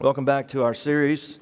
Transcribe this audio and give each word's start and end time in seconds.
Welcome 0.00 0.24
back 0.24 0.48
to 0.48 0.64
our 0.64 0.74
series 0.74 1.38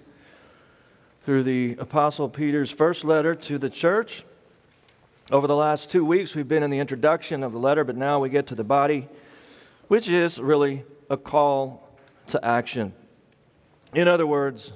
through 1.24 1.44
the 1.44 1.74
Apostle 1.78 2.28
Peter's 2.28 2.70
first 2.70 3.02
letter 3.02 3.34
to 3.34 3.56
the 3.56 3.70
church. 3.70 4.24
Over 5.30 5.46
the 5.46 5.56
last 5.56 5.88
two 5.88 6.04
weeks, 6.04 6.34
we've 6.34 6.46
been 6.46 6.62
in 6.62 6.68
the 6.68 6.78
introduction 6.78 7.42
of 7.42 7.52
the 7.52 7.58
letter, 7.58 7.82
but 7.82 7.96
now 7.96 8.20
we 8.20 8.28
get 8.28 8.46
to 8.48 8.54
the 8.54 8.62
body, 8.62 9.08
which 9.88 10.06
is 10.06 10.38
really 10.38 10.84
a 11.08 11.16
call 11.16 11.96
to 12.26 12.44
action. 12.44 12.92
In 13.94 14.06
other 14.06 14.26
words, 14.26 14.74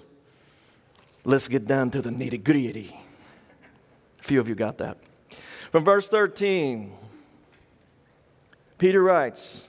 let's 1.24 1.46
get 1.46 1.66
down 1.66 1.90
to 1.90 2.00
the 2.00 2.08
nitty 2.08 2.42
gritty. 2.42 2.98
A 4.20 4.22
few 4.22 4.40
of 4.40 4.48
you 4.48 4.54
got 4.54 4.78
that. 4.78 4.96
From 5.70 5.84
verse 5.84 6.08
13, 6.08 6.94
Peter 8.78 9.02
writes, 9.02 9.68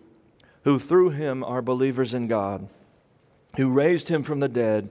who 0.63 0.79
through 0.79 1.09
him 1.09 1.43
are 1.43 1.61
believers 1.61 2.13
in 2.13 2.27
God, 2.27 2.67
who 3.57 3.69
raised 3.69 4.07
him 4.07 4.23
from 4.23 4.39
the 4.39 4.49
dead 4.49 4.89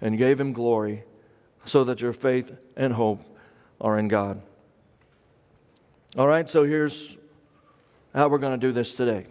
and 0.00 0.16
gave 0.16 0.40
him 0.40 0.52
glory, 0.52 1.04
so 1.64 1.84
that 1.84 2.00
your 2.00 2.12
faith 2.12 2.56
and 2.76 2.92
hope 2.92 3.20
are 3.80 3.98
in 3.98 4.08
God. 4.08 4.40
All 6.16 6.26
right, 6.26 6.48
so 6.48 6.64
here's 6.64 7.16
how 8.14 8.28
we're 8.28 8.38
going 8.38 8.58
to 8.58 8.66
do 8.66 8.72
this 8.72 8.94
today. 8.94 9.26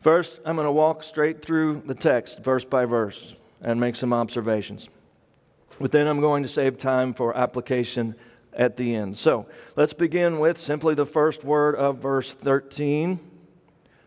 First, 0.00 0.40
I'm 0.44 0.56
going 0.56 0.66
to 0.66 0.72
walk 0.72 1.04
straight 1.04 1.42
through 1.42 1.82
the 1.86 1.94
text, 1.94 2.40
verse 2.40 2.64
by 2.64 2.86
verse, 2.86 3.34
and 3.60 3.78
make 3.78 3.96
some 3.96 4.12
observations. 4.12 4.88
But 5.80 5.92
then 5.92 6.06
I'm 6.06 6.20
going 6.20 6.42
to 6.42 6.48
save 6.48 6.78
time 6.78 7.12
for 7.14 7.36
application 7.36 8.14
at 8.52 8.76
the 8.76 8.94
end. 8.94 9.16
So 9.16 9.46
let's 9.76 9.92
begin 9.92 10.38
with 10.38 10.58
simply 10.58 10.94
the 10.94 11.06
first 11.06 11.44
word 11.44 11.74
of 11.74 11.98
verse 11.98 12.32
13. 12.32 13.20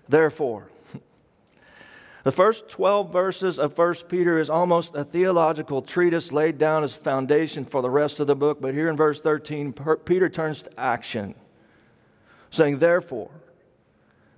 Therefore. 0.08 0.70
The 2.26 2.32
first 2.32 2.70
12 2.70 3.14
verses 3.14 3.60
of 3.60 3.78
1 3.78 3.94
Peter 4.10 4.40
is 4.40 4.50
almost 4.50 4.96
a 4.96 5.04
theological 5.04 5.84
treatise 5.84 6.32
laid 6.32 6.58
down 6.58 6.84
as 6.84 6.96
foundation 6.96 7.66
for 7.66 7.84
the 7.84 7.90
rest 7.92 8.20
of 8.20 8.26
the 8.26 8.36
book, 8.36 8.60
but 8.60 8.74
here 8.74 8.90
in 8.90 8.98
verse 8.98 9.22
13, 9.22 9.74
Peter 10.06 10.28
turns 10.28 10.64
to 10.64 10.80
action, 10.80 11.36
saying, 12.50 12.80
Therefore, 12.80 13.30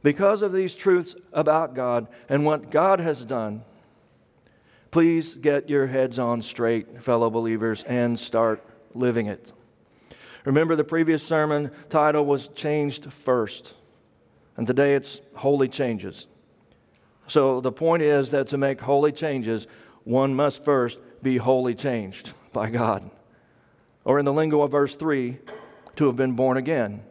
because 0.04 0.42
of 0.42 0.52
these 0.52 0.76
truths 0.76 1.16
about 1.32 1.76
God 1.76 2.10
and 2.28 2.46
what 2.46 2.72
God 2.72 3.00
has 3.00 3.24
done, 3.24 3.64
please 4.92 5.36
get 5.36 5.70
your 5.70 5.88
heads 5.88 6.20
on 6.20 6.42
straight, 6.42 7.02
fellow 7.02 7.30
believers, 7.30 7.84
and 7.84 8.20
start 8.20 8.62
living 8.96 9.28
it. 9.28 9.54
Remember, 10.44 10.76
the 10.76 10.84
previous 10.84 11.24
sermon 11.24 11.72
title 11.90 12.26
was 12.26 12.50
Changed 12.50 13.14
First, 13.14 13.76
and 14.58 14.68
today 14.68 14.94
it's 14.96 15.22
Holy 15.36 15.70
Changes. 15.70 16.28
So 17.28 17.62
the 17.62 17.72
point 17.72 18.04
is 18.04 18.32
that 18.32 18.48
to 18.50 18.58
make 18.58 18.82
holy 18.82 19.12
changes, 19.12 19.68
one 20.04 20.34
must 20.34 20.64
first 20.64 21.00
be 21.22 21.38
wholly 21.38 21.76
changed 21.76 22.34
by 22.54 22.70
God. 22.70 23.10
Or 24.06 24.20
in 24.20 24.26
the 24.26 24.34
lingo 24.34 24.62
of 24.62 24.72
verse 24.72 24.96
3, 24.96 25.38
to 25.98 26.06
have 26.06 26.16
been 26.16 26.34
born 26.34 26.58
again. 26.58 27.04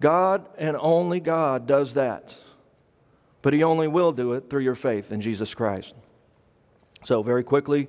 God 0.00 0.48
and 0.58 0.76
only 0.76 1.20
God 1.20 1.66
does 1.66 1.94
that. 1.94 2.34
But 3.42 3.52
He 3.52 3.62
only 3.62 3.86
will 3.86 4.12
do 4.12 4.32
it 4.32 4.50
through 4.50 4.62
your 4.62 4.74
faith 4.74 5.12
in 5.12 5.20
Jesus 5.20 5.54
Christ. 5.54 5.94
So, 7.04 7.22
very 7.22 7.44
quickly, 7.44 7.88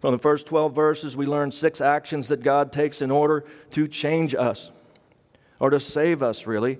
from 0.00 0.12
the 0.12 0.18
first 0.18 0.46
12 0.46 0.74
verses, 0.74 1.16
we 1.16 1.26
learn 1.26 1.50
six 1.50 1.80
actions 1.80 2.28
that 2.28 2.42
God 2.42 2.72
takes 2.72 3.00
in 3.02 3.10
order 3.10 3.44
to 3.70 3.88
change 3.88 4.34
us, 4.34 4.70
or 5.58 5.70
to 5.70 5.80
save 5.80 6.22
us, 6.22 6.46
really. 6.46 6.78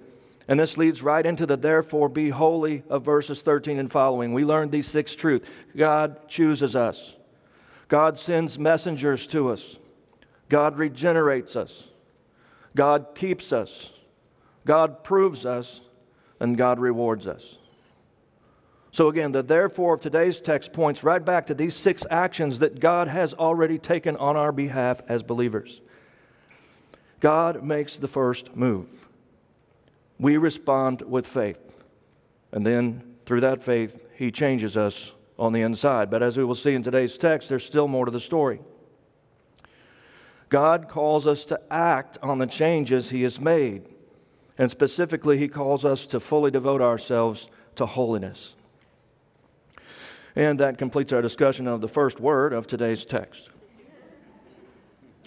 And 0.49 0.59
this 0.59 0.77
leads 0.77 1.03
right 1.03 1.25
into 1.25 1.47
the 1.47 1.57
therefore 1.57 2.09
be 2.09 2.31
holy 2.31 2.83
of 2.89 3.05
verses 3.05 3.43
13 3.43 3.79
and 3.79 3.91
following. 3.91 4.33
We 4.33 4.45
learned 4.45 4.73
these 4.73 4.89
six 4.89 5.15
truths. 5.15 5.49
God 5.77 6.29
chooses 6.29 6.75
us, 6.75 7.17
God 7.89 8.19
sends 8.19 8.59
messengers 8.59 9.27
to 9.29 9.51
us, 9.51 9.77
God 10.49 10.77
regenerates 10.77 11.57
us, 11.57 11.89
God 12.75 13.15
keeps 13.15 13.53
us, 13.53 13.91
God 14.67 15.05
proves 15.05 15.47
us, 15.47 15.81
and 16.41 16.57
God 16.57 16.81
rewards 16.81 17.27
us. 17.27 17.57
So, 18.91 19.09
again, 19.09 19.33
the 19.33 19.43
therefore 19.43 19.95
of 19.95 20.03
today's 20.03 20.39
text 20.39 20.75
points 20.75 21.03
right 21.03 21.25
back 21.25 21.47
to 21.47 21.55
these 21.55 21.75
six 21.75 22.05
actions 22.11 22.59
that 22.59 22.79
God 22.79 23.09
has 23.09 23.33
already 23.33 23.79
taken 23.79 24.17
on 24.19 24.37
our 24.37 24.53
behalf 24.53 25.01
as 25.09 25.23
believers. 25.23 25.81
God 27.21 27.63
makes 27.63 27.99
the 27.99 28.09
first 28.09 28.55
move 28.55 29.09
we 30.19 30.37
respond 30.37 31.03
with 31.03 31.27
faith. 31.27 31.59
And 32.53 32.65
then 32.65 33.17
through 33.27 33.41
that 33.41 33.63
faith, 33.63 34.07
He 34.15 34.31
changes 34.31 34.77
us 34.77 35.13
on 35.39 35.53
the 35.53 35.63
inside. 35.63 36.11
But 36.11 36.23
as 36.23 36.37
we 36.37 36.45
will 36.45 36.55
see 36.55 36.75
in 36.75 36.83
today's 36.83 37.19
text, 37.19 37.49
there's 37.49 37.65
still 37.65 37.89
more 37.89 38.05
to 38.05 38.11
the 38.11 38.21
story. 38.21 38.61
God 40.49 40.89
calls 40.89 41.27
us 41.27 41.45
to 41.47 41.61
act 41.71 42.19
on 42.23 42.39
the 42.39 42.47
changes 42.47 43.11
He 43.11 43.23
has 43.23 43.41
made. 43.41 43.87
And 44.59 44.71
specifically, 44.71 45.39
He 45.39 45.49
calls 45.49 45.85
us 45.85 46.07
to 46.07 46.21
fully 46.21 46.51
devote 46.51 46.83
ourselves 46.83 47.49
to 47.77 47.87
holiness. 47.87 48.55
And 50.37 50.61
that 50.61 50.79
completes 50.79 51.13
our 51.13 51.23
discussion 51.23 51.67
of 51.67 51.81
the 51.81 51.89
first 51.89 52.21
word 52.21 52.53
of 52.53 52.67
today's 52.67 53.05
text. 53.05 53.51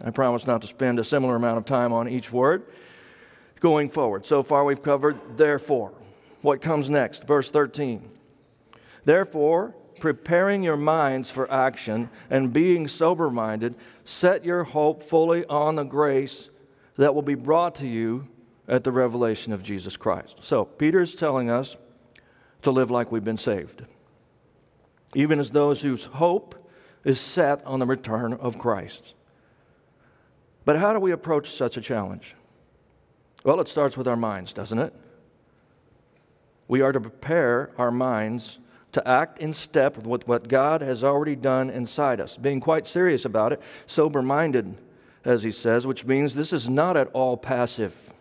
I 0.03 0.11
promise 0.11 0.45
not 0.45 0.61
to 0.61 0.67
spend 0.67 0.99
a 0.99 1.03
similar 1.03 1.35
amount 1.35 1.57
of 1.57 1.65
time 1.65 1.93
on 1.93 2.07
each 2.07 2.31
word 2.31 2.65
going 3.59 3.89
forward. 3.89 4.25
So 4.25 4.43
far, 4.43 4.63
we've 4.65 4.83
covered 4.83 5.37
therefore. 5.37 5.93
What 6.41 6.61
comes 6.61 6.89
next? 6.89 7.25
Verse 7.25 7.49
13. 7.49 8.09
Therefore, 9.03 9.73
preparing 9.99 10.63
your 10.63 10.77
minds 10.77 11.29
for 11.29 11.49
action 11.51 12.09
and 12.29 12.53
being 12.53 12.87
sober 12.87 13.29
minded, 13.29 13.75
set 14.03 14.45
your 14.45 14.63
hope 14.63 15.03
fully 15.03 15.45
on 15.45 15.75
the 15.75 15.83
grace 15.83 16.49
that 16.97 17.15
will 17.15 17.21
be 17.21 17.35
brought 17.35 17.75
to 17.75 17.87
you 17.87 18.27
at 18.67 18.83
the 18.83 18.91
revelation 18.91 19.53
of 19.53 19.63
Jesus 19.63 19.95
Christ. 19.97 20.37
So, 20.41 20.65
Peter 20.65 21.01
is 21.01 21.15
telling 21.15 21.49
us 21.49 21.75
to 22.63 22.71
live 22.71 22.89
like 22.89 23.11
we've 23.11 23.23
been 23.23 23.37
saved, 23.37 23.83
even 25.13 25.39
as 25.39 25.51
those 25.51 25.81
whose 25.81 26.05
hope 26.05 26.69
is 27.03 27.19
set 27.19 27.63
on 27.65 27.79
the 27.79 27.85
return 27.85 28.33
of 28.33 28.57
Christ. 28.57 29.13
But 30.65 30.77
how 30.77 30.93
do 30.93 30.99
we 30.99 31.11
approach 31.11 31.51
such 31.51 31.77
a 31.77 31.81
challenge? 31.81 32.35
Well, 33.45 33.61
it 33.61 33.67
starts 33.67 33.95
with 33.95 34.07
our 34.07 34.15
minds, 34.15 34.53
doesn't 34.53 34.79
it? 34.79 34.91
We 36.67 36.81
are 36.81 36.91
to 36.91 36.99
prepare 36.99 37.69
our 37.77 37.91
minds 37.91 38.57
to 38.93 39.07
act 39.07 39.37
in 39.37 39.53
step 39.53 40.03
with 40.03 40.27
what 40.27 40.47
God 40.47 40.81
has 40.81 41.03
already 41.03 41.35
done 41.35 41.69
inside 41.69 42.19
us, 42.19 42.37
being 42.37 42.59
quite 42.59 42.87
serious 42.87 43.23
about 43.23 43.53
it, 43.53 43.61
sober 43.85 44.23
minded, 44.23 44.75
as 45.23 45.43
he 45.43 45.51
says, 45.51 45.85
which 45.85 46.05
means 46.05 46.33
this 46.33 46.53
is 46.53 46.67
not 46.67 46.97
at 46.97 47.09
all 47.13 47.37
passive. 47.37 48.11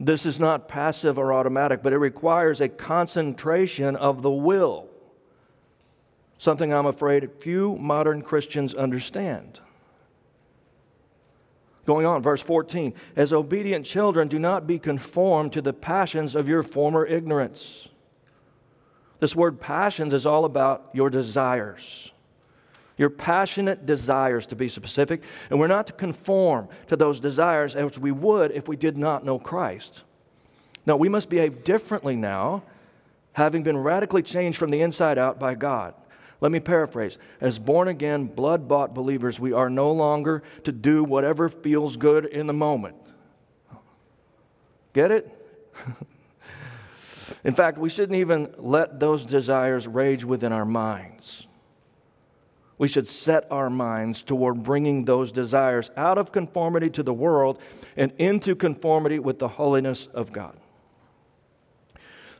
This 0.00 0.26
is 0.26 0.40
not 0.40 0.66
passive 0.66 1.16
or 1.16 1.32
automatic, 1.32 1.80
but 1.80 1.92
it 1.92 1.98
requires 1.98 2.60
a 2.60 2.68
concentration 2.68 3.94
of 3.94 4.22
the 4.22 4.32
will, 4.32 4.88
something 6.38 6.72
I'm 6.72 6.86
afraid 6.86 7.30
few 7.38 7.76
modern 7.76 8.22
Christians 8.22 8.74
understand. 8.74 9.60
Going 11.90 12.06
on, 12.06 12.22
verse 12.22 12.40
14. 12.40 12.94
As 13.16 13.32
obedient 13.32 13.84
children, 13.84 14.28
do 14.28 14.38
not 14.38 14.64
be 14.64 14.78
conformed 14.78 15.52
to 15.54 15.60
the 15.60 15.72
passions 15.72 16.36
of 16.36 16.48
your 16.48 16.62
former 16.62 17.04
ignorance. 17.04 17.88
This 19.18 19.34
word 19.34 19.60
passions 19.60 20.14
is 20.14 20.24
all 20.24 20.44
about 20.44 20.88
your 20.92 21.10
desires. 21.10 22.12
Your 22.96 23.10
passionate 23.10 23.86
desires, 23.86 24.46
to 24.46 24.54
be 24.54 24.68
specific. 24.68 25.24
And 25.50 25.58
we're 25.58 25.66
not 25.66 25.88
to 25.88 25.92
conform 25.92 26.68
to 26.86 26.94
those 26.94 27.18
desires 27.18 27.74
as 27.74 27.98
we 27.98 28.12
would 28.12 28.52
if 28.52 28.68
we 28.68 28.76
did 28.76 28.96
not 28.96 29.24
know 29.24 29.40
Christ. 29.40 30.02
No, 30.86 30.94
we 30.94 31.08
must 31.08 31.28
behave 31.28 31.64
differently 31.64 32.14
now, 32.14 32.62
having 33.32 33.64
been 33.64 33.76
radically 33.76 34.22
changed 34.22 34.58
from 34.58 34.70
the 34.70 34.80
inside 34.80 35.18
out 35.18 35.40
by 35.40 35.56
God. 35.56 35.94
Let 36.40 36.52
me 36.52 36.60
paraphrase. 36.60 37.18
As 37.40 37.58
born 37.58 37.88
again, 37.88 38.24
blood 38.24 38.66
bought 38.66 38.94
believers, 38.94 39.38
we 39.38 39.52
are 39.52 39.68
no 39.68 39.92
longer 39.92 40.42
to 40.64 40.72
do 40.72 41.04
whatever 41.04 41.48
feels 41.48 41.96
good 41.96 42.24
in 42.24 42.46
the 42.46 42.52
moment. 42.52 42.96
Get 44.92 45.10
it? 45.10 45.36
in 47.44 47.54
fact, 47.54 47.78
we 47.78 47.90
shouldn't 47.90 48.18
even 48.18 48.54
let 48.56 48.98
those 48.98 49.24
desires 49.24 49.86
rage 49.86 50.24
within 50.24 50.52
our 50.52 50.64
minds. 50.64 51.46
We 52.78 52.88
should 52.88 53.06
set 53.06 53.46
our 53.50 53.68
minds 53.68 54.22
toward 54.22 54.62
bringing 54.62 55.04
those 55.04 55.32
desires 55.32 55.90
out 55.98 56.16
of 56.16 56.32
conformity 56.32 56.88
to 56.90 57.02
the 57.02 57.12
world 57.12 57.60
and 57.94 58.10
into 58.16 58.54
conformity 58.54 59.18
with 59.18 59.38
the 59.38 59.48
holiness 59.48 60.06
of 60.14 60.32
God. 60.32 60.56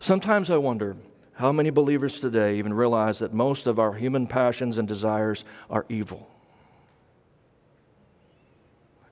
Sometimes 0.01 0.49
I 0.49 0.57
wonder 0.57 0.97
how 1.41 1.53
many 1.53 1.71
believers 1.71 2.21
today 2.21 2.59
even 2.59 2.75
realize 2.75 3.21
that 3.21 3.33
most 3.33 3.67
of 3.67 3.79
our 3.79 3.95
human 3.95 4.27
passions 4.27 4.77
and 4.77 4.87
desires 4.87 5.43
are 5.71 5.87
evil? 5.89 6.29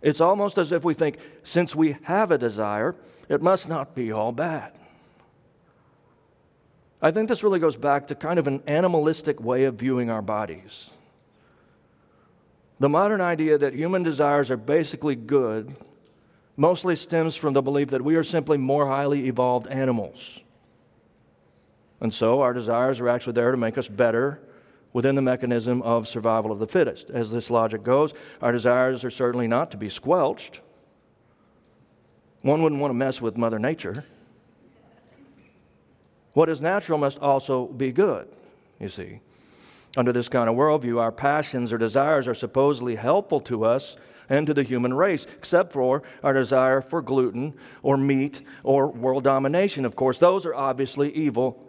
It's 0.03 0.21
almost 0.21 0.59
as 0.59 0.71
if 0.71 0.85
we 0.85 0.93
think, 0.93 1.17
since 1.43 1.75
we 1.75 1.97
have 2.03 2.31
a 2.31 2.37
desire, 2.37 2.95
it 3.31 3.41
must 3.41 3.67
not 3.67 3.95
be 3.95 4.13
all 4.13 4.31
bad. 4.33 4.73
I 7.01 7.13
think 7.13 7.31
this 7.31 7.43
really 7.43 7.61
goes 7.61 7.77
back 7.77 8.09
to 8.09 8.15
kind 8.15 8.39
of 8.39 8.47
an 8.47 8.63
animalistic 8.67 9.41
way 9.41 9.65
of 9.65 9.77
viewing 9.77 10.11
our 10.11 10.21
bodies. 10.21 10.91
The 12.79 12.91
modern 12.91 13.23
idea 13.23 13.57
that 13.57 13.73
human 13.73 14.03
desires 14.03 14.51
are 14.51 14.59
basically 14.59 15.17
good 15.17 15.75
mostly 16.59 16.95
stems 16.95 17.37
from 17.37 17.55
the 17.55 17.63
belief 17.63 17.89
that 17.89 18.05
we 18.05 18.17
are 18.17 18.25
simply 18.25 18.59
more 18.59 18.87
highly 18.87 19.29
evolved 19.29 19.67
animals. 19.69 20.41
And 22.01 22.13
so 22.15 22.41
our 22.41 22.53
desires 22.53 23.01
are 23.01 23.09
actually 23.09 23.33
there 23.33 23.51
to 23.51 23.57
make 23.57 23.77
us 23.77 23.89
better 23.89 24.41
within 24.93 25.15
the 25.15 25.23
mechanism 25.23 25.83
of 25.83 26.09
survival 26.09 26.53
of 26.53 26.59
the 26.59 26.67
fittest. 26.67 27.11
As 27.11 27.31
this 27.31 27.51
logic 27.51 27.83
goes, 27.83 28.15
our 28.41 28.53
desires 28.53 29.05
are 29.05 29.11
certainly 29.11 29.49
not 29.49 29.71
to 29.73 29.77
be 29.77 29.89
squelched. 29.89 30.61
One 32.43 32.63
wouldn't 32.63 32.81
want 32.81 32.91
to 32.91 32.95
mess 32.95 33.21
with 33.21 33.37
Mother 33.37 33.59
Nature. 33.59 34.05
What 36.35 36.49
is 36.49 36.61
natural 36.61 36.99
must 36.99 37.19
also 37.19 37.67
be 37.67 37.91
good, 37.91 38.29
you 38.79 38.89
see. 38.89 39.21
Under 39.97 40.13
this 40.13 40.29
kind 40.29 40.49
of 40.49 40.55
worldview, 40.55 41.01
our 41.01 41.11
passions 41.11 41.73
or 41.73 41.79
desires 41.79 42.29
are 42.29 42.35
supposedly 42.35 42.95
helpful 42.95 43.41
to 43.41 43.65
us 43.65 43.97
and 44.29 44.47
to 44.47 44.55
the 44.55 44.63
human 44.63 44.95
race, 44.95 45.27
except 45.37 45.73
for 45.73 46.03
our 46.23 46.33
desire 46.33 46.81
for 46.81 47.03
gluten 47.03 47.55
or 47.83 47.97
meat 47.97 48.43
or 48.63 48.87
world 48.87 49.25
domination. 49.25 49.85
Of 49.85 49.97
course, 49.97 50.19
those 50.19 50.47
are 50.47 50.55
obviously 50.55 51.13
evil 51.13 51.68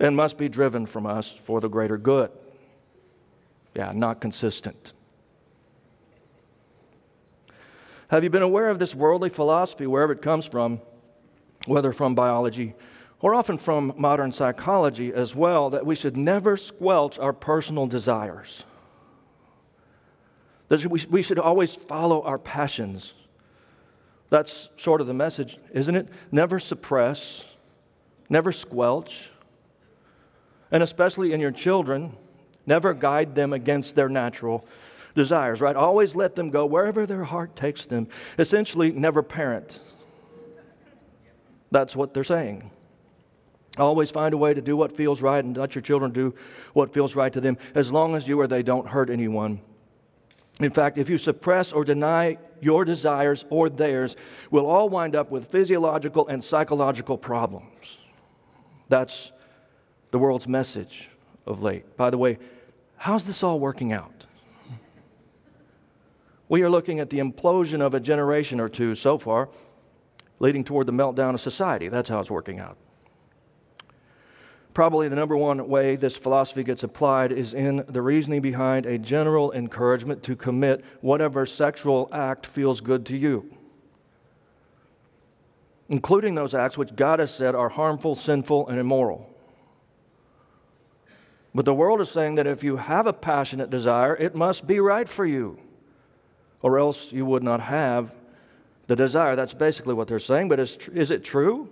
and 0.00 0.16
must 0.16 0.38
be 0.38 0.48
driven 0.48 0.86
from 0.86 1.06
us 1.06 1.32
for 1.32 1.60
the 1.60 1.68
greater 1.68 1.98
good. 1.98 2.30
Yeah, 3.74 3.92
not 3.94 4.20
consistent. 4.20 4.92
Have 8.08 8.24
you 8.24 8.30
been 8.30 8.42
aware 8.42 8.70
of 8.70 8.78
this 8.78 8.94
worldly 8.94 9.28
philosophy, 9.28 9.86
wherever 9.86 10.12
it 10.12 10.22
comes 10.22 10.46
from, 10.46 10.80
whether 11.66 11.92
from 11.92 12.14
biology 12.14 12.74
or 13.20 13.34
often 13.34 13.58
from 13.58 13.92
modern 13.96 14.32
psychology 14.32 15.12
as 15.12 15.34
well, 15.34 15.70
that 15.70 15.84
we 15.84 15.94
should 15.94 16.16
never 16.16 16.56
squelch 16.56 17.18
our 17.18 17.32
personal 17.32 17.86
desires? 17.86 18.64
That 20.68 20.86
we 20.86 21.22
should 21.22 21.38
always 21.38 21.74
follow 21.74 22.22
our 22.22 22.38
passions. 22.38 23.12
That's 24.30 24.68
sort 24.76 25.00
of 25.00 25.06
the 25.06 25.14
message, 25.14 25.58
isn't 25.72 25.96
it? 25.96 26.08
Never 26.30 26.60
suppress, 26.60 27.44
never 28.28 28.52
squelch 28.52 29.30
and 30.70 30.82
especially 30.82 31.32
in 31.32 31.40
your 31.40 31.50
children, 31.50 32.16
never 32.66 32.94
guide 32.94 33.34
them 33.34 33.52
against 33.52 33.96
their 33.96 34.08
natural 34.08 34.66
desires, 35.14 35.60
right? 35.60 35.76
Always 35.76 36.14
let 36.14 36.34
them 36.34 36.50
go 36.50 36.66
wherever 36.66 37.06
their 37.06 37.24
heart 37.24 37.56
takes 37.56 37.86
them. 37.86 38.08
Essentially, 38.38 38.92
never 38.92 39.22
parent. 39.22 39.80
That's 41.70 41.94
what 41.94 42.14
they're 42.14 42.24
saying. 42.24 42.70
Always 43.76 44.10
find 44.10 44.34
a 44.34 44.36
way 44.36 44.54
to 44.54 44.60
do 44.60 44.76
what 44.76 44.96
feels 44.96 45.22
right 45.22 45.44
and 45.44 45.56
let 45.56 45.74
your 45.74 45.82
children 45.82 46.10
do 46.10 46.34
what 46.72 46.92
feels 46.92 47.14
right 47.14 47.32
to 47.32 47.40
them 47.40 47.58
as 47.74 47.92
long 47.92 48.16
as 48.16 48.26
you 48.26 48.40
or 48.40 48.46
they 48.46 48.62
don't 48.62 48.88
hurt 48.88 49.10
anyone. 49.10 49.60
In 50.60 50.72
fact, 50.72 50.98
if 50.98 51.08
you 51.08 51.18
suppress 51.18 51.72
or 51.72 51.84
deny 51.84 52.38
your 52.60 52.84
desires 52.84 53.44
or 53.50 53.68
theirs, 53.68 54.16
we'll 54.50 54.66
all 54.66 54.88
wind 54.88 55.14
up 55.14 55.30
with 55.30 55.46
physiological 55.46 56.26
and 56.26 56.42
psychological 56.42 57.16
problems. 57.16 57.98
That's 58.88 59.30
the 60.10 60.18
world's 60.18 60.46
message 60.46 61.10
of 61.46 61.62
late. 61.62 61.96
By 61.96 62.10
the 62.10 62.18
way, 62.18 62.38
how's 62.96 63.26
this 63.26 63.42
all 63.42 63.58
working 63.58 63.92
out? 63.92 64.24
We 66.48 66.62
are 66.62 66.70
looking 66.70 66.98
at 66.98 67.10
the 67.10 67.18
implosion 67.18 67.82
of 67.82 67.92
a 67.92 68.00
generation 68.00 68.58
or 68.58 68.68
two 68.68 68.94
so 68.94 69.18
far, 69.18 69.50
leading 70.38 70.64
toward 70.64 70.86
the 70.86 70.92
meltdown 70.92 71.34
of 71.34 71.40
society. 71.40 71.88
That's 71.88 72.08
how 72.08 72.20
it's 72.20 72.30
working 72.30 72.58
out. 72.58 72.78
Probably 74.72 75.08
the 75.08 75.16
number 75.16 75.36
one 75.36 75.68
way 75.68 75.96
this 75.96 76.16
philosophy 76.16 76.62
gets 76.62 76.84
applied 76.84 77.32
is 77.32 77.52
in 77.52 77.84
the 77.88 78.00
reasoning 78.00 78.40
behind 78.40 78.86
a 78.86 78.96
general 78.96 79.52
encouragement 79.52 80.22
to 80.22 80.36
commit 80.36 80.84
whatever 81.00 81.44
sexual 81.44 82.08
act 82.12 82.46
feels 82.46 82.80
good 82.80 83.04
to 83.06 83.16
you, 83.16 83.52
including 85.88 86.34
those 86.34 86.54
acts 86.54 86.78
which 86.78 86.94
God 86.94 87.18
has 87.18 87.34
said 87.34 87.54
are 87.56 87.68
harmful, 87.68 88.14
sinful, 88.14 88.68
and 88.68 88.78
immoral. 88.78 89.28
But 91.54 91.64
the 91.64 91.74
world 91.74 92.00
is 92.00 92.10
saying 92.10 92.36
that 92.36 92.46
if 92.46 92.62
you 92.62 92.76
have 92.76 93.06
a 93.06 93.12
passionate 93.12 93.70
desire, 93.70 94.14
it 94.14 94.34
must 94.34 94.66
be 94.66 94.80
right 94.80 95.08
for 95.08 95.24
you, 95.24 95.58
or 96.62 96.78
else 96.78 97.12
you 97.12 97.24
would 97.24 97.42
not 97.42 97.60
have 97.60 98.12
the 98.86 98.96
desire. 98.96 99.34
That's 99.36 99.54
basically 99.54 99.94
what 99.94 100.08
they're 100.08 100.18
saying. 100.18 100.48
But 100.48 100.60
is, 100.60 100.76
is 100.92 101.10
it 101.10 101.24
true 101.24 101.70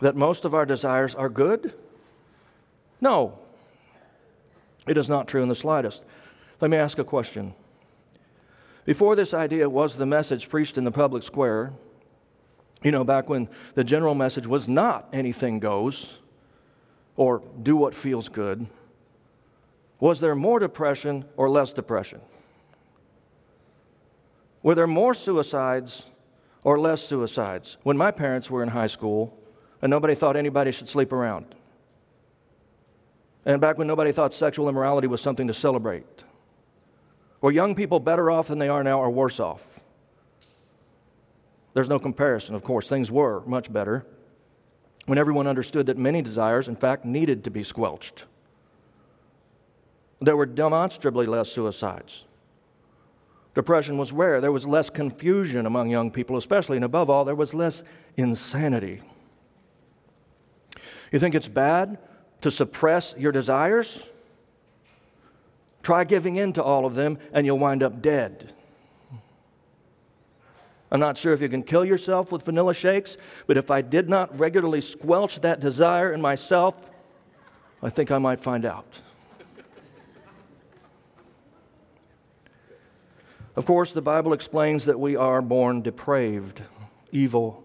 that 0.00 0.16
most 0.16 0.44
of 0.44 0.54
our 0.54 0.64
desires 0.64 1.14
are 1.14 1.28
good? 1.28 1.74
No, 3.00 3.38
it 4.86 4.96
is 4.96 5.08
not 5.08 5.28
true 5.28 5.42
in 5.42 5.48
the 5.48 5.54
slightest. 5.54 6.02
Let 6.60 6.70
me 6.70 6.76
ask 6.76 6.98
a 6.98 7.04
question. 7.04 7.54
Before 8.84 9.14
this 9.16 9.34
idea 9.34 9.68
was 9.68 9.96
the 9.96 10.06
message 10.06 10.48
preached 10.48 10.78
in 10.78 10.84
the 10.84 10.90
public 10.90 11.22
square, 11.22 11.72
you 12.82 12.90
know, 12.90 13.04
back 13.04 13.28
when 13.28 13.48
the 13.74 13.84
general 13.84 14.14
message 14.14 14.46
was 14.46 14.68
not 14.68 15.08
anything 15.12 15.60
goes 15.60 16.18
or 17.16 17.42
do 17.62 17.76
what 17.76 17.94
feels 17.94 18.28
good, 18.28 18.66
was 20.00 20.20
there 20.20 20.34
more 20.34 20.58
depression 20.58 21.26
or 21.36 21.48
less 21.48 21.72
depression? 21.72 22.20
Were 24.62 24.74
there 24.74 24.86
more 24.86 25.14
suicides 25.14 26.06
or 26.64 26.78
less 26.78 27.02
suicides? 27.02 27.76
When 27.82 27.96
my 27.96 28.10
parents 28.10 28.50
were 28.50 28.62
in 28.62 28.70
high 28.70 28.86
school 28.86 29.38
and 29.82 29.90
nobody 29.90 30.14
thought 30.14 30.36
anybody 30.36 30.72
should 30.72 30.88
sleep 30.88 31.12
around. 31.12 31.54
And 33.44 33.60
back 33.60 33.78
when 33.78 33.86
nobody 33.86 34.12
thought 34.12 34.34
sexual 34.34 34.68
immorality 34.68 35.06
was 35.06 35.20
something 35.20 35.46
to 35.46 35.54
celebrate. 35.54 36.24
Were 37.40 37.50
young 37.50 37.74
people 37.74 38.00
better 38.00 38.30
off 38.30 38.48
than 38.48 38.58
they 38.58 38.68
are 38.68 38.84
now 38.84 39.00
or 39.00 39.10
worse 39.10 39.40
off? 39.40 39.80
There's 41.72 41.88
no 41.88 41.98
comparison, 41.98 42.54
of 42.54 42.62
course. 42.64 42.88
Things 42.88 43.10
were 43.10 43.42
much 43.46 43.72
better 43.72 44.04
when 45.06 45.18
everyone 45.18 45.46
understood 45.46 45.86
that 45.86 45.96
many 45.96 46.20
desires, 46.20 46.68
in 46.68 46.76
fact, 46.76 47.04
needed 47.04 47.44
to 47.44 47.50
be 47.50 47.62
squelched. 47.62 48.26
There 50.20 50.36
were 50.36 50.46
demonstrably 50.46 51.26
less 51.26 51.50
suicides. 51.50 52.24
Depression 53.54 53.98
was 53.98 54.12
rare. 54.12 54.40
There 54.40 54.52
was 54.52 54.66
less 54.66 54.90
confusion 54.90 55.66
among 55.66 55.90
young 55.90 56.10
people, 56.10 56.36
especially, 56.36 56.76
and 56.76 56.84
above 56.84 57.10
all, 57.10 57.24
there 57.24 57.34
was 57.34 57.52
less 57.52 57.82
insanity. 58.16 59.02
You 61.10 61.18
think 61.18 61.34
it's 61.34 61.48
bad 61.48 61.98
to 62.42 62.50
suppress 62.50 63.14
your 63.18 63.32
desires? 63.32 64.10
Try 65.82 66.04
giving 66.04 66.36
in 66.36 66.52
to 66.52 66.62
all 66.62 66.86
of 66.86 66.94
them, 66.94 67.18
and 67.32 67.44
you'll 67.44 67.58
wind 67.58 67.82
up 67.82 68.00
dead. 68.00 68.52
I'm 70.92 71.00
not 71.00 71.16
sure 71.16 71.32
if 71.32 71.40
you 71.40 71.48
can 71.48 71.62
kill 71.62 71.84
yourself 71.84 72.32
with 72.32 72.44
vanilla 72.44 72.74
shakes, 72.74 73.16
but 73.46 73.56
if 73.56 73.70
I 73.70 73.80
did 73.80 74.08
not 74.08 74.38
regularly 74.38 74.80
squelch 74.80 75.40
that 75.40 75.60
desire 75.60 76.12
in 76.12 76.20
myself, 76.20 76.74
I 77.82 77.90
think 77.90 78.10
I 78.10 78.18
might 78.18 78.40
find 78.40 78.64
out. 78.64 79.00
Of 83.56 83.66
course, 83.66 83.92
the 83.92 84.02
Bible 84.02 84.32
explains 84.32 84.84
that 84.84 85.00
we 85.00 85.16
are 85.16 85.42
born 85.42 85.82
depraved, 85.82 86.62
evil, 87.10 87.64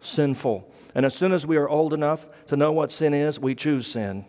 sinful. 0.00 0.68
And 0.94 1.06
as 1.06 1.14
soon 1.14 1.32
as 1.32 1.46
we 1.46 1.56
are 1.56 1.68
old 1.68 1.94
enough 1.94 2.26
to 2.48 2.56
know 2.56 2.72
what 2.72 2.90
sin 2.90 3.14
is, 3.14 3.38
we 3.38 3.54
choose 3.54 3.86
sin 3.86 4.24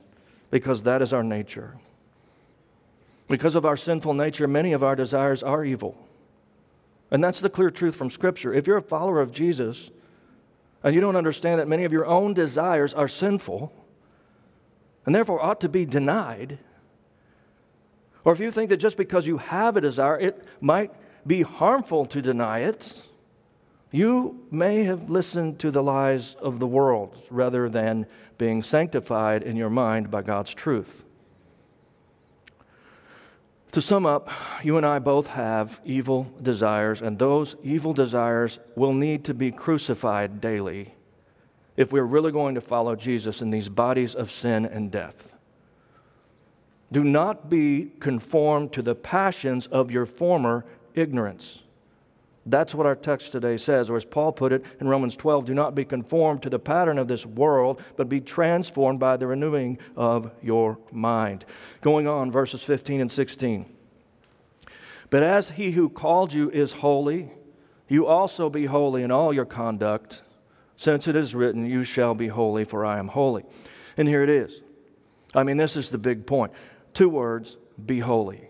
because 0.51 0.83
that 0.83 1.01
is 1.01 1.13
our 1.13 1.23
nature. 1.23 1.75
Because 3.27 3.55
of 3.55 3.65
our 3.65 3.77
sinful 3.77 4.13
nature, 4.13 4.47
many 4.47 4.73
of 4.73 4.83
our 4.83 4.95
desires 4.95 5.41
are 5.41 5.65
evil. 5.65 5.97
And 7.09 7.23
that's 7.23 7.41
the 7.41 7.49
clear 7.49 7.71
truth 7.71 7.95
from 7.95 8.09
Scripture. 8.09 8.53
If 8.53 8.67
you're 8.67 8.77
a 8.77 8.81
follower 8.81 9.21
of 9.21 9.31
Jesus 9.31 9.89
and 10.83 10.93
you 10.93 11.01
don't 11.01 11.15
understand 11.15 11.59
that 11.59 11.67
many 11.67 11.85
of 11.85 11.91
your 11.91 12.05
own 12.05 12.33
desires 12.33 12.93
are 12.93 13.07
sinful 13.07 13.73
and 15.05 15.13
therefore 15.13 15.41
ought 15.43 15.61
to 15.61 15.69
be 15.69 15.85
denied, 15.85 16.59
or 18.25 18.33
if 18.33 18.39
you 18.39 18.51
think 18.51 18.69
that 18.69 18.77
just 18.77 18.97
because 18.97 19.27
you 19.27 19.37
have 19.37 19.75
a 19.77 19.81
desire, 19.81 20.17
it 20.19 20.43
might 20.61 20.91
be 21.25 21.41
harmful 21.41 22.05
to 22.07 22.21
deny 22.21 22.59
it, 22.59 23.03
you 23.91 24.45
may 24.49 24.83
have 24.83 25.09
listened 25.09 25.59
to 25.59 25.69
the 25.69 25.83
lies 25.83 26.35
of 26.35 26.59
the 26.59 26.67
world 26.67 27.15
rather 27.29 27.69
than 27.69 28.07
being 28.37 28.63
sanctified 28.63 29.43
in 29.43 29.55
your 29.55 29.69
mind 29.69 30.09
by 30.09 30.21
God's 30.21 30.53
truth. 30.53 31.03
To 33.73 33.81
sum 33.81 34.05
up, 34.05 34.29
you 34.63 34.77
and 34.77 34.85
I 34.85 34.99
both 34.99 35.27
have 35.27 35.81
evil 35.83 36.31
desires, 36.41 37.01
and 37.01 37.17
those 37.17 37.55
evil 37.63 37.93
desires 37.93 38.59
will 38.75 38.93
need 38.93 39.23
to 39.25 39.33
be 39.33 39.51
crucified 39.51 40.39
daily 40.41 40.93
if 41.75 41.91
we're 41.91 42.03
really 42.03 42.31
going 42.31 42.55
to 42.55 42.61
follow 42.61 42.95
Jesus 42.95 43.41
in 43.41 43.49
these 43.49 43.69
bodies 43.69 44.13
of 44.13 44.31
sin 44.31 44.65
and 44.65 44.91
death. 44.91 45.33
Do 46.93 47.03
not 47.03 47.49
be 47.49 47.91
conformed 47.99 48.71
to 48.73 48.83
the 48.83 48.93
passions 48.93 49.65
of 49.65 49.89
your 49.89 50.05
former 50.05 50.63
ignorance. 50.93 51.63
That's 52.45 52.75
what 52.75 52.85
our 52.85 52.95
text 52.95 53.31
today 53.31 53.57
says, 53.57 53.89
or 53.89 53.97
as 53.97 54.05
Paul 54.05 54.31
put 54.31 54.53
it 54.53 54.63
in 54.79 54.87
Romans 54.87 55.15
12 55.15 55.45
do 55.45 55.55
not 55.55 55.73
be 55.73 55.85
conformed 55.85 56.43
to 56.43 56.51
the 56.51 56.59
pattern 56.59 56.99
of 56.99 57.07
this 57.07 57.25
world, 57.25 57.81
but 57.97 58.09
be 58.09 58.21
transformed 58.21 58.99
by 58.99 59.17
the 59.17 59.25
renewing 59.25 59.79
of 59.95 60.29
your 60.43 60.77
mind. 60.91 61.45
Going 61.81 62.07
on, 62.07 62.31
verses 62.31 62.61
15 62.61 63.01
and 63.01 63.09
16. 63.09 63.65
But 65.09 65.23
as 65.23 65.49
he 65.49 65.71
who 65.71 65.89
called 65.89 66.31
you 66.31 66.51
is 66.51 66.73
holy, 66.73 67.31
you 67.87 68.05
also 68.05 68.51
be 68.51 68.65
holy 68.65 69.01
in 69.01 69.09
all 69.09 69.33
your 69.33 69.45
conduct, 69.45 70.21
since 70.77 71.07
it 71.07 71.15
is 71.15 71.33
written, 71.33 71.65
You 71.65 71.83
shall 71.83 72.13
be 72.13 72.27
holy, 72.27 72.65
for 72.65 72.85
I 72.85 72.99
am 72.99 73.07
holy. 73.07 73.45
And 73.97 74.07
here 74.07 74.21
it 74.21 74.29
is. 74.29 74.59
I 75.33 75.43
mean, 75.43 75.57
this 75.57 75.75
is 75.75 75.89
the 75.89 75.97
big 75.97 76.27
point. 76.27 76.51
Two 76.93 77.09
words 77.09 77.57
be 77.83 77.99
holy. 77.99 78.47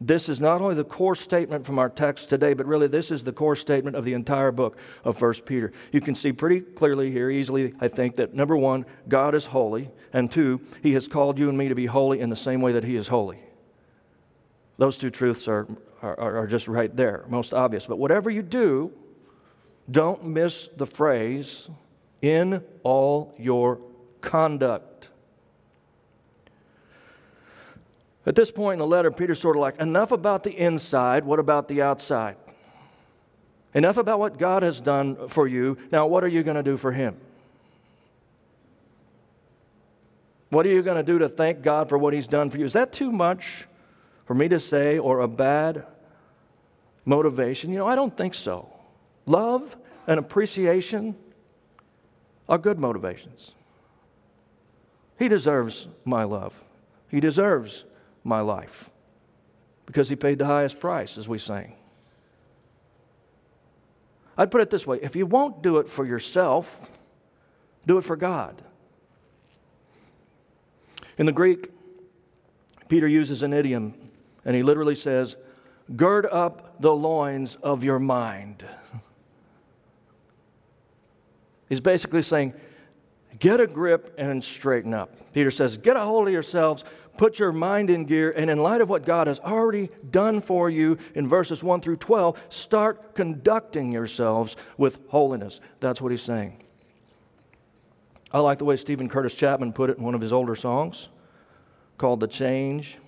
This 0.00 0.28
is 0.28 0.40
not 0.40 0.60
only 0.60 0.76
the 0.76 0.84
core 0.84 1.16
statement 1.16 1.66
from 1.66 1.78
our 1.78 1.88
text 1.88 2.30
today, 2.30 2.54
but 2.54 2.66
really 2.66 2.86
this 2.86 3.10
is 3.10 3.24
the 3.24 3.32
core 3.32 3.56
statement 3.56 3.96
of 3.96 4.04
the 4.04 4.12
entire 4.12 4.52
book 4.52 4.78
of 5.04 5.20
1 5.20 5.34
Peter. 5.44 5.72
You 5.90 6.00
can 6.00 6.14
see 6.14 6.32
pretty 6.32 6.60
clearly 6.60 7.10
here, 7.10 7.30
easily, 7.30 7.74
I 7.80 7.88
think, 7.88 8.14
that 8.16 8.32
number 8.32 8.56
one, 8.56 8.86
God 9.08 9.34
is 9.34 9.46
holy, 9.46 9.90
and 10.12 10.30
two, 10.30 10.60
He 10.82 10.92
has 10.92 11.08
called 11.08 11.36
you 11.36 11.48
and 11.48 11.58
me 11.58 11.68
to 11.68 11.74
be 11.74 11.86
holy 11.86 12.20
in 12.20 12.30
the 12.30 12.36
same 12.36 12.60
way 12.60 12.72
that 12.72 12.84
He 12.84 12.94
is 12.94 13.08
holy. 13.08 13.40
Those 14.76 14.96
two 14.96 15.10
truths 15.10 15.48
are, 15.48 15.66
are, 16.00 16.16
are 16.16 16.46
just 16.46 16.68
right 16.68 16.94
there, 16.96 17.24
most 17.28 17.52
obvious. 17.52 17.86
But 17.86 17.98
whatever 17.98 18.30
you 18.30 18.42
do, 18.42 18.92
don't 19.90 20.24
miss 20.24 20.68
the 20.76 20.86
phrase, 20.86 21.68
in 22.22 22.62
all 22.82 23.34
your 23.38 23.80
conduct. 24.20 25.08
At 28.28 28.34
this 28.34 28.50
point 28.50 28.74
in 28.74 28.78
the 28.80 28.86
letter, 28.86 29.10
Peter's 29.10 29.40
sort 29.40 29.56
of 29.56 29.62
like, 29.62 29.80
enough 29.80 30.12
about 30.12 30.44
the 30.44 30.50
inside, 30.50 31.24
what 31.24 31.38
about 31.38 31.66
the 31.66 31.80
outside? 31.80 32.36
Enough 33.72 33.96
about 33.96 34.18
what 34.18 34.36
God 34.36 34.62
has 34.62 34.82
done 34.82 35.28
for 35.28 35.48
you. 35.48 35.78
Now, 35.90 36.06
what 36.06 36.22
are 36.22 36.28
you 36.28 36.42
going 36.42 36.58
to 36.58 36.62
do 36.62 36.76
for 36.76 36.92
Him? 36.92 37.16
What 40.50 40.66
are 40.66 40.68
you 40.68 40.82
going 40.82 40.98
to 40.98 41.02
do 41.02 41.20
to 41.20 41.28
thank 41.30 41.62
God 41.62 41.88
for 41.88 41.96
what 41.96 42.12
He's 42.12 42.26
done 42.26 42.50
for 42.50 42.58
you? 42.58 42.66
Is 42.66 42.74
that 42.74 42.92
too 42.92 43.10
much 43.10 43.66
for 44.26 44.34
me 44.34 44.46
to 44.48 44.60
say 44.60 44.98
or 44.98 45.20
a 45.20 45.28
bad 45.28 45.86
motivation? 47.06 47.70
You 47.70 47.78
know, 47.78 47.86
I 47.86 47.94
don't 47.94 48.14
think 48.14 48.34
so. 48.34 48.68
Love 49.24 49.74
and 50.06 50.20
appreciation 50.20 51.16
are 52.46 52.58
good 52.58 52.78
motivations. 52.78 53.52
He 55.18 55.28
deserves 55.28 55.88
my 56.04 56.24
love. 56.24 56.62
He 57.08 57.20
deserves 57.20 57.86
my 58.28 58.40
life 58.40 58.90
because 59.86 60.10
he 60.10 60.16
paid 60.16 60.38
the 60.38 60.44
highest 60.44 60.78
price, 60.78 61.16
as 61.16 61.26
we 61.26 61.38
sang. 61.38 61.72
I'd 64.36 64.50
put 64.50 64.60
it 64.60 64.68
this 64.68 64.86
way 64.86 64.98
if 65.02 65.16
you 65.16 65.24
won't 65.24 65.62
do 65.62 65.78
it 65.78 65.88
for 65.88 66.04
yourself, 66.04 66.78
do 67.86 67.96
it 67.96 68.02
for 68.02 68.14
God. 68.14 68.60
In 71.16 71.24
the 71.24 71.32
Greek, 71.32 71.70
Peter 72.88 73.08
uses 73.08 73.42
an 73.42 73.52
idiom, 73.52 73.94
and 74.44 74.54
he 74.54 74.62
literally 74.62 74.94
says, 74.94 75.36
Gird 75.96 76.26
up 76.26 76.80
the 76.80 76.94
loins 76.94 77.56
of 77.56 77.82
your 77.82 77.98
mind. 77.98 78.64
He's 81.68 81.80
basically 81.80 82.22
saying, 82.22 82.54
Get 83.38 83.60
a 83.60 83.66
grip 83.66 84.14
and 84.18 84.42
straighten 84.42 84.94
up. 84.94 85.14
Peter 85.32 85.50
says, 85.50 85.76
Get 85.76 85.96
a 85.96 86.00
hold 86.00 86.26
of 86.26 86.32
yourselves, 86.32 86.84
put 87.16 87.38
your 87.38 87.52
mind 87.52 87.90
in 87.90 88.04
gear, 88.04 88.32
and 88.36 88.50
in 88.50 88.58
light 88.58 88.80
of 88.80 88.88
what 88.88 89.04
God 89.04 89.26
has 89.26 89.38
already 89.40 89.90
done 90.10 90.40
for 90.40 90.70
you 90.70 90.98
in 91.14 91.28
verses 91.28 91.62
1 91.62 91.80
through 91.80 91.96
12, 91.96 92.40
start 92.48 93.14
conducting 93.14 93.92
yourselves 93.92 94.56
with 94.76 94.98
holiness. 95.08 95.60
That's 95.80 96.00
what 96.00 96.10
he's 96.10 96.22
saying. 96.22 96.62
I 98.32 98.40
like 98.40 98.58
the 98.58 98.64
way 98.64 98.76
Steven 98.76 99.08
Curtis 99.08 99.34
Chapman 99.34 99.72
put 99.72 99.90
it 99.90 99.98
in 99.98 100.04
one 100.04 100.14
of 100.14 100.20
his 100.20 100.32
older 100.32 100.56
songs 100.56 101.08
called 101.96 102.20
The 102.20 102.28
Change. 102.28 102.98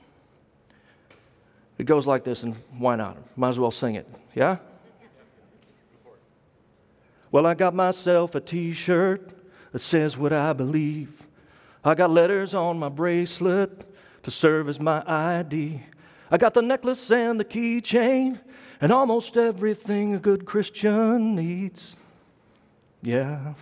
It 1.78 1.84
goes 1.84 2.06
like 2.06 2.24
this, 2.24 2.42
and 2.42 2.56
why 2.78 2.96
not? 2.96 3.16
Might 3.36 3.48
as 3.48 3.58
well 3.58 3.70
sing 3.70 3.94
it. 3.94 4.06
Yeah? 4.34 4.58
Well, 7.32 7.46
I 7.46 7.54
got 7.54 7.74
myself 7.74 8.34
a 8.34 8.40
t 8.40 8.72
shirt 8.72 9.39
that 9.72 9.80
says 9.80 10.16
what 10.16 10.32
I 10.32 10.52
believe. 10.52 11.26
I 11.84 11.94
got 11.94 12.10
letters 12.10 12.54
on 12.54 12.78
my 12.78 12.88
bracelet 12.88 13.86
to 14.22 14.30
serve 14.30 14.68
as 14.68 14.78
my 14.78 15.02
ID. 15.06 15.82
I 16.30 16.36
got 16.36 16.54
the 16.54 16.62
necklace 16.62 17.10
and 17.10 17.40
the 17.40 17.44
keychain 17.44 18.38
and 18.80 18.92
almost 18.92 19.36
everything 19.36 20.14
a 20.14 20.18
good 20.18 20.44
Christian 20.44 21.34
needs. 21.34 21.96
Yeah. 23.02 23.54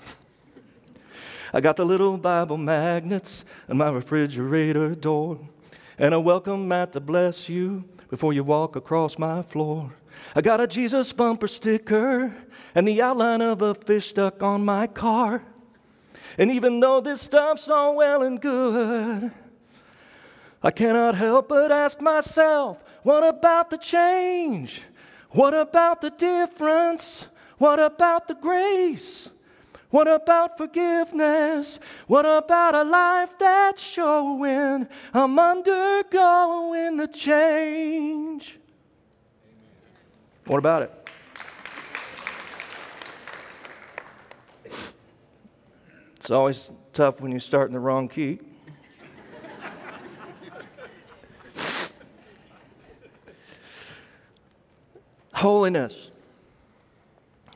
I 1.52 1.60
got 1.60 1.76
the 1.76 1.84
little 1.86 2.18
Bible 2.18 2.58
magnets 2.58 3.44
and 3.68 3.78
my 3.78 3.90
refrigerator 3.90 4.94
door 4.94 5.38
and 5.98 6.12
a 6.12 6.20
welcome 6.20 6.68
mat 6.68 6.92
to 6.92 7.00
bless 7.00 7.48
you 7.48 7.84
before 8.10 8.32
you 8.32 8.44
walk 8.44 8.76
across 8.76 9.18
my 9.18 9.42
floor. 9.42 9.92
I 10.34 10.40
got 10.40 10.60
a 10.60 10.66
Jesus 10.66 11.12
bumper 11.12 11.48
sticker 11.48 12.34
and 12.74 12.86
the 12.86 13.00
outline 13.00 13.40
of 13.40 13.62
a 13.62 13.74
fish 13.74 14.08
stuck 14.08 14.42
on 14.42 14.64
my 14.64 14.86
car. 14.86 15.42
And 16.38 16.52
even 16.52 16.78
though 16.78 17.00
this 17.00 17.20
stuff's 17.20 17.68
all 17.68 17.96
well 17.96 18.22
and 18.22 18.40
good, 18.40 19.32
I 20.62 20.70
cannot 20.70 21.16
help 21.16 21.48
but 21.48 21.72
ask 21.72 22.00
myself, 22.00 22.78
what 23.02 23.24
about 23.24 23.70
the 23.70 23.76
change? 23.76 24.82
What 25.30 25.52
about 25.52 26.00
the 26.00 26.10
difference? 26.10 27.26
What 27.58 27.80
about 27.80 28.28
the 28.28 28.34
grace? 28.34 29.28
What 29.90 30.06
about 30.06 30.56
forgiveness? 30.58 31.80
What 32.06 32.24
about 32.24 32.74
a 32.74 32.84
life 32.84 33.30
that's 33.38 33.82
showing 33.82 34.86
I'm 35.12 35.38
undergoing 35.38 36.98
the 36.98 37.08
change? 37.08 38.58
What 40.44 40.58
about 40.58 40.82
it? 40.82 40.97
It's 46.28 46.32
always 46.34 46.70
tough 46.92 47.22
when 47.22 47.32
you 47.32 47.40
start 47.40 47.68
in 47.68 47.72
the 47.72 47.80
wrong 47.80 48.06
key. 48.06 48.38
Holiness 55.32 56.10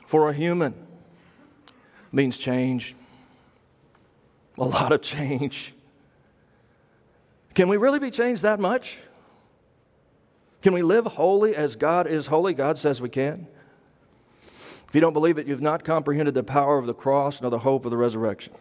for 0.06 0.30
a 0.30 0.32
human 0.32 0.72
means 2.12 2.38
change, 2.38 2.96
a 4.56 4.64
lot 4.64 4.90
of 4.90 5.02
change. 5.02 5.74
Can 7.52 7.68
we 7.68 7.76
really 7.76 7.98
be 7.98 8.10
changed 8.10 8.40
that 8.40 8.58
much? 8.58 8.96
Can 10.62 10.72
we 10.72 10.80
live 10.80 11.04
holy 11.04 11.54
as 11.54 11.76
God 11.76 12.06
is 12.06 12.28
holy? 12.28 12.54
God 12.54 12.78
says 12.78 13.02
we 13.02 13.10
can. 13.10 13.48
If 14.92 14.96
you 14.96 15.00
don't 15.00 15.14
believe 15.14 15.38
it, 15.38 15.46
you've 15.46 15.62
not 15.62 15.84
comprehended 15.84 16.34
the 16.34 16.42
power 16.42 16.76
of 16.76 16.84
the 16.84 16.92
cross 16.92 17.40
nor 17.40 17.50
the 17.50 17.60
hope 17.60 17.86
of 17.86 17.90
the 17.90 17.96
resurrection. 17.96 18.52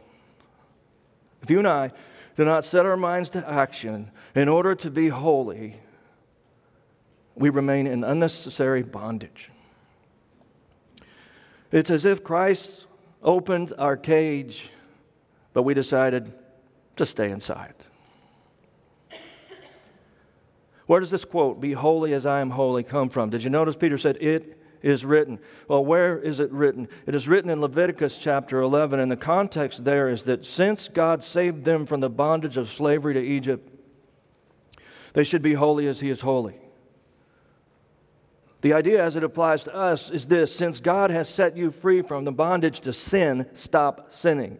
If 1.41 1.49
you 1.49 1.59
and 1.59 1.67
I 1.67 1.91
do 2.37 2.45
not 2.45 2.63
set 2.63 2.85
our 2.85 2.95
minds 2.95 3.29
to 3.31 3.45
action 3.45 4.11
in 4.33 4.47
order 4.47 4.73
to 4.75 4.89
be 4.89 5.09
holy, 5.09 5.75
we 7.35 7.49
remain 7.49 7.85
in 7.85 8.05
unnecessary 8.05 8.81
bondage. 8.81 9.49
It's 11.69 11.89
as 11.89 12.05
if 12.05 12.23
Christ 12.23 12.85
opened 13.21 13.73
our 13.77 13.97
cage, 13.97 14.69
but 15.51 15.63
we 15.63 15.73
decided 15.73 16.31
to 16.95 17.05
stay 17.05 17.29
inside. 17.29 17.73
Where 20.85 21.01
does 21.01 21.11
this 21.11 21.25
quote, 21.25 21.59
be 21.59 21.73
holy 21.73 22.13
as 22.13 22.25
I 22.25 22.39
am 22.39 22.51
holy, 22.51 22.83
come 22.83 23.09
from? 23.09 23.31
Did 23.31 23.43
you 23.43 23.49
notice 23.49 23.75
Peter 23.75 23.97
said, 23.97 24.15
it 24.21 24.59
is 24.81 25.05
written? 25.05 25.39
Well, 25.67 25.83
where 25.83 26.17
is 26.19 26.39
it 26.39 26.51
written? 26.51 26.87
It 27.05 27.15
is 27.15 27.27
written 27.27 27.49
in 27.49 27.61
Leviticus 27.61 28.17
chapter 28.17 28.61
11, 28.61 28.99
and 28.99 29.11
the 29.11 29.17
context 29.17 29.85
there 29.85 30.09
is 30.09 30.23
that 30.25 30.45
since 30.45 30.87
God 30.87 31.23
saved 31.23 31.65
them 31.65 31.85
from 31.85 31.99
the 31.99 32.09
bondage 32.09 32.57
of 32.57 32.71
slavery 32.71 33.13
to 33.13 33.21
Egypt, 33.21 33.69
they 35.13 35.23
should 35.23 35.41
be 35.41 35.53
holy 35.53 35.87
as 35.87 35.99
he 35.99 36.09
is 36.09 36.21
holy. 36.21 36.55
The 38.61 38.73
idea 38.73 39.03
as 39.03 39.15
it 39.15 39.23
applies 39.23 39.63
to 39.63 39.75
us 39.75 40.09
is 40.09 40.27
this 40.27 40.55
since 40.55 40.79
God 40.79 41.09
has 41.09 41.27
set 41.27 41.57
you 41.57 41.71
free 41.71 42.01
from 42.01 42.23
the 42.23 42.31
bondage 42.31 42.79
to 42.81 42.93
sin, 42.93 43.47
stop 43.53 44.11
sinning. 44.11 44.59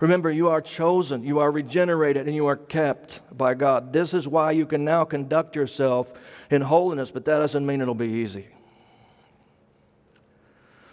Remember, 0.00 0.30
you 0.30 0.48
are 0.48 0.60
chosen, 0.60 1.24
you 1.24 1.40
are 1.40 1.50
regenerated, 1.50 2.26
and 2.26 2.36
you 2.36 2.46
are 2.46 2.56
kept 2.56 3.20
by 3.36 3.54
God. 3.54 3.92
This 3.92 4.14
is 4.14 4.28
why 4.28 4.52
you 4.52 4.64
can 4.64 4.84
now 4.84 5.04
conduct 5.04 5.56
yourself 5.56 6.12
in 6.50 6.62
holiness, 6.62 7.10
but 7.10 7.24
that 7.24 7.38
doesn't 7.38 7.66
mean 7.66 7.80
it'll 7.80 7.94
be 7.94 8.06
easy. 8.06 8.46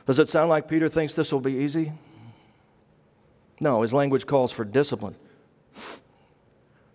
Does 0.08 0.18
it 0.18 0.28
sound 0.28 0.50
like 0.50 0.68
Peter 0.68 0.90
thinks 0.90 1.14
this 1.14 1.32
will 1.32 1.40
be 1.40 1.54
easy? 1.54 1.92
No, 3.60 3.84
his 3.84 3.94
language 3.94 4.26
calls 4.26 4.52
for 4.52 4.66
discipline. 4.66 5.16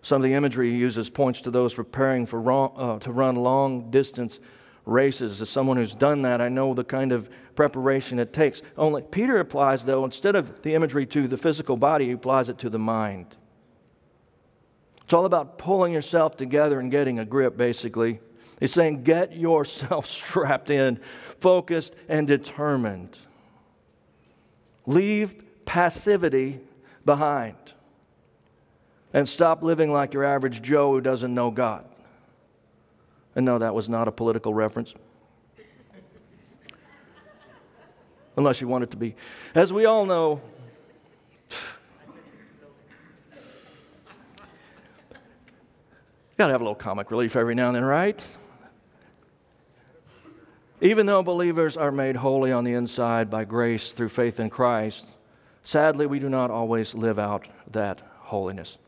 Some 0.01 0.17
of 0.17 0.23
the 0.23 0.33
imagery 0.33 0.71
he 0.71 0.77
uses 0.77 1.09
points 1.09 1.41
to 1.41 1.51
those 1.51 1.73
preparing 1.73 2.25
for 2.25 2.41
wrong, 2.41 2.73
uh, 2.75 2.99
to 2.99 3.11
run 3.11 3.35
long 3.35 3.89
distance 3.89 4.39
races. 4.91 5.41
As 5.41 5.49
someone 5.49 5.77
who's 5.77 5.95
done 5.95 6.21
that, 6.23 6.41
I 6.41 6.49
know 6.49 6.73
the 6.73 6.83
kind 6.83 7.11
of 7.11 7.29
preparation 7.55 8.19
it 8.19 8.33
takes. 8.33 8.61
Only 8.77 9.01
Peter 9.01 9.39
applies, 9.39 9.85
though, 9.85 10.05
instead 10.05 10.35
of 10.35 10.61
the 10.61 10.75
imagery 10.75 11.05
to 11.07 11.27
the 11.27 11.37
physical 11.37 11.77
body, 11.77 12.05
he 12.05 12.11
applies 12.11 12.49
it 12.49 12.59
to 12.59 12.69
the 12.69 12.79
mind. 12.79 13.37
It's 15.03 15.13
all 15.13 15.25
about 15.25 15.57
pulling 15.57 15.93
yourself 15.93 16.37
together 16.37 16.79
and 16.79 16.91
getting 16.91 17.19
a 17.19 17.25
grip, 17.25 17.57
basically. 17.57 18.19
He's 18.59 18.73
saying, 18.73 19.03
get 19.03 19.35
yourself 19.35 20.05
strapped 20.09 20.69
in, 20.69 20.99
focused, 21.39 21.95
and 22.07 22.27
determined. 22.27 23.17
Leave 24.85 25.33
passivity 25.65 26.59
behind 27.05 27.55
and 29.13 29.27
stop 29.27 29.63
living 29.63 29.91
like 29.91 30.13
your 30.13 30.23
average 30.23 30.61
Joe 30.61 30.93
who 30.93 31.01
doesn't 31.01 31.33
know 31.33 31.51
God. 31.51 31.85
And 33.35 33.45
no, 33.45 33.59
that 33.59 33.73
was 33.73 33.87
not 33.87 34.07
a 34.07 34.11
political 34.11 34.53
reference. 34.53 34.93
Unless 38.37 38.61
you 38.61 38.67
want 38.67 38.83
it 38.83 38.91
to 38.91 38.97
be. 38.97 39.15
As 39.55 39.71
we 39.71 39.85
all 39.85 40.05
know, 40.05 40.41
You 46.31 46.45
gotta 46.45 46.53
have 46.53 46.61
a 46.61 46.63
little 46.63 46.73
comic 46.73 47.11
relief 47.11 47.35
every 47.35 47.53
now 47.53 47.67
and 47.67 47.75
then, 47.75 47.83
right? 47.83 48.25
Even 50.81 51.05
though 51.05 51.21
believers 51.21 51.77
are 51.77 51.91
made 51.91 52.15
holy 52.15 52.51
on 52.51 52.63
the 52.63 52.73
inside 52.73 53.29
by 53.29 53.45
grace 53.45 53.91
through 53.91 54.09
faith 54.09 54.39
in 54.39 54.49
Christ, 54.49 55.05
sadly, 55.63 56.07
we 56.07 56.17
do 56.17 56.29
not 56.29 56.49
always 56.49 56.95
live 56.95 57.19
out 57.19 57.47
that 57.71 58.01
holiness. 58.21 58.79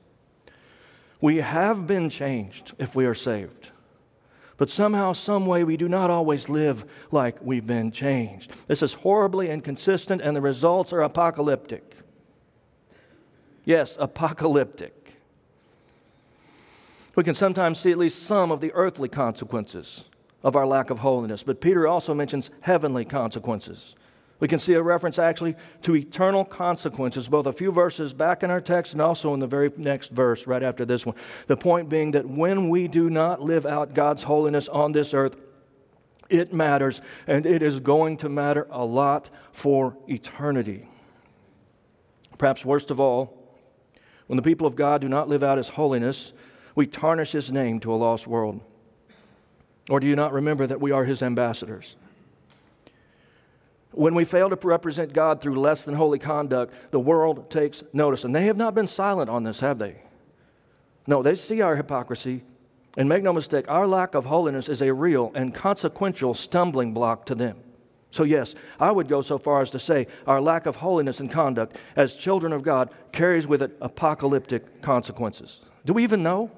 We 1.21 1.37
have 1.37 1.85
been 1.85 2.09
changed 2.09 2.73
if 2.79 2.95
we 2.95 3.05
are 3.05 3.13
saved. 3.13 3.69
But 4.57 4.69
somehow, 4.69 5.13
some 5.13 5.45
way, 5.45 5.63
we 5.63 5.77
do 5.77 5.89
not 5.89 6.09
always 6.09 6.47
live 6.47 6.85
like 7.11 7.37
we've 7.41 7.65
been 7.65 7.91
changed. 7.91 8.51
This 8.67 8.83
is 8.83 8.93
horribly 8.93 9.49
inconsistent, 9.49 10.21
and 10.21 10.35
the 10.35 10.41
results 10.41 10.93
are 10.93 11.01
apocalyptic. 11.01 11.95
Yes, 13.65 13.97
apocalyptic. 13.99 15.15
We 17.15 17.23
can 17.23 17.35
sometimes 17.35 17.79
see 17.79 17.91
at 17.91 17.97
least 17.97 18.23
some 18.23 18.51
of 18.51 18.61
the 18.61 18.71
earthly 18.73 19.09
consequences 19.09 20.05
of 20.43 20.55
our 20.55 20.65
lack 20.65 20.89
of 20.89 20.99
holiness, 20.99 21.43
but 21.43 21.61
Peter 21.61 21.87
also 21.87 22.13
mentions 22.13 22.49
heavenly 22.61 23.05
consequences. 23.05 23.95
We 24.39 24.47
can 24.47 24.59
see 24.59 24.73
a 24.73 24.81
reference 24.81 25.19
actually 25.19 25.55
to 25.83 25.95
eternal 25.95 26.43
consequences, 26.43 27.27
both 27.27 27.45
a 27.45 27.53
few 27.53 27.71
verses 27.71 28.13
back 28.13 28.43
in 28.43 28.51
our 28.51 28.59
text 28.59 28.93
and 28.93 29.01
also 29.01 29.33
in 29.33 29.39
the 29.39 29.47
very 29.47 29.71
next 29.77 30.11
verse 30.11 30.47
right 30.47 30.63
after 30.63 30.85
this 30.85 31.05
one. 31.05 31.15
The 31.47 31.55
point 31.55 31.87
being 31.87 32.11
that 32.11 32.27
when 32.27 32.69
we 32.69 32.87
do 32.87 33.09
not 33.09 33.41
live 33.41 33.65
out 33.65 33.93
God's 33.93 34.23
holiness 34.23 34.67
on 34.67 34.91
this 34.91 35.13
earth, 35.13 35.37
it 36.29 36.51
matters, 36.51 36.99
and 37.27 37.45
it 37.45 37.61
is 37.61 37.79
going 37.79 38.17
to 38.17 38.29
matter 38.29 38.67
a 38.71 38.83
lot 38.83 39.29
for 39.51 39.95
eternity. 40.07 40.89
Perhaps 42.37 42.65
worst 42.65 42.91
of 42.91 42.99
all, 42.99 43.37
when 44.27 44.37
the 44.37 44.43
people 44.43 44.65
of 44.65 44.75
God 44.75 45.01
do 45.01 45.07
not 45.07 45.29
live 45.29 45.43
out 45.43 45.57
His 45.57 45.69
holiness, 45.69 46.33
we 46.75 46.87
tarnish 46.87 47.33
His 47.33 47.51
name 47.51 47.79
to 47.81 47.93
a 47.93 47.95
lost 47.95 48.25
world. 48.25 48.61
Or 49.89 49.99
do 49.99 50.07
you 50.07 50.15
not 50.15 50.33
remember 50.33 50.65
that 50.65 50.81
we 50.81 50.91
are 50.91 51.05
His 51.05 51.21
ambassadors? 51.21 51.95
When 53.93 54.15
we 54.15 54.25
fail 54.25 54.49
to 54.49 54.57
represent 54.67 55.13
God 55.13 55.39
through 55.39 55.59
less 55.59 55.85
than 55.85 55.95
holy 55.95 56.19
conduct, 56.19 56.73
the 56.91 56.99
world 56.99 57.49
takes 57.49 57.83
notice. 57.93 58.23
And 58.23 58.35
they 58.35 58.45
have 58.45 58.57
not 58.57 58.73
been 58.73 58.87
silent 58.87 59.29
on 59.29 59.43
this, 59.43 59.59
have 59.59 59.79
they? 59.79 60.01
No, 61.05 61.21
they 61.21 61.35
see 61.35 61.61
our 61.61 61.75
hypocrisy. 61.75 62.43
And 62.97 63.09
make 63.09 63.23
no 63.23 63.33
mistake, 63.33 63.65
our 63.69 63.87
lack 63.87 64.15
of 64.15 64.25
holiness 64.25 64.69
is 64.69 64.81
a 64.81 64.93
real 64.93 65.31
and 65.35 65.53
consequential 65.53 66.33
stumbling 66.33 66.93
block 66.93 67.25
to 67.27 67.35
them. 67.35 67.57
So, 68.11 68.23
yes, 68.23 68.53
I 68.79 68.91
would 68.91 69.07
go 69.07 69.21
so 69.21 69.39
far 69.39 69.61
as 69.61 69.71
to 69.71 69.79
say 69.79 70.05
our 70.27 70.39
lack 70.39 70.67
of 70.67 70.75
holiness 70.75 71.19
and 71.19 71.31
conduct 71.31 71.77
as 71.95 72.15
children 72.15 72.53
of 72.53 72.61
God 72.61 72.91
carries 73.11 73.47
with 73.47 73.63
it 73.63 73.75
apocalyptic 73.81 74.83
consequences. 74.83 75.61
Do 75.85 75.93
we 75.93 76.03
even 76.03 76.21
know? 76.21 76.51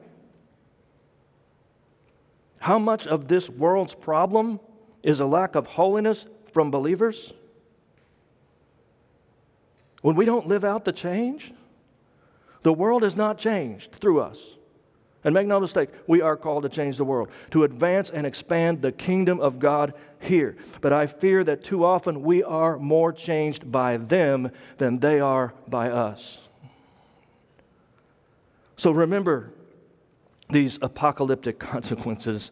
How 2.60 2.78
much 2.78 3.08
of 3.08 3.30
this 3.30 3.50
world's 3.50 3.96
problem 3.96 4.60
is 5.02 5.22
a 5.22 5.26
lack 5.26 5.56
of 5.56 5.68
holiness 5.68 6.26
from 6.56 6.72
believers? 6.72 7.34
When 10.02 10.16
we 10.16 10.24
don't 10.24 10.48
live 10.48 10.64
out 10.64 10.86
the 10.86 10.94
change, 10.94 11.52
the 12.64 12.72
world 12.72 13.04
is 13.04 13.18
not 13.18 13.38
changed 13.38 13.92
through 13.92 14.22
us. 14.22 14.56
And 15.26 15.34
make 15.34 15.48
no 15.48 15.60
mistake, 15.60 15.90
we 16.08 16.22
are 16.22 16.38
called 16.38 16.64
to 16.64 16.70
change 16.70 16.96
the 16.96 17.04
world, 17.04 17.28
to 17.52 17.66
advance 17.66 18.10
and 18.10 18.26
expand 18.26 18.82
the 18.82 18.94
kingdom 18.94 19.42
of 19.42 19.60
God 19.60 19.96
here. 20.22 20.56
But 20.80 20.94
I 20.94 21.08
fear 21.08 21.44
that 21.44 21.62
too 21.62 21.84
often 21.84 22.22
we 22.22 22.42
are 22.42 22.80
more 22.80 23.12
changed 23.12 23.70
by 23.70 23.98
them 23.98 24.50
than 24.78 25.00
they 25.00 25.20
are 25.20 25.54
by 25.68 25.90
us. 25.90 26.38
So 28.78 28.92
remember 28.92 29.52
these 30.50 30.80
apocalyptic 30.82 31.60
consequences 31.74 32.50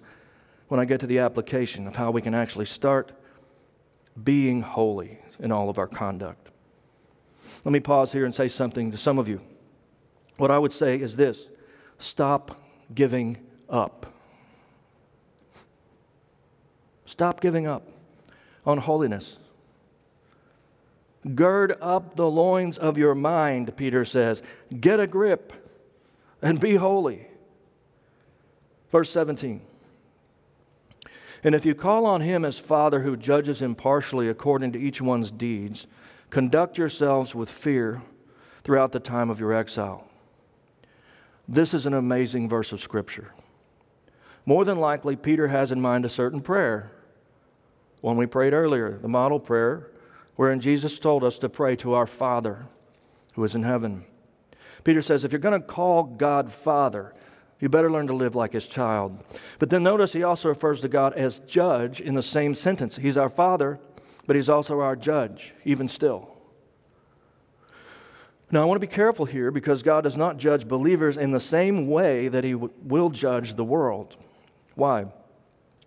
when 0.67 0.81
I 0.81 0.83
get 0.83 0.99
to 0.99 1.07
the 1.07 1.19
application 1.19 1.87
of 1.87 1.95
how 1.95 2.11
we 2.11 2.21
can 2.21 2.33
actually 2.33 2.65
start 2.65 3.13
being 4.21 4.61
holy 4.61 5.19
in 5.39 5.51
all 5.51 5.69
of 5.69 5.77
our 5.77 5.87
conduct. 5.87 6.49
Let 7.63 7.71
me 7.71 7.79
pause 7.79 8.11
here 8.11 8.25
and 8.25 8.33
say 8.33 8.49
something 8.49 8.91
to 8.91 8.97
some 8.97 9.17
of 9.17 9.27
you. 9.27 9.41
What 10.37 10.51
I 10.51 10.57
would 10.57 10.71
say 10.71 10.99
is 10.99 11.15
this 11.15 11.47
stop 11.97 12.61
giving 12.93 13.37
up. 13.69 14.05
Stop 17.05 17.41
giving 17.41 17.67
up 17.67 17.87
on 18.65 18.79
holiness. 18.79 19.37
Gird 21.35 21.77
up 21.81 22.15
the 22.15 22.29
loins 22.29 22.77
of 22.77 22.97
your 22.97 23.15
mind, 23.15 23.75
Peter 23.77 24.03
says. 24.03 24.41
Get 24.79 24.99
a 24.99 25.07
grip 25.07 25.53
and 26.41 26.59
be 26.59 26.75
holy. 26.75 27.27
Verse 28.91 29.09
17. 29.09 29.61
And 31.43 31.53
if 31.53 31.65
you 31.65 31.75
call 31.75 32.05
on 32.05 32.21
him 32.21 32.45
as 32.45 32.57
Father 32.57 33.01
who 33.01 33.17
judges 33.17 33.61
impartially 33.61 34.29
according 34.29 34.71
to 34.73 34.79
each 34.79 35.01
one's 35.01 35.29
deeds, 35.29 35.87
conduct 36.29 36.77
yourselves 36.77 37.35
with 37.35 37.49
fear 37.49 38.01
throughout 38.63 38.93
the 38.93 38.99
time 38.99 39.29
of 39.29 39.39
your 39.39 39.53
exile. 39.53 40.07
This 41.47 41.73
is 41.73 41.85
an 41.85 41.93
amazing 41.93 42.47
verse 42.47 42.71
of 42.71 42.81
Scripture. 42.81 43.33
More 44.45 44.63
than 44.63 44.77
likely, 44.77 45.15
Peter 45.15 45.49
has 45.49 45.71
in 45.71 45.81
mind 45.81 46.05
a 46.05 46.09
certain 46.09 46.39
prayer. 46.41 46.91
One 47.99 48.15
we 48.15 48.25
prayed 48.25 48.53
earlier, 48.53 48.97
the 48.97 49.09
model 49.09 49.39
prayer, 49.39 49.91
wherein 50.35 50.61
Jesus 50.61 50.97
told 50.97 51.23
us 51.23 51.37
to 51.39 51.49
pray 51.49 51.75
to 51.77 51.93
our 51.93 52.07
Father 52.07 52.65
who 53.33 53.43
is 53.43 53.55
in 53.55 53.63
heaven. 53.63 54.05
Peter 54.83 55.01
says, 55.01 55.23
if 55.23 55.31
you're 55.31 55.39
going 55.39 55.59
to 55.59 55.65
call 55.65 56.03
God 56.03 56.51
Father, 56.51 57.13
you 57.63 57.69
better 57.69 57.89
learn 57.89 58.07
to 58.07 58.13
live 58.13 58.35
like 58.35 58.51
his 58.51 58.67
child. 58.67 59.17
But 59.57 59.69
then 59.69 59.83
notice 59.83 60.11
he 60.11 60.21
also 60.21 60.49
refers 60.49 60.81
to 60.81 60.89
God 60.89 61.13
as 61.13 61.39
judge 61.39 62.01
in 62.01 62.13
the 62.13 62.21
same 62.21 62.55
sentence. 62.55 62.97
He's 62.97 63.15
our 63.15 63.29
father, 63.29 63.79
but 64.27 64.35
he's 64.35 64.49
also 64.49 64.81
our 64.81 64.97
judge, 64.97 65.53
even 65.63 65.87
still. 65.87 66.29
Now, 68.51 68.63
I 68.63 68.65
want 68.65 68.75
to 68.81 68.85
be 68.85 68.93
careful 68.93 69.23
here 69.23 69.49
because 69.49 69.81
God 69.81 70.01
does 70.01 70.17
not 70.17 70.35
judge 70.35 70.67
believers 70.67 71.15
in 71.15 71.31
the 71.31 71.39
same 71.39 71.87
way 71.87 72.27
that 72.27 72.43
he 72.43 72.51
w- 72.51 72.73
will 72.83 73.09
judge 73.09 73.53
the 73.53 73.63
world. 73.63 74.17
Why? 74.75 75.05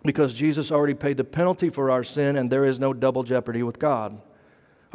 Because 0.03 0.33
Jesus 0.33 0.71
already 0.71 0.95
paid 0.95 1.17
the 1.17 1.23
penalty 1.23 1.69
for 1.69 1.91
our 1.91 2.03
sin 2.03 2.37
and 2.37 2.49
there 2.49 2.65
is 2.65 2.79
no 2.79 2.91
double 2.91 3.21
jeopardy 3.21 3.61
with 3.61 3.77
God. 3.77 4.19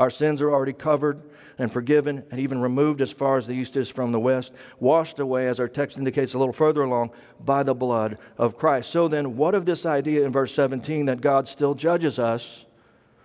Our 0.03 0.11
sins 0.11 0.43
are 0.43 0.51
already 0.51 0.73
covered 0.73 1.23
and 1.59 1.73
forgiven 1.73 2.25
and 2.33 2.41
even 2.41 2.61
removed 2.61 3.01
as 3.01 3.13
far 3.13 3.37
as 3.37 3.47
the 3.47 3.53
east 3.53 3.77
is 3.77 3.89
from 3.89 4.11
the 4.11 4.19
west, 4.19 4.53
washed 4.81 5.21
away, 5.21 5.47
as 5.47 5.61
our 5.61 5.69
text 5.69 5.97
indicates 5.97 6.35
a 6.35 6.39
little 6.39 6.53
further 6.53 6.83
along, 6.83 7.13
by 7.39 7.63
the 7.63 7.73
blood 7.73 8.19
of 8.37 8.57
Christ. 8.57 8.91
So 8.91 9.07
then, 9.07 9.37
what 9.37 9.55
of 9.55 9.65
this 9.65 9.87
idea 9.87 10.27
in 10.27 10.33
verse 10.33 10.53
17 10.57 11.05
that 11.05 11.21
God 11.21 11.47
still 11.47 11.77
judges 11.77 12.19
us 12.19 12.65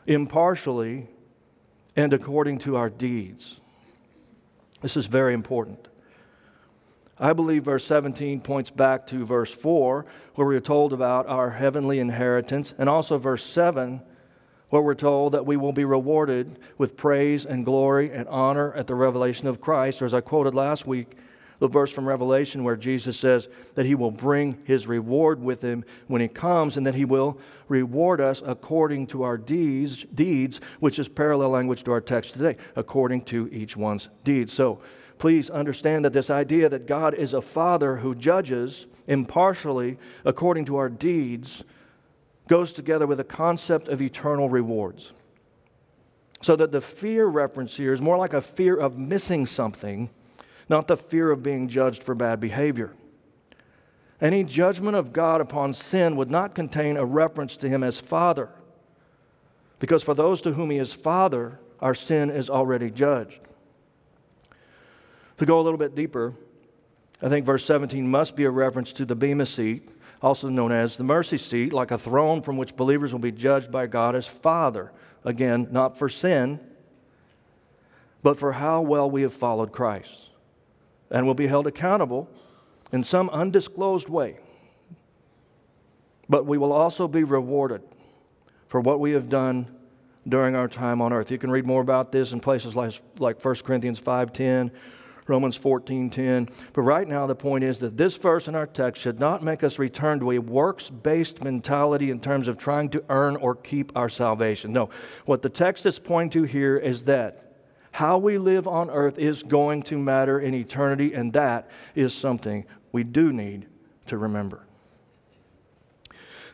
impartially 0.05 1.07
and 1.95 2.13
according 2.13 2.59
to 2.59 2.75
our 2.75 2.91
deeds? 2.91 3.59
This 4.81 4.95
is 4.95 5.07
very 5.07 5.33
important. 5.33 5.87
I 7.17 7.33
believe 7.33 7.63
verse 7.63 7.85
17 7.85 8.41
points 8.41 8.69
back 8.69 9.07
to 9.07 9.25
verse 9.25 9.51
4, 9.51 10.05
where 10.35 10.45
we 10.45 10.55
are 10.55 10.59
told 10.59 10.93
about 10.93 11.25
our 11.25 11.49
heavenly 11.49 11.97
inheritance, 11.97 12.75
and 12.77 12.87
also 12.87 13.17
verse 13.17 13.43
7, 13.43 13.99
where 14.69 14.81
we're 14.81 14.95
told 14.95 15.33
that 15.33 15.45
we 15.45 15.57
will 15.57 15.71
be 15.71 15.85
rewarded 15.85 16.59
with 16.77 16.97
praise 16.97 17.45
and 17.45 17.65
glory 17.65 18.11
and 18.11 18.27
honor 18.27 18.73
at 18.73 18.87
the 18.87 18.95
revelation 18.95 19.47
of 19.47 19.61
Christ. 19.61 20.01
Or 20.01 20.05
as 20.05 20.13
I 20.13 20.21
quoted 20.21 20.53
last 20.53 20.85
week, 20.85 21.17
the 21.59 21.67
verse 21.67 21.91
from 21.91 22.07
Revelation 22.07 22.63
where 22.63 22.75
Jesus 22.75 23.17
says 23.17 23.47
that 23.75 23.85
he 23.85 23.95
will 23.95 24.11
bring 24.11 24.57
his 24.65 24.87
reward 24.87 25.41
with 25.41 25.61
him 25.61 25.83
when 26.07 26.21
he 26.21 26.27
comes 26.27 26.77
and 26.77 26.85
that 26.85 26.95
he 26.95 27.05
will 27.05 27.39
reward 27.67 28.21
us 28.21 28.43
according 28.45 29.07
to 29.07 29.23
our 29.23 29.37
deeds, 29.37 30.05
deeds 30.13 30.61
which 30.79 30.99
is 30.99 31.07
parallel 31.07 31.49
language 31.49 31.83
to 31.83 31.91
our 31.91 32.01
text 32.01 32.33
today, 32.33 32.57
according 32.75 33.21
to 33.23 33.49
each 33.51 33.75
one's 33.75 34.09
deeds. 34.23 34.53
So, 34.53 34.79
please 35.17 35.49
understand 35.49 36.05
that 36.05 36.13
this 36.13 36.29
idea 36.29 36.69
that 36.69 36.85
God 36.85 37.15
is 37.15 37.33
a 37.33 37.41
father 37.41 37.97
who 37.97 38.13
judges 38.13 38.85
impartially 39.07 39.97
according 40.25 40.65
to 40.65 40.75
our 40.75 40.89
deeds 40.89 41.63
goes 42.47 42.73
together 42.73 43.05
with 43.05 43.17
the 43.17 43.23
concept 43.23 43.87
of 43.87 44.01
eternal 44.01 44.49
rewards. 44.49 45.11
So 46.41 46.55
that 46.55 46.71
the 46.71 46.81
fear 46.81 47.25
reference 47.25 47.77
here 47.77 47.93
is 47.93 48.01
more 48.01 48.17
like 48.17 48.33
a 48.33 48.41
fear 48.41 48.75
of 48.75 48.97
missing 48.97 49.45
something, 49.45 50.09
not 50.69 50.87
the 50.87 50.97
fear 50.97 51.31
of 51.31 51.43
being 51.43 51.67
judged 51.67 52.03
for 52.03 52.13
bad 52.15 52.39
behavior. 52.39 52.93
Any 54.21 54.43
judgment 54.43 54.95
of 54.95 55.13
God 55.13 55.41
upon 55.41 55.73
sin 55.73 56.15
would 56.15 56.31
not 56.31 56.55
contain 56.55 56.97
a 56.97 57.05
reference 57.05 57.57
to 57.57 57.69
him 57.69 57.83
as 57.83 57.99
Father, 57.99 58.49
because 59.79 60.03
for 60.03 60.13
those 60.13 60.41
to 60.41 60.53
whom 60.53 60.71
he 60.71 60.77
is 60.77 60.93
Father, 60.93 61.59
our 61.79 61.93
sin 61.93 62.29
is 62.29 62.49
already 62.49 62.89
judged. 62.89 63.39
To 65.37 65.45
go 65.45 65.59
a 65.59 65.61
little 65.61 65.77
bit 65.77 65.93
deeper, 65.93 66.33
I 67.21 67.29
think 67.29 67.45
verse 67.45 67.65
17 67.65 68.07
must 68.07 68.35
be 68.35 68.43
a 68.45 68.49
reference 68.49 68.91
to 68.93 69.05
the 69.05 69.15
Bema 69.15 69.45
seat, 69.45 69.89
also 70.21 70.49
known 70.49 70.71
as 70.71 70.97
the 70.97 71.03
mercy 71.03 71.37
seat, 71.37 71.73
like 71.73 71.91
a 71.91 71.97
throne 71.97 72.41
from 72.41 72.57
which 72.57 72.75
believers 72.75 73.11
will 73.11 73.19
be 73.19 73.31
judged 73.31 73.71
by 73.71 73.87
God 73.87 74.15
as 74.15 74.25
Father. 74.27 74.91
Again, 75.23 75.67
not 75.71 75.97
for 75.97 76.09
sin, 76.09 76.59
but 78.23 78.37
for 78.37 78.53
how 78.53 78.81
well 78.81 79.09
we 79.09 79.21
have 79.21 79.33
followed 79.33 79.71
Christ. 79.71 80.29
And 81.11 81.25
will 81.25 81.33
be 81.33 81.47
held 81.47 81.67
accountable 81.67 82.29
in 82.91 83.03
some 83.03 83.29
undisclosed 83.29 84.09
way. 84.09 84.39
But 86.27 86.45
we 86.45 86.57
will 86.57 86.73
also 86.73 87.07
be 87.07 87.23
rewarded 87.23 87.81
for 88.67 88.81
what 88.81 88.99
we 88.99 89.11
have 89.11 89.29
done 89.29 89.67
during 90.27 90.55
our 90.55 90.67
time 90.67 91.01
on 91.01 91.13
earth. 91.13 91.31
You 91.31 91.37
can 91.37 91.51
read 91.51 91.65
more 91.65 91.81
about 91.81 92.11
this 92.11 92.33
in 92.33 92.41
places 92.41 92.75
like, 92.75 92.93
like 93.17 93.43
1 93.43 93.55
Corinthians 93.57 93.99
5.10 93.99 94.71
Romans 95.27 95.57
14:10. 95.57 96.49
But 96.73 96.81
right 96.81 97.07
now 97.07 97.27
the 97.27 97.35
point 97.35 97.63
is 97.63 97.79
that 97.79 97.97
this 97.97 98.15
verse 98.15 98.47
in 98.47 98.55
our 98.55 98.67
text 98.67 99.01
should 99.01 99.19
not 99.19 99.43
make 99.43 99.63
us 99.63 99.79
return 99.79 100.19
to 100.19 100.31
a 100.31 100.39
works-based 100.39 101.43
mentality 101.43 102.09
in 102.09 102.19
terms 102.19 102.47
of 102.47 102.57
trying 102.57 102.89
to 102.89 103.03
earn 103.09 103.35
or 103.35 103.55
keep 103.55 103.91
our 103.95 104.09
salvation. 104.09 104.73
No, 104.73 104.89
what 105.25 105.41
the 105.41 105.49
text 105.49 105.85
is 105.85 105.99
pointing 105.99 106.41
to 106.41 106.47
here 106.47 106.77
is 106.77 107.03
that 107.05 107.43
how 107.91 108.17
we 108.17 108.37
live 108.37 108.67
on 108.67 108.89
earth 108.89 109.17
is 109.17 109.41
going 109.41 109.81
to 109.83 109.97
matter 109.97 110.39
in 110.39 110.53
eternity, 110.53 111.13
and 111.13 111.33
that 111.33 111.69
is 111.95 112.13
something 112.13 112.65
we 112.91 113.03
do 113.03 113.33
need 113.33 113.65
to 114.05 114.17
remember. 114.17 114.67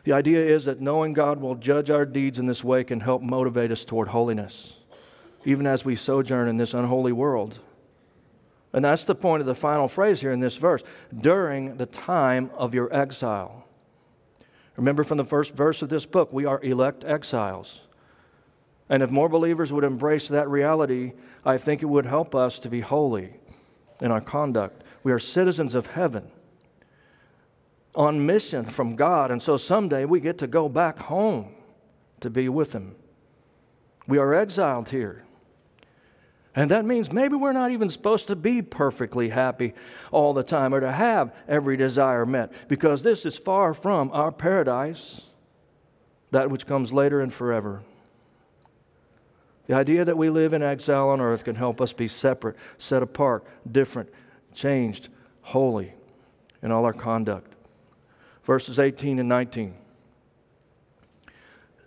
The 0.04 0.12
idea 0.12 0.44
is 0.44 0.66
that 0.66 0.80
knowing 0.80 1.12
God 1.14 1.40
will 1.40 1.54
judge 1.54 1.90
our 1.90 2.04
deeds 2.04 2.38
in 2.38 2.46
this 2.46 2.62
way 2.62 2.84
can 2.84 3.00
help 3.00 3.22
motivate 3.22 3.70
us 3.70 3.84
toward 3.84 4.08
holiness, 4.08 4.74
even 5.44 5.66
as 5.66 5.84
we 5.84 5.96
sojourn 5.96 6.48
in 6.48 6.56
this 6.56 6.74
unholy 6.74 7.12
world. 7.12 7.58
And 8.74 8.84
that's 8.84 9.04
the 9.04 9.14
point 9.14 9.40
of 9.40 9.46
the 9.46 9.54
final 9.54 9.86
phrase 9.86 10.20
here 10.20 10.32
in 10.32 10.40
this 10.40 10.56
verse 10.56 10.82
during 11.16 11.76
the 11.76 11.86
time 11.86 12.50
of 12.54 12.74
your 12.74 12.92
exile. 12.92 13.64
Remember 14.76 15.04
from 15.04 15.16
the 15.16 15.24
first 15.24 15.54
verse 15.54 15.80
of 15.80 15.88
this 15.88 16.04
book, 16.04 16.32
we 16.32 16.44
are 16.44 16.60
elect 16.60 17.04
exiles. 17.04 17.82
And 18.88 19.00
if 19.00 19.10
more 19.10 19.28
believers 19.28 19.72
would 19.72 19.84
embrace 19.84 20.26
that 20.26 20.48
reality, 20.48 21.12
I 21.44 21.56
think 21.56 21.82
it 21.82 21.86
would 21.86 22.04
help 22.04 22.34
us 22.34 22.58
to 22.58 22.68
be 22.68 22.80
holy 22.80 23.34
in 24.00 24.10
our 24.10 24.20
conduct. 24.20 24.82
We 25.04 25.12
are 25.12 25.20
citizens 25.20 25.76
of 25.76 25.86
heaven 25.86 26.28
on 27.94 28.26
mission 28.26 28.64
from 28.64 28.96
God, 28.96 29.30
and 29.30 29.40
so 29.40 29.56
someday 29.56 30.04
we 30.04 30.18
get 30.18 30.38
to 30.38 30.48
go 30.48 30.68
back 30.68 30.98
home 30.98 31.54
to 32.20 32.28
be 32.28 32.48
with 32.48 32.72
Him. 32.72 32.96
We 34.08 34.18
are 34.18 34.34
exiled 34.34 34.88
here. 34.88 35.24
And 36.56 36.70
that 36.70 36.84
means 36.84 37.12
maybe 37.12 37.34
we're 37.34 37.52
not 37.52 37.72
even 37.72 37.90
supposed 37.90 38.28
to 38.28 38.36
be 38.36 38.62
perfectly 38.62 39.28
happy 39.28 39.74
all 40.12 40.32
the 40.32 40.44
time 40.44 40.72
or 40.72 40.80
to 40.80 40.92
have 40.92 41.34
every 41.48 41.76
desire 41.76 42.24
met 42.24 42.52
because 42.68 43.02
this 43.02 43.26
is 43.26 43.36
far 43.36 43.74
from 43.74 44.10
our 44.12 44.30
paradise, 44.30 45.22
that 46.30 46.50
which 46.50 46.66
comes 46.66 46.92
later 46.92 47.20
and 47.20 47.32
forever. 47.32 47.82
The 49.66 49.74
idea 49.74 50.04
that 50.04 50.16
we 50.16 50.30
live 50.30 50.52
in 50.52 50.62
exile 50.62 51.08
on 51.08 51.20
earth 51.20 51.44
can 51.44 51.56
help 51.56 51.80
us 51.80 51.92
be 51.92 52.06
separate, 52.06 52.56
set 52.78 53.02
apart, 53.02 53.44
different, 53.70 54.10
changed, 54.54 55.08
holy 55.42 55.94
in 56.62 56.70
all 56.70 56.84
our 56.84 56.92
conduct. 56.92 57.52
Verses 58.44 58.78
18 58.78 59.18
and 59.18 59.28
19 59.28 59.74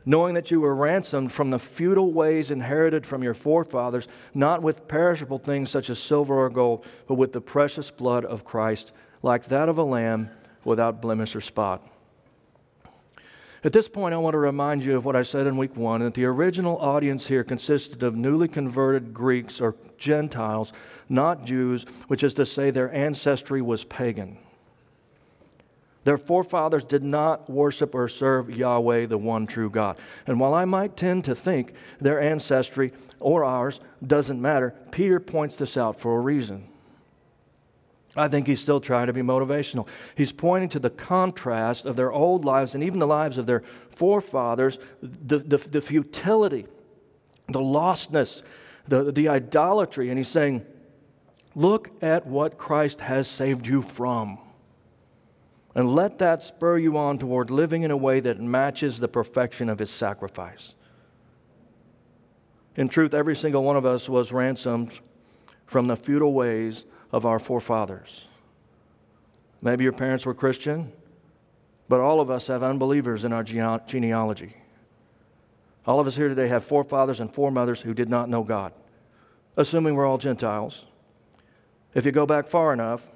knowing 0.08 0.36
that 0.36 0.50
you 0.50 0.62
were 0.62 0.74
ransomed 0.74 1.34
from 1.34 1.50
the 1.50 1.60
futile 1.60 2.14
ways 2.14 2.50
inherited 2.50 3.06
from 3.06 3.22
your 3.22 3.34
forefathers, 3.34 4.08
not 4.34 4.64
with 4.64 4.88
perishable 4.88 5.38
things 5.38 5.70
such 5.70 5.90
as 5.90 6.00
silver 6.00 6.34
or 6.34 6.50
gold, 6.50 6.86
but 7.08 7.16
with 7.16 7.34
the 7.34 7.42
precious 7.42 7.92
blood 7.92 8.24
of 8.24 8.46
Christ, 8.46 8.94
like 9.22 9.50
that 9.50 9.68
of 9.68 9.78
a 9.78 9.84
lamb 9.84 10.30
without 10.64 11.02
blemish 11.02 11.36
or 11.36 11.42
spot. 11.42 11.86
At 13.66 13.74
this 13.74 13.90
point, 13.90 14.14
I 14.14 14.18
want 14.18 14.34
to 14.34 14.40
remind 14.40 14.82
you 14.86 14.96
of 14.96 15.04
what 15.04 15.18
I 15.18 15.24
said 15.24 15.46
in 15.46 15.58
week 15.58 15.76
one 15.76 16.00
that 16.00 16.14
the 16.14 16.24
original 16.24 16.78
audience 16.78 17.28
here 17.28 17.44
consisted 17.44 18.02
of 18.02 18.16
newly 18.16 18.48
converted 18.48 19.14
Greeks 19.14 19.60
or 19.60 19.76
Gentiles, 19.98 20.72
not 21.10 21.44
Jews, 21.44 21.86
which 22.08 22.24
is 22.24 22.34
to 22.36 22.46
say 22.46 22.72
their 22.72 22.94
ancestry 22.94 23.62
was 23.62 23.84
pagan. 23.84 24.38
Their 26.04 26.18
forefathers 26.18 26.84
did 26.84 27.04
not 27.04 27.50
worship 27.50 27.94
or 27.94 28.08
serve 28.08 28.50
Yahweh, 28.50 29.08
the 29.08 29.18
one 29.18 29.46
true 29.46 29.70
God. 29.70 29.98
And 30.26 30.40
while 30.40 30.54
I 30.54 30.66
might 30.66 30.96
tend 30.96 31.26
to 31.26 31.36
think 31.36 31.74
their 32.00 32.22
ancestry 32.22 32.94
or 33.20 33.44
ours 33.44 33.80
doesn't 34.06 34.42
matter, 34.42 34.74
Peter 34.92 35.20
points 35.20 35.58
this 35.58 35.76
out 35.76 36.00
for 36.00 36.18
a 36.18 36.22
reason. 36.22 36.70
I 38.16 38.28
think 38.28 38.48
he's 38.48 38.60
still 38.60 38.80
trying 38.80 39.08
to 39.08 39.14
be 39.14 39.22
motivational. 39.22 39.88
He's 40.16 40.32
pointing 40.32 40.70
to 40.70 40.80
the 40.80 40.90
contrast 40.90 41.86
of 41.86 41.96
their 41.96 42.12
old 42.12 42.46
lives 42.46 42.74
and 42.74 42.84
even 42.84 43.00
the 43.00 43.08
lives 43.08 43.38
of 43.38 43.46
their 43.46 43.64
forefathers, 43.90 44.80
the, 45.02 45.40
the, 45.40 45.58
the 45.58 45.82
futility, 45.82 46.66
the 47.48 47.60
lostness, 47.60 48.42
the, 48.88 49.12
the 49.12 49.28
idolatry. 49.28 50.10
And 50.10 50.18
he's 50.18 50.28
saying, 50.28 50.66
Look 51.54 51.90
at 52.04 52.28
what 52.28 52.60
Christ 52.60 53.02
has 53.02 53.28
saved 53.28 53.66
you 53.66 53.82
from. 53.82 54.38
And 55.78 55.94
let 55.94 56.18
that 56.18 56.42
spur 56.42 56.80
you 56.80 56.98
on 56.98 57.20
toward 57.20 57.52
living 57.52 57.84
in 57.84 57.92
a 57.92 57.98
way 57.98 58.20
that 58.22 58.42
matches 58.42 59.00
the 59.00 59.08
perfection 59.08 59.70
of 59.70 59.78
his 59.78 59.92
sacrifice. 59.92 60.74
In 62.76 62.90
truth, 62.90 63.14
every 63.14 63.36
single 63.36 63.64
one 63.64 63.78
of 63.78 63.86
us 63.86 64.10
was 64.10 64.32
ransomed 64.32 65.00
from 65.68 65.86
the 65.86 65.96
futile 65.96 66.34
ways 66.34 66.86
of 67.12 67.28
our 67.28 67.38
forefathers. 67.38 68.26
Maybe 69.62 69.84
your 69.84 69.94
parents 69.94 70.26
were 70.26 70.34
Christian, 70.34 70.92
but 71.88 72.00
all 72.00 72.22
of 72.22 72.32
us 72.32 72.48
have 72.48 72.64
unbelievers 72.64 73.24
in 73.24 73.32
our 73.32 73.44
genealogy. 73.44 74.56
All 75.86 76.00
of 76.00 76.08
us 76.08 76.16
here 76.16 76.28
today 76.28 76.48
have 76.48 76.66
forefathers 76.66 77.20
and 77.20 77.32
foremothers 77.32 77.82
who 77.82 77.94
did 77.94 78.10
not 78.10 78.30
know 78.30 78.42
God, 78.42 78.74
assuming 79.56 79.94
we're 79.94 80.08
all 80.08 80.18
Gentiles. 80.18 80.86
If 81.94 82.04
you 82.04 82.12
go 82.12 82.26
back 82.26 82.48
far 82.48 82.74
enough, 82.74 83.12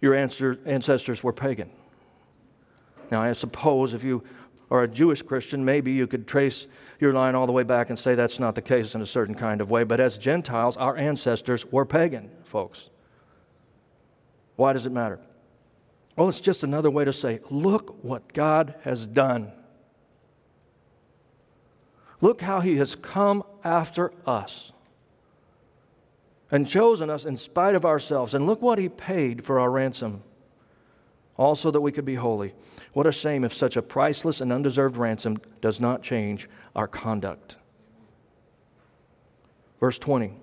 your 0.00 0.14
ancestors 0.14 1.22
were 1.22 1.32
pagan. 1.32 1.70
Now, 3.10 3.22
I 3.22 3.32
suppose 3.32 3.92
if 3.92 4.04
you 4.04 4.22
are 4.70 4.84
a 4.84 4.88
Jewish 4.88 5.20
Christian, 5.22 5.64
maybe 5.64 5.92
you 5.92 6.06
could 6.06 6.28
trace 6.28 6.66
your 7.00 7.12
line 7.12 7.34
all 7.34 7.46
the 7.46 7.52
way 7.52 7.64
back 7.64 7.90
and 7.90 7.98
say 7.98 8.14
that's 8.14 8.38
not 8.38 8.54
the 8.54 8.62
case 8.62 8.94
in 8.94 9.02
a 9.02 9.06
certain 9.06 9.34
kind 9.34 9.60
of 9.60 9.70
way. 9.70 9.82
But 9.82 9.98
as 9.98 10.16
Gentiles, 10.16 10.76
our 10.76 10.96
ancestors 10.96 11.66
were 11.66 11.84
pagan, 11.84 12.30
folks. 12.44 12.88
Why 14.56 14.72
does 14.72 14.86
it 14.86 14.92
matter? 14.92 15.18
Well, 16.16 16.28
it's 16.28 16.40
just 16.40 16.62
another 16.62 16.90
way 16.90 17.04
to 17.04 17.12
say, 17.12 17.40
look 17.50 18.04
what 18.04 18.32
God 18.32 18.74
has 18.84 19.06
done. 19.06 19.52
Look 22.20 22.42
how 22.42 22.60
he 22.60 22.76
has 22.76 22.94
come 22.94 23.42
after 23.64 24.12
us 24.26 24.72
and 26.50 26.66
chosen 26.66 27.10
us 27.10 27.24
in 27.24 27.36
spite 27.36 27.74
of 27.74 27.84
ourselves. 27.84 28.34
And 28.34 28.46
look 28.46 28.60
what 28.60 28.78
he 28.78 28.88
paid 28.88 29.44
for 29.44 29.60
our 29.60 29.70
ransom, 29.70 30.22
also 31.36 31.70
that 31.70 31.80
we 31.80 31.92
could 31.92 32.04
be 32.04 32.16
holy. 32.16 32.54
What 32.92 33.06
a 33.06 33.12
shame 33.12 33.44
if 33.44 33.54
such 33.54 33.76
a 33.76 33.82
priceless 33.82 34.40
and 34.40 34.52
undeserved 34.52 34.96
ransom 34.96 35.38
does 35.60 35.80
not 35.80 36.02
change 36.02 36.48
our 36.74 36.88
conduct. 36.88 37.56
Verse 39.78 39.98
20 39.98 40.34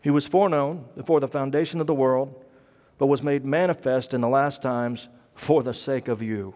He 0.00 0.10
was 0.10 0.26
foreknown 0.26 0.86
before 0.96 1.20
the 1.20 1.28
foundation 1.28 1.80
of 1.80 1.86
the 1.86 1.94
world, 1.94 2.44
but 2.98 3.06
was 3.06 3.22
made 3.22 3.44
manifest 3.44 4.14
in 4.14 4.20
the 4.20 4.28
last 4.28 4.62
times 4.62 5.08
for 5.34 5.62
the 5.62 5.74
sake 5.74 6.08
of 6.08 6.22
you. 6.22 6.54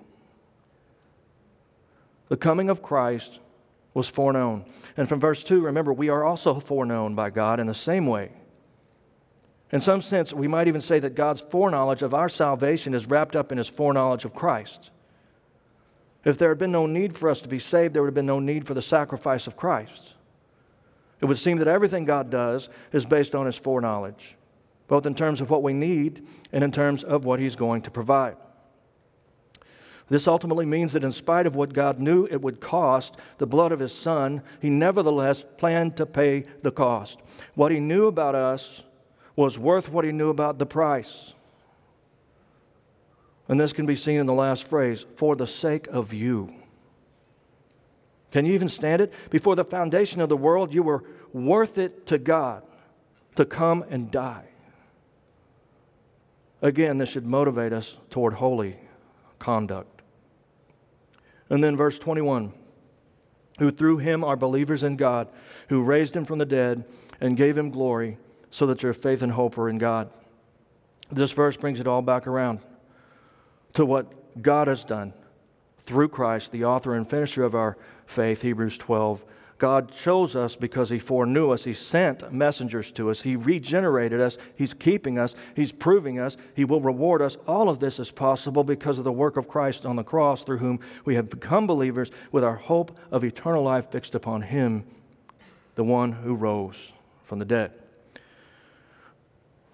The 2.29 2.37
coming 2.37 2.71
of 2.71 2.83
Christ 2.83 3.41
was 3.97 4.09
foreknown. 4.09 4.63
And 4.99 5.09
from 5.09 5.21
verse 5.21 5.43
2, 5.43 5.63
remember, 5.63 5.91
we 5.91 6.11
are 6.11 6.23
also 6.23 6.61
foreknown 6.61 7.15
by 7.15 7.31
God 7.31 7.59
in 7.59 7.67
the 7.67 7.73
same 7.73 8.07
way. 8.07 8.31
In 9.73 9.81
some 9.81 10.03
sense, 10.03 10.35
we 10.35 10.47
might 10.47 10.69
even 10.69 10.83
say 10.83 10.99
that 10.99 11.15
God's 11.15 11.41
foreknowledge 11.41 12.03
of 12.03 12.13
our 12.13 12.29
salvation 12.29 12.93
is 12.93 13.07
wrapped 13.07 13.35
up 13.35 13.51
in 13.51 13.57
his 13.57 13.69
foreknowledge 13.69 14.27
of 14.27 14.35
Christ. 14.35 14.91
If 16.27 16.37
there 16.37 16.51
had 16.51 16.59
been 16.59 16.73
no 16.73 16.85
need 16.85 17.17
for 17.17 17.31
us 17.31 17.41
to 17.41 17.49
be 17.49 17.59
saved, 17.59 17.95
there 17.95 18.03
would 18.03 18.09
have 18.09 18.15
been 18.15 18.27
no 18.27 18.39
need 18.39 18.67
for 18.67 18.75
the 18.75 18.83
sacrifice 18.83 19.47
of 19.47 19.57
Christ. 19.57 20.13
It 21.23 21.25
would 21.25 21.39
seem 21.39 21.57
that 21.57 21.67
everything 21.67 22.05
God 22.05 22.29
does 22.29 22.69
is 22.93 23.07
based 23.07 23.35
on 23.35 23.47
his 23.47 23.57
foreknowledge, 23.57 24.37
both 24.89 25.07
in 25.07 25.15
terms 25.15 25.41
of 25.41 25.49
what 25.49 25.63
we 25.63 25.73
need 25.73 26.27
and 26.53 26.63
in 26.63 26.71
terms 26.71 27.03
of 27.03 27.25
what 27.25 27.41
he's 27.41 27.57
going 27.57 27.81
to 27.81 27.91
provide. 27.91 28.37
This 30.09 30.29
ultimately 30.29 30.67
means 30.67 30.93
that 30.93 31.03
in 31.03 31.11
spite 31.11 31.47
of 31.47 31.57
what 31.57 31.73
God 31.73 31.99
knew 31.99 32.27
it 32.27 32.41
would 32.41 32.61
cost, 32.61 33.17
the 33.39 33.47
blood 33.47 33.73
of 33.73 33.81
his 33.81 33.93
son, 33.93 34.43
he 34.61 34.71
nevertheless 34.71 35.43
planned 35.57 35.97
to 35.97 36.07
pay 36.07 36.45
the 36.63 36.71
cost. 36.71 37.19
What 37.55 37.73
he 37.73 37.81
knew 37.81 38.07
about 38.07 38.37
us 38.37 38.85
was 39.35 39.59
worth 39.59 39.89
what 39.89 40.05
he 40.05 40.13
knew 40.13 40.31
about 40.31 40.59
the 40.59 40.67
price. 40.67 41.35
And 43.49 43.59
this 43.59 43.73
can 43.73 43.87
be 43.87 43.97
seen 43.97 44.21
in 44.21 44.27
the 44.27 44.33
last 44.33 44.65
phrase 44.65 45.05
for 45.17 45.35
the 45.35 45.47
sake 45.47 45.89
of 45.89 46.13
you. 46.13 46.55
Can 48.31 48.45
you 48.45 48.55
even 48.55 48.69
stand 48.69 49.03
it? 49.03 49.13
Before 49.31 49.57
the 49.57 49.65
foundation 49.65 50.21
of 50.21 50.29
the 50.29 50.37
world, 50.37 50.75
you 50.75 50.83
were 50.83 51.05
worth 51.33 51.79
it 51.79 52.07
to 52.07 52.19
God 52.19 52.63
to 53.37 53.45
come 53.45 53.85
and 53.89 54.11
die. 54.11 54.45
Again, 56.63 56.99
this 56.99 57.11
should 57.11 57.27
motivate 57.27 57.73
us 57.73 57.97
toward 58.11 58.35
holy 58.35 58.77
conduct. 59.39 59.96
And 61.51 61.63
then 61.63 61.77
verse 61.77 61.99
21 61.99 62.53
who 63.59 63.71
through 63.71 63.99
him 63.99 64.23
are 64.23 64.37
believers 64.37 64.83
in 64.83 64.97
God, 64.97 65.29
who 65.69 65.83
raised 65.83 66.15
him 66.15 66.25
from 66.25 66.39
the 66.39 66.45
dead 66.45 66.85
and 67.21 67.37
gave 67.37 67.57
him 67.57 67.71
glory, 67.71 68.19
so 68.51 68.67
that 68.67 68.83
your 68.83 68.93
faith 68.93 69.23
and 69.23 69.33
hope 69.33 69.57
are 69.59 69.69
in 69.69 69.79
God. 69.79 70.11
This 71.11 71.33
verse 71.33 71.57
brings 71.57 71.81
it 71.81 71.87
all 71.87 72.03
back 72.03 72.27
around 72.27 72.61
to 73.75 73.85
what 73.85 74.43
God 74.43 74.69
has 74.69 74.85
done 74.85 75.13
through 75.85 76.09
Christ, 76.09 76.53
the 76.53 76.65
author 76.65 76.95
and 76.95 77.09
finisher 77.09 77.45
of 77.45 77.55
our 77.55 77.77
faith, 78.07 78.43
Hebrews 78.43 78.79
12 78.79 79.25
God 79.59 79.91
chose 79.95 80.37
us 80.37 80.55
because 80.55 80.91
He 80.91 80.99
foreknew 80.99 81.51
us. 81.51 81.65
He 81.65 81.73
sent 81.73 82.31
messengers 82.31 82.93
to 82.93 83.11
us. 83.11 83.23
He 83.23 83.37
regenerated 83.37 84.21
us. 84.21 84.37
He's 84.55 84.75
keeping 84.75 85.19
us. 85.19 85.35
He's 85.55 85.73
proving 85.73 86.19
us. 86.19 86.37
He 86.55 86.67
will 86.67 86.81
reward 86.81 87.23
us. 87.23 87.37
All 87.47 87.71
of 87.71 87.81
this 87.81 87.99
is 87.99 88.11
possible 88.11 88.65
because 88.65 88.99
of 88.99 89.05
the 89.05 89.13
work 89.13 89.39
of 89.39 89.49
Christ 89.49 89.87
on 89.87 89.97
the 89.97 90.05
cross, 90.05 90.45
through 90.45 90.59
whom 90.59 90.81
we 91.07 91.15
have 91.15 91.31
become 91.31 91.67
believers 91.67 92.11
with 92.33 92.45
our 92.45 92.57
hope 92.57 92.99
of 93.11 93.25
eternal 93.25 93.63
life 93.63 93.91
fixed 93.91 94.15
upon 94.15 94.43
Him, 94.43 94.85
the 95.75 95.85
one 95.85 96.13
who 96.13 96.35
rose 96.35 96.93
from 97.25 97.39
the 97.39 97.45
dead. 97.47 97.73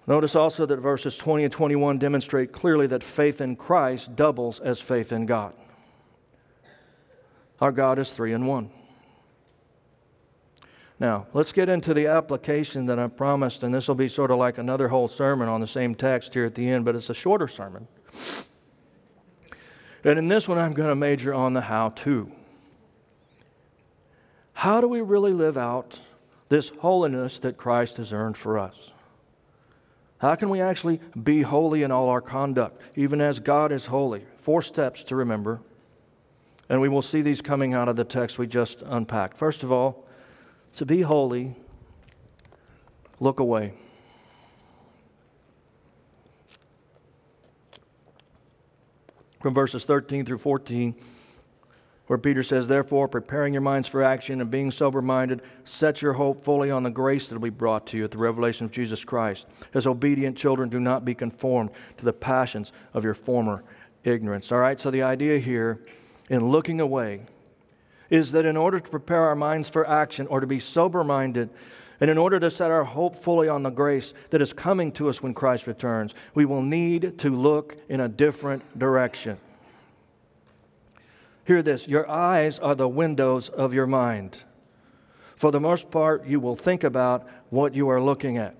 Notice 0.07 0.35
also 0.35 0.65
that 0.65 0.77
verses 0.77 1.17
20 1.17 1.45
and 1.45 1.53
21 1.53 1.97
demonstrate 1.97 2.51
clearly 2.51 2.87
that 2.87 3.03
faith 3.03 3.41
in 3.41 3.55
Christ 3.55 4.15
doubles 4.15 4.59
as 4.59 4.79
faith 4.79 5.11
in 5.11 5.25
God. 5.25 5.53
Our 7.61 7.71
God 7.71 7.99
is 7.99 8.11
three 8.11 8.33
in 8.33 8.45
one. 8.45 8.69
Now, 11.03 11.27
let's 11.33 11.51
get 11.51 11.67
into 11.67 11.93
the 11.93 12.07
application 12.07 12.85
that 12.85 12.97
I 12.97 13.07
promised, 13.07 13.61
and 13.63 13.73
this 13.73 13.89
will 13.89 13.95
be 13.95 14.07
sort 14.07 14.31
of 14.31 14.37
like 14.37 14.57
another 14.57 14.87
whole 14.87 15.09
sermon 15.09 15.49
on 15.49 15.59
the 15.59 15.67
same 15.67 15.95
text 15.95 16.33
here 16.33 16.45
at 16.45 16.55
the 16.55 16.69
end, 16.69 16.85
but 16.85 16.95
it's 16.95 17.09
a 17.09 17.13
shorter 17.13 17.49
sermon. 17.49 17.89
And 20.05 20.17
in 20.17 20.29
this 20.29 20.47
one, 20.47 20.57
I'm 20.57 20.71
going 20.71 20.87
to 20.87 20.95
major 20.95 21.33
on 21.33 21.51
the 21.51 21.59
how 21.59 21.89
to. 21.89 22.31
How 24.53 24.79
do 24.79 24.87
we 24.87 25.01
really 25.01 25.33
live 25.33 25.57
out 25.57 25.99
this 26.47 26.69
holiness 26.79 27.37
that 27.39 27.57
Christ 27.57 27.97
has 27.97 28.13
earned 28.13 28.37
for 28.37 28.57
us? 28.57 28.91
How 30.19 30.35
can 30.35 30.47
we 30.47 30.61
actually 30.61 31.01
be 31.21 31.41
holy 31.41 31.83
in 31.83 31.91
all 31.91 32.07
our 32.07 32.21
conduct, 32.21 32.81
even 32.95 33.19
as 33.19 33.41
God 33.41 33.73
is 33.73 33.87
holy? 33.87 34.23
Four 34.37 34.61
steps 34.61 35.03
to 35.03 35.17
remember. 35.17 35.59
And 36.69 36.79
we 36.79 36.87
will 36.87 37.01
see 37.01 37.21
these 37.21 37.41
coming 37.41 37.73
out 37.73 37.89
of 37.89 37.97
the 37.97 38.05
text 38.05 38.39
we 38.39 38.47
just 38.47 38.81
unpacked. 38.85 39.37
First 39.37 39.63
of 39.63 39.71
all, 39.73 40.02
to 40.75 40.85
be 40.85 41.01
holy, 41.01 41.55
look 43.19 43.39
away. 43.39 43.73
From 49.41 49.53
verses 49.53 49.83
13 49.85 50.25
through 50.25 50.37
14, 50.37 50.95
where 52.07 52.17
Peter 52.17 52.43
says, 52.43 52.67
Therefore, 52.67 53.07
preparing 53.07 53.53
your 53.53 53.61
minds 53.61 53.87
for 53.87 54.01
action 54.01 54.39
and 54.39 54.49
being 54.49 54.71
sober 54.71 55.01
minded, 55.01 55.41
set 55.65 56.01
your 56.01 56.13
hope 56.13 56.41
fully 56.41 56.71
on 56.71 56.83
the 56.83 56.89
grace 56.89 57.27
that 57.27 57.35
will 57.35 57.41
be 57.41 57.49
brought 57.49 57.85
to 57.87 57.97
you 57.97 58.03
at 58.03 58.11
the 58.11 58.17
revelation 58.17 58.65
of 58.65 58.71
Jesus 58.71 59.03
Christ. 59.03 59.45
As 59.73 59.85
obedient 59.85 60.37
children, 60.37 60.69
do 60.69 60.79
not 60.79 61.05
be 61.05 61.13
conformed 61.13 61.71
to 61.97 62.05
the 62.05 62.13
passions 62.13 62.71
of 62.93 63.03
your 63.03 63.13
former 63.13 63.63
ignorance. 64.03 64.51
All 64.51 64.59
right, 64.59 64.79
so 64.79 64.91
the 64.91 65.01
idea 65.01 65.39
here 65.39 65.81
in 66.29 66.49
looking 66.49 66.79
away 66.79 67.21
is 68.13 68.31
that 68.31 68.45
in 68.45 68.55
order 68.55 68.79
to 68.79 68.89
prepare 68.91 69.21
our 69.21 69.35
minds 69.35 69.67
for 69.67 69.89
action 69.89 70.27
or 70.27 70.39
to 70.39 70.45
be 70.45 70.59
sober 70.59 71.03
minded, 71.03 71.49
and 71.99 72.11
in 72.11 72.17
order 72.19 72.39
to 72.39 72.51
set 72.51 72.69
our 72.69 72.83
hope 72.83 73.15
fully 73.15 73.49
on 73.49 73.63
the 73.63 73.71
grace 73.71 74.13
that 74.29 74.39
is 74.39 74.53
coming 74.53 74.91
to 74.91 75.09
us 75.09 75.23
when 75.23 75.33
Christ 75.33 75.65
returns, 75.65 76.13
we 76.35 76.45
will 76.45 76.61
need 76.61 77.17
to 77.17 77.31
look 77.31 77.75
in 77.89 77.99
a 77.99 78.07
different 78.07 78.77
direction. 78.77 79.39
Hear 81.45 81.63
this 81.63 81.87
your 81.87 82.07
eyes 82.07 82.59
are 82.59 82.75
the 82.75 82.87
windows 82.87 83.49
of 83.49 83.73
your 83.73 83.87
mind. 83.87 84.43
For 85.35 85.49
the 85.49 85.59
most 85.59 85.89
part, 85.89 86.27
you 86.27 86.39
will 86.39 86.55
think 86.55 86.83
about 86.83 87.27
what 87.49 87.73
you 87.73 87.89
are 87.89 87.99
looking 87.99 88.37
at. 88.37 88.55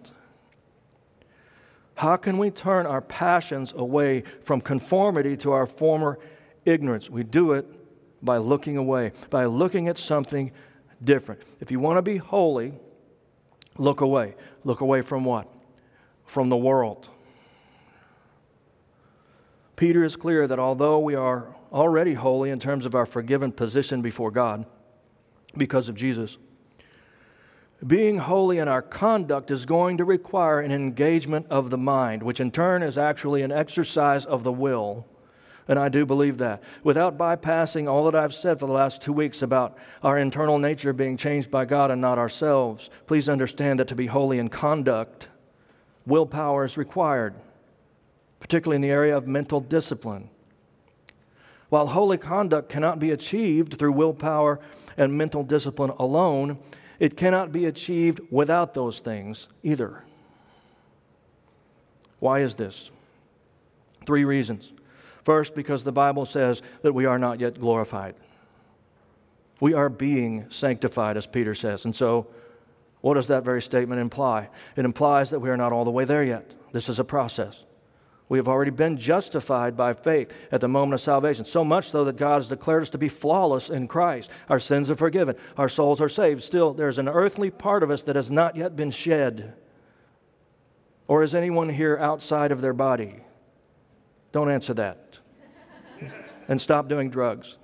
How 1.93 2.15
can 2.15 2.39
we 2.39 2.49
turn 2.49 2.87
our 2.87 3.01
passions 3.01 3.71
away 3.77 4.23
from 4.41 4.61
conformity 4.61 5.37
to 5.37 5.51
our 5.51 5.67
former 5.67 6.17
ignorance? 6.65 7.07
We 7.07 7.21
do 7.21 7.51
it 7.51 7.67
by 8.23 8.37
looking 8.37 8.77
away, 8.77 9.11
by 9.29 9.45
looking 9.45 9.87
at 9.87 9.97
something 9.97 10.51
different. 11.03 11.41
If 11.59 11.69
you 11.71 11.79
want 11.79 11.97
to 11.97 12.01
be 12.01 12.17
holy, 12.17 12.73
look 13.77 14.01
away. 14.01 14.35
Look 14.63 14.81
away 14.81 15.01
from 15.01 15.25
what? 15.25 15.47
From 16.25 16.49
the 16.49 16.57
world. 16.57 17.09
Peter 19.75 20.03
is 20.03 20.15
clear 20.15 20.47
that 20.47 20.59
although 20.59 20.99
we 20.99 21.15
are 21.15 21.55
already 21.71 22.13
holy 22.13 22.49
in 22.49 22.59
terms 22.59 22.85
of 22.85 22.95
our 22.95 23.05
forgiven 23.05 23.51
position 23.51 24.01
before 24.01 24.31
God 24.31 24.65
because 25.57 25.89
of 25.89 25.95
Jesus, 25.95 26.37
being 27.85 28.19
holy 28.19 28.59
in 28.59 28.69
our 28.69 28.81
conduct 28.81 29.51
is 29.51 29.65
going 29.65 29.97
to 29.97 30.05
require 30.05 30.61
an 30.61 30.71
engagement 30.71 31.47
of 31.49 31.69
the 31.69 31.77
mind, 31.77 32.23
which 32.23 32.39
in 32.39 32.51
turn 32.51 32.81
is 32.81 32.97
actually 32.97 33.41
an 33.41 33.51
exercise 33.51 34.25
of 34.25 34.43
the 34.43 34.53
will 34.53 35.05
and 35.67 35.79
I 35.79 35.89
do 35.89 36.05
believe 36.05 36.37
that. 36.39 36.61
Without 36.83 37.17
bypassing 37.17 37.89
all 37.89 38.05
that 38.05 38.15
I've 38.15 38.33
said 38.33 38.59
for 38.59 38.65
the 38.65 38.73
last 38.73 39.01
two 39.01 39.13
weeks 39.13 39.41
about 39.41 39.77
our 40.01 40.17
internal 40.17 40.59
nature 40.59 40.93
being 40.93 41.17
changed 41.17 41.49
by 41.49 41.65
God 41.65 41.91
and 41.91 42.01
not 42.01 42.17
ourselves, 42.17 42.89
please 43.07 43.29
understand 43.29 43.79
that 43.79 43.87
to 43.87 43.95
be 43.95 44.07
holy 44.07 44.39
in 44.39 44.49
conduct, 44.49 45.29
willpower 46.05 46.65
is 46.65 46.77
required, 46.77 47.35
particularly 48.39 48.75
in 48.75 48.81
the 48.81 48.89
area 48.89 49.15
of 49.15 49.27
mental 49.27 49.61
discipline. 49.61 50.29
While 51.69 51.87
holy 51.87 52.17
conduct 52.17 52.69
cannot 52.69 52.99
be 52.99 53.11
achieved 53.11 53.79
through 53.79 53.93
willpower 53.93 54.59
and 54.97 55.17
mental 55.17 55.43
discipline 55.43 55.91
alone, 55.97 56.59
it 56.99 57.17
cannot 57.17 57.51
be 57.51 57.65
achieved 57.65 58.19
without 58.29 58.73
those 58.73 58.99
things 58.99 59.47
either. 59.63 60.03
Why 62.19 62.41
is 62.41 62.55
this? 62.55 62.91
Three 64.05 64.23
reasons. 64.23 64.71
First, 65.23 65.55
because 65.55 65.83
the 65.83 65.91
Bible 65.91 66.25
says 66.25 66.61
that 66.81 66.93
we 66.93 67.05
are 67.05 67.19
not 67.19 67.39
yet 67.39 67.59
glorified. 67.59 68.15
We 69.59 69.73
are 69.73 69.89
being 69.89 70.47
sanctified, 70.49 71.15
as 71.15 71.25
Peter 71.25 71.55
says. 71.55 71.85
And 71.85 71.95
so, 71.95 72.27
what 73.01 73.15
does 73.15 73.27
that 73.27 73.43
very 73.43 73.61
statement 73.61 74.01
imply? 74.01 74.49
It 74.75 74.85
implies 74.85 75.29
that 75.29 75.39
we 75.39 75.49
are 75.49 75.57
not 75.57 75.71
all 75.71 75.85
the 75.85 75.91
way 75.91 76.05
there 76.05 76.23
yet. 76.23 76.53
This 76.71 76.89
is 76.89 76.99
a 76.99 77.03
process. 77.03 77.63
We 78.29 78.39
have 78.39 78.47
already 78.47 78.71
been 78.71 78.97
justified 78.97 79.77
by 79.77 79.93
faith 79.93 80.33
at 80.51 80.61
the 80.61 80.67
moment 80.67 80.95
of 80.95 81.01
salvation, 81.01 81.45
so 81.45 81.63
much 81.63 81.89
so 81.89 82.05
that 82.05 82.17
God 82.17 82.35
has 82.35 82.47
declared 82.47 82.81
us 82.81 82.89
to 82.91 82.97
be 82.97 83.09
flawless 83.09 83.69
in 83.69 83.87
Christ. 83.87 84.29
Our 84.49 84.59
sins 84.59 84.89
are 84.89 84.95
forgiven, 84.95 85.35
our 85.57 85.69
souls 85.69 86.01
are 86.01 86.09
saved. 86.09 86.43
Still, 86.43 86.73
there's 86.73 86.99
an 86.99 87.09
earthly 87.09 87.51
part 87.51 87.83
of 87.83 87.91
us 87.91 88.03
that 88.03 88.15
has 88.15 88.31
not 88.31 88.55
yet 88.55 88.75
been 88.75 88.91
shed. 88.91 89.53
Or 91.07 91.21
is 91.21 91.35
anyone 91.35 91.69
here 91.69 91.97
outside 91.97 92.51
of 92.51 92.61
their 92.61 92.73
body? 92.73 93.21
Don't 94.33 94.49
answer 94.49 94.73
that. 94.73 95.19
and 96.49 96.59
stop 96.59 96.89
doing 96.89 97.09
drugs. 97.09 97.55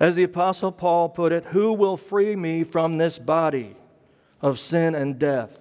As 0.00 0.16
the 0.16 0.22
Apostle 0.22 0.72
Paul 0.72 1.10
put 1.10 1.32
it, 1.32 1.44
who 1.46 1.72
will 1.72 1.96
free 1.96 2.34
me 2.34 2.64
from 2.64 2.96
this 2.96 3.18
body 3.18 3.76
of 4.40 4.58
sin 4.58 4.94
and 4.94 5.18
death? 5.18 5.58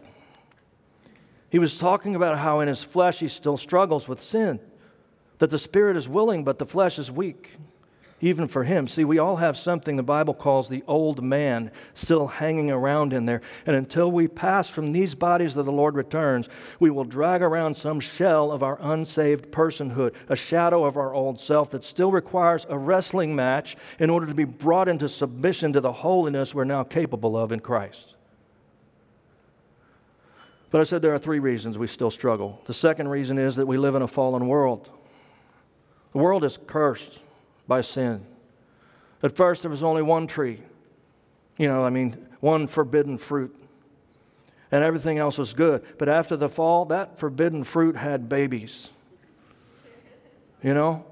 He 1.49 1.59
was 1.59 1.77
talking 1.77 2.15
about 2.15 2.37
how 2.37 2.59
in 2.61 2.67
his 2.67 2.81
flesh 2.81 3.19
he 3.19 3.27
still 3.27 3.57
struggles 3.57 4.07
with 4.07 4.21
sin, 4.21 4.59
that 5.39 5.49
the 5.49 5.59
spirit 5.59 5.97
is 5.97 6.07
willing, 6.07 6.43
but 6.43 6.57
the 6.57 6.65
flesh 6.65 6.97
is 6.97 7.11
weak, 7.11 7.57
even 8.21 8.47
for 8.47 8.63
him. 8.63 8.87
See, 8.87 9.03
we 9.03 9.17
all 9.17 9.37
have 9.37 9.57
something 9.57 9.95
the 9.95 10.03
Bible 10.03 10.33
calls 10.33 10.69
the 10.69 10.83
old 10.87 11.23
man 11.23 11.71
still 11.95 12.27
hanging 12.27 12.69
around 12.69 13.13
in 13.13 13.25
there. 13.25 13.41
And 13.65 13.75
until 13.75 14.11
we 14.11 14.27
pass 14.27 14.67
from 14.67 14.91
these 14.91 15.15
bodies 15.15 15.55
that 15.55 15.63
the 15.63 15.71
Lord 15.71 15.95
returns, 15.95 16.47
we 16.79 16.91
will 16.91 17.03
drag 17.03 17.41
around 17.41 17.75
some 17.75 17.99
shell 17.99 18.51
of 18.51 18.61
our 18.61 18.77
unsaved 18.79 19.51
personhood, 19.51 20.13
a 20.29 20.35
shadow 20.35 20.85
of 20.85 20.97
our 20.97 21.13
old 21.13 21.39
self 21.39 21.71
that 21.71 21.83
still 21.83 22.11
requires 22.11 22.65
a 22.69 22.77
wrestling 22.77 23.35
match 23.35 23.75
in 23.99 24.09
order 24.09 24.27
to 24.27 24.35
be 24.35 24.43
brought 24.43 24.87
into 24.87 25.09
submission 25.09 25.73
to 25.73 25.81
the 25.81 25.91
holiness 25.91 26.53
we're 26.53 26.63
now 26.63 26.83
capable 26.83 27.35
of 27.35 27.51
in 27.51 27.59
Christ. 27.59 28.15
But 30.69 30.79
I 30.79 30.83
said 30.85 31.01
there 31.01 31.13
are 31.13 31.19
three 31.19 31.39
reasons 31.39 31.77
we 31.77 31.87
still 31.87 32.11
struggle. 32.11 32.61
The 32.65 32.73
second 32.73 33.09
reason 33.09 33.37
is 33.37 33.57
that 33.57 33.65
we 33.65 33.77
live 33.77 33.95
in 33.95 34.01
a 34.01 34.07
fallen 34.07 34.47
world. 34.47 34.89
The 36.13 36.19
world 36.19 36.45
is 36.45 36.57
cursed 36.65 37.21
by 37.71 37.79
sin. 37.79 38.25
At 39.23 39.33
first, 39.33 39.61
there 39.61 39.71
was 39.71 39.81
only 39.81 40.01
one 40.01 40.27
tree, 40.27 40.59
you 41.57 41.69
know, 41.69 41.85
I 41.85 41.89
mean, 41.89 42.17
one 42.41 42.67
forbidden 42.67 43.17
fruit, 43.17 43.55
and 44.73 44.83
everything 44.83 45.19
else 45.19 45.37
was 45.37 45.53
good. 45.53 45.81
But 45.97 46.09
after 46.09 46.35
the 46.35 46.49
fall, 46.49 46.83
that 46.87 47.17
forbidden 47.17 47.63
fruit 47.63 47.95
had 47.95 48.27
babies. 48.27 48.89
You 50.61 50.73
know? 50.73 51.05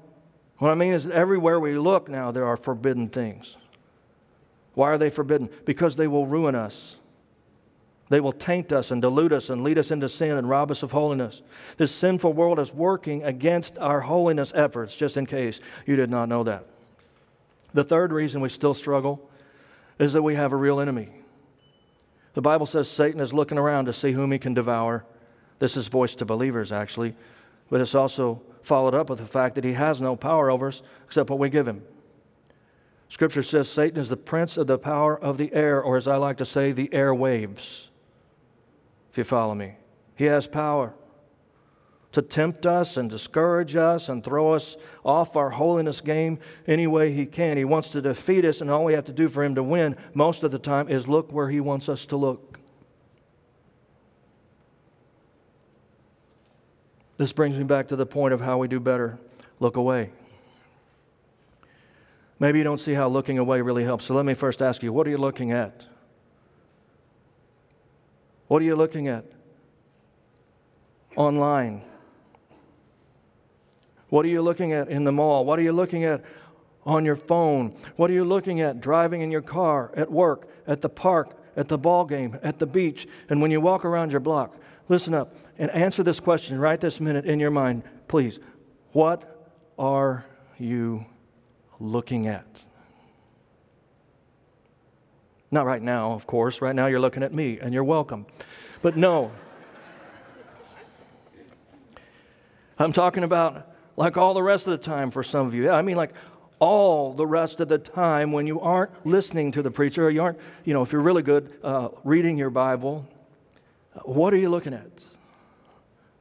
What 0.58 0.70
I 0.70 0.74
mean 0.74 0.92
is, 0.92 1.06
everywhere 1.06 1.58
we 1.58 1.78
look 1.78 2.10
now, 2.10 2.30
there 2.30 2.44
are 2.44 2.58
forbidden 2.58 3.08
things. 3.08 3.56
Why 4.74 4.90
are 4.90 4.98
they 4.98 5.08
forbidden? 5.08 5.48
Because 5.64 5.96
they 5.96 6.08
will 6.08 6.26
ruin 6.26 6.54
us. 6.54 6.96
They 8.10 8.20
will 8.20 8.32
taint 8.32 8.72
us 8.72 8.90
and 8.90 9.00
dilute 9.00 9.32
us 9.32 9.50
and 9.50 9.62
lead 9.62 9.78
us 9.78 9.92
into 9.92 10.08
sin 10.08 10.36
and 10.36 10.48
rob 10.48 10.72
us 10.72 10.82
of 10.82 10.90
holiness. 10.90 11.42
This 11.76 11.94
sinful 11.94 12.32
world 12.32 12.58
is 12.58 12.74
working 12.74 13.22
against 13.22 13.78
our 13.78 14.00
holiness 14.00 14.52
efforts, 14.54 14.96
just 14.96 15.16
in 15.16 15.26
case 15.26 15.60
you 15.86 15.94
did 15.94 16.10
not 16.10 16.28
know 16.28 16.42
that. 16.42 16.66
The 17.72 17.84
third 17.84 18.12
reason 18.12 18.40
we 18.40 18.48
still 18.48 18.74
struggle 18.74 19.30
is 20.00 20.12
that 20.12 20.22
we 20.22 20.34
have 20.34 20.52
a 20.52 20.56
real 20.56 20.80
enemy. 20.80 21.10
The 22.34 22.42
Bible 22.42 22.66
says 22.66 22.90
Satan 22.90 23.20
is 23.20 23.32
looking 23.32 23.58
around 23.58 23.84
to 23.84 23.92
see 23.92 24.10
whom 24.10 24.32
he 24.32 24.40
can 24.40 24.54
devour. 24.54 25.04
This 25.60 25.76
is 25.76 25.86
voiced 25.86 26.18
to 26.18 26.24
believers, 26.24 26.72
actually, 26.72 27.14
but 27.70 27.80
it's 27.80 27.94
also 27.94 28.42
followed 28.62 28.94
up 28.94 29.08
with 29.08 29.20
the 29.20 29.26
fact 29.26 29.54
that 29.54 29.64
he 29.64 29.74
has 29.74 30.00
no 30.00 30.16
power 30.16 30.50
over 30.50 30.66
us 30.66 30.82
except 31.04 31.30
what 31.30 31.38
we 31.38 31.48
give 31.48 31.68
him. 31.68 31.82
Scripture 33.08 33.44
says 33.44 33.70
Satan 33.70 34.00
is 34.00 34.08
the 34.08 34.16
prince 34.16 34.56
of 34.56 34.66
the 34.66 34.78
power 34.78 35.16
of 35.16 35.38
the 35.38 35.52
air, 35.52 35.80
or 35.80 35.96
as 35.96 36.08
I 36.08 36.16
like 36.16 36.38
to 36.38 36.44
say, 36.44 36.72
the 36.72 36.88
airwaves 36.88 37.89
if 39.10 39.18
you 39.18 39.24
follow 39.24 39.54
me. 39.54 39.74
He 40.14 40.24
has 40.26 40.46
power 40.46 40.94
to 42.12 42.22
tempt 42.22 42.66
us 42.66 42.96
and 42.96 43.08
discourage 43.08 43.76
us 43.76 44.08
and 44.08 44.24
throw 44.24 44.52
us 44.52 44.76
off 45.04 45.36
our 45.36 45.50
holiness 45.50 46.00
game 46.00 46.38
any 46.66 46.86
way 46.86 47.12
he 47.12 47.24
can. 47.24 47.56
He 47.56 47.64
wants 47.64 47.88
to 47.90 48.02
defeat 48.02 48.44
us, 48.44 48.60
and 48.60 48.70
all 48.70 48.84
we 48.84 48.94
have 48.94 49.04
to 49.04 49.12
do 49.12 49.28
for 49.28 49.44
him 49.44 49.54
to 49.54 49.62
win 49.62 49.96
most 50.12 50.42
of 50.42 50.50
the 50.50 50.58
time 50.58 50.88
is 50.88 51.06
look 51.06 51.32
where 51.32 51.48
he 51.48 51.60
wants 51.60 51.88
us 51.88 52.04
to 52.06 52.16
look. 52.16 52.58
This 57.16 57.32
brings 57.32 57.56
me 57.56 57.64
back 57.64 57.88
to 57.88 57.96
the 57.96 58.06
point 58.06 58.32
of 58.32 58.40
how 58.40 58.58
we 58.58 58.66
do 58.66 58.80
better 58.80 59.18
look 59.60 59.76
away. 59.76 60.10
Maybe 62.38 62.58
you 62.58 62.64
don't 62.64 62.80
see 62.80 62.94
how 62.94 63.08
looking 63.08 63.38
away 63.38 63.60
really 63.60 63.84
helps. 63.84 64.06
So 64.06 64.14
let 64.14 64.24
me 64.24 64.32
first 64.32 64.62
ask 64.62 64.82
you 64.82 64.92
what 64.92 65.06
are 65.06 65.10
you 65.10 65.18
looking 65.18 65.52
at? 65.52 65.84
What 68.50 68.62
are 68.62 68.64
you 68.64 68.74
looking 68.74 69.06
at? 69.06 69.24
Online. 71.14 71.82
What 74.08 74.24
are 74.24 74.28
you 74.28 74.42
looking 74.42 74.72
at 74.72 74.88
in 74.88 75.04
the 75.04 75.12
mall? 75.12 75.44
What 75.44 75.60
are 75.60 75.62
you 75.62 75.70
looking 75.70 76.02
at 76.02 76.24
on 76.84 77.04
your 77.04 77.14
phone? 77.14 77.76
What 77.94 78.10
are 78.10 78.12
you 78.12 78.24
looking 78.24 78.60
at 78.60 78.80
driving 78.80 79.20
in 79.20 79.30
your 79.30 79.40
car, 79.40 79.92
at 79.94 80.10
work, 80.10 80.48
at 80.66 80.80
the 80.80 80.88
park, 80.88 81.38
at 81.56 81.68
the 81.68 81.78
ball 81.78 82.04
game, 82.04 82.40
at 82.42 82.58
the 82.58 82.66
beach, 82.66 83.06
and 83.28 83.40
when 83.40 83.52
you 83.52 83.60
walk 83.60 83.84
around 83.84 84.10
your 84.10 84.18
block? 84.18 84.56
Listen 84.88 85.14
up 85.14 85.36
and 85.56 85.70
answer 85.70 86.02
this 86.02 86.18
question 86.18 86.58
right 86.58 86.80
this 86.80 86.98
minute 86.98 87.26
in 87.26 87.38
your 87.38 87.52
mind, 87.52 87.84
please. 88.08 88.40
What 88.90 89.48
are 89.78 90.24
you 90.58 91.06
looking 91.78 92.26
at? 92.26 92.46
Not 95.50 95.66
right 95.66 95.82
now, 95.82 96.12
of 96.12 96.26
course. 96.26 96.62
Right 96.62 96.74
now, 96.74 96.86
you're 96.86 97.00
looking 97.00 97.22
at 97.22 97.34
me, 97.34 97.58
and 97.58 97.74
you're 97.74 97.84
welcome. 97.84 98.26
But 98.82 98.96
no. 98.96 99.32
I'm 102.78 102.92
talking 102.92 103.24
about 103.24 103.66
like 103.96 104.16
all 104.16 104.32
the 104.32 104.42
rest 104.42 104.66
of 104.66 104.70
the 104.70 104.84
time 104.84 105.10
for 105.10 105.22
some 105.22 105.46
of 105.46 105.52
you. 105.52 105.70
I 105.70 105.82
mean, 105.82 105.96
like 105.96 106.12
all 106.60 107.12
the 107.12 107.26
rest 107.26 107.60
of 107.60 107.68
the 107.68 107.78
time 107.78 108.32
when 108.32 108.46
you 108.46 108.60
aren't 108.60 109.06
listening 109.06 109.52
to 109.52 109.62
the 109.62 109.70
preacher, 109.70 110.06
or 110.06 110.10
you 110.10 110.22
aren't, 110.22 110.38
you 110.64 110.72
know, 110.72 110.82
if 110.82 110.92
you're 110.92 111.02
really 111.02 111.22
good 111.22 111.52
uh, 111.62 111.88
reading 112.04 112.38
your 112.38 112.50
Bible, 112.50 113.06
what 114.04 114.32
are 114.32 114.38
you 114.38 114.48
looking 114.48 114.72
at? 114.72 114.88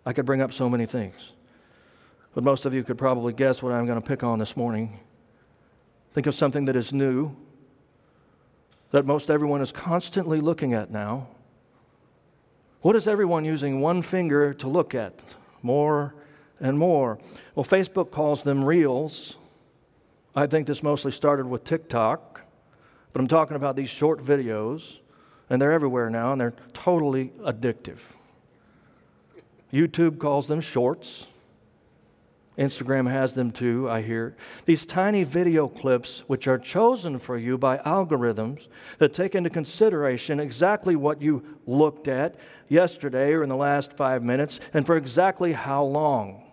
I 0.06 0.13
could 0.13 0.26
bring 0.26 0.42
up 0.42 0.54
so 0.54 0.70
many 0.70 0.86
things. 0.86 1.34
But 2.34 2.44
most 2.44 2.65
of 2.65 2.74
you 2.74 2.84
could 2.84 2.98
probably 2.98 3.34
guess 3.34 3.62
what 3.62 3.74
I'm 3.74 3.86
going 3.86 4.02
to 4.02 4.08
pick 4.08 4.24
on 4.24 4.39
this 4.39 4.58
morning. 4.58 5.00
Think 6.13 6.26
of 6.26 6.36
something 6.36 6.65
that 6.65 6.76
is 6.76 6.92
new 6.92 7.36
that 8.91 9.06
most 9.06 9.30
everyone 9.30 9.62
is 9.62 9.71
constantly 9.71 10.41
looking 10.41 10.73
at 10.73 10.91
now. 10.91 11.28
What 12.82 12.95
is 12.95 13.08
everyone 13.08 13.45
using 13.45 13.82
one 13.82 14.02
finger 14.02 14.54
to 14.54 14.67
look 14.67 14.95
at 14.95 15.13
more 15.62 16.15
and 16.60 16.80
more? 16.80 17.19
Well, 17.56 17.65
Facebook 17.65 18.12
calls 18.12 18.43
them 18.43 18.63
reels. 18.63 19.38
I 20.36 20.47
think 20.47 20.65
this 20.65 20.82
mostly 20.82 21.12
started 21.12 21.47
with 21.47 21.63
TikTok, 21.63 22.41
but 23.12 23.19
I'm 23.19 23.28
talking 23.28 23.56
about 23.56 23.75
these 23.75 23.89
short 23.89 24.23
videos, 24.23 24.99
and 25.49 25.62
they're 25.62 25.73
everywhere 25.73 26.10
now, 26.10 26.32
and 26.32 26.39
they're 26.39 26.54
totally 26.73 27.32
addictive. 27.41 27.99
YouTube 29.73 30.17
calls 30.17 30.47
them 30.47 30.62
shorts. 30.62 31.28
Instagram 32.60 33.10
has 33.10 33.34
them 33.34 33.52
too, 33.52 33.89
I 33.89 34.02
hear. 34.02 34.36
These 34.65 34.86
tiny 34.86 35.24
video 35.24 35.69
clips, 35.69 36.24
which 36.28 36.45
are 36.45 36.58
chosen 36.58 37.17
for 37.17 37.38
you 37.38 37.58
by 37.58 37.78
algorithms 37.78 38.67
that 38.98 39.13
take 39.13 39.34
into 39.34 39.50
consideration 39.50 40.41
exactly 40.41 40.98
what 40.98 41.22
you 41.22 41.58
looked 41.65 42.10
at 42.10 42.36
yesterday 42.67 43.32
or 43.32 43.43
in 43.43 43.50
the 43.50 43.56
last 43.56 43.93
five 43.93 44.24
minutes 44.24 44.60
and 44.74 44.86
for 44.86 44.98
exactly 44.98 45.54
how 45.54 45.84
long 45.86 46.43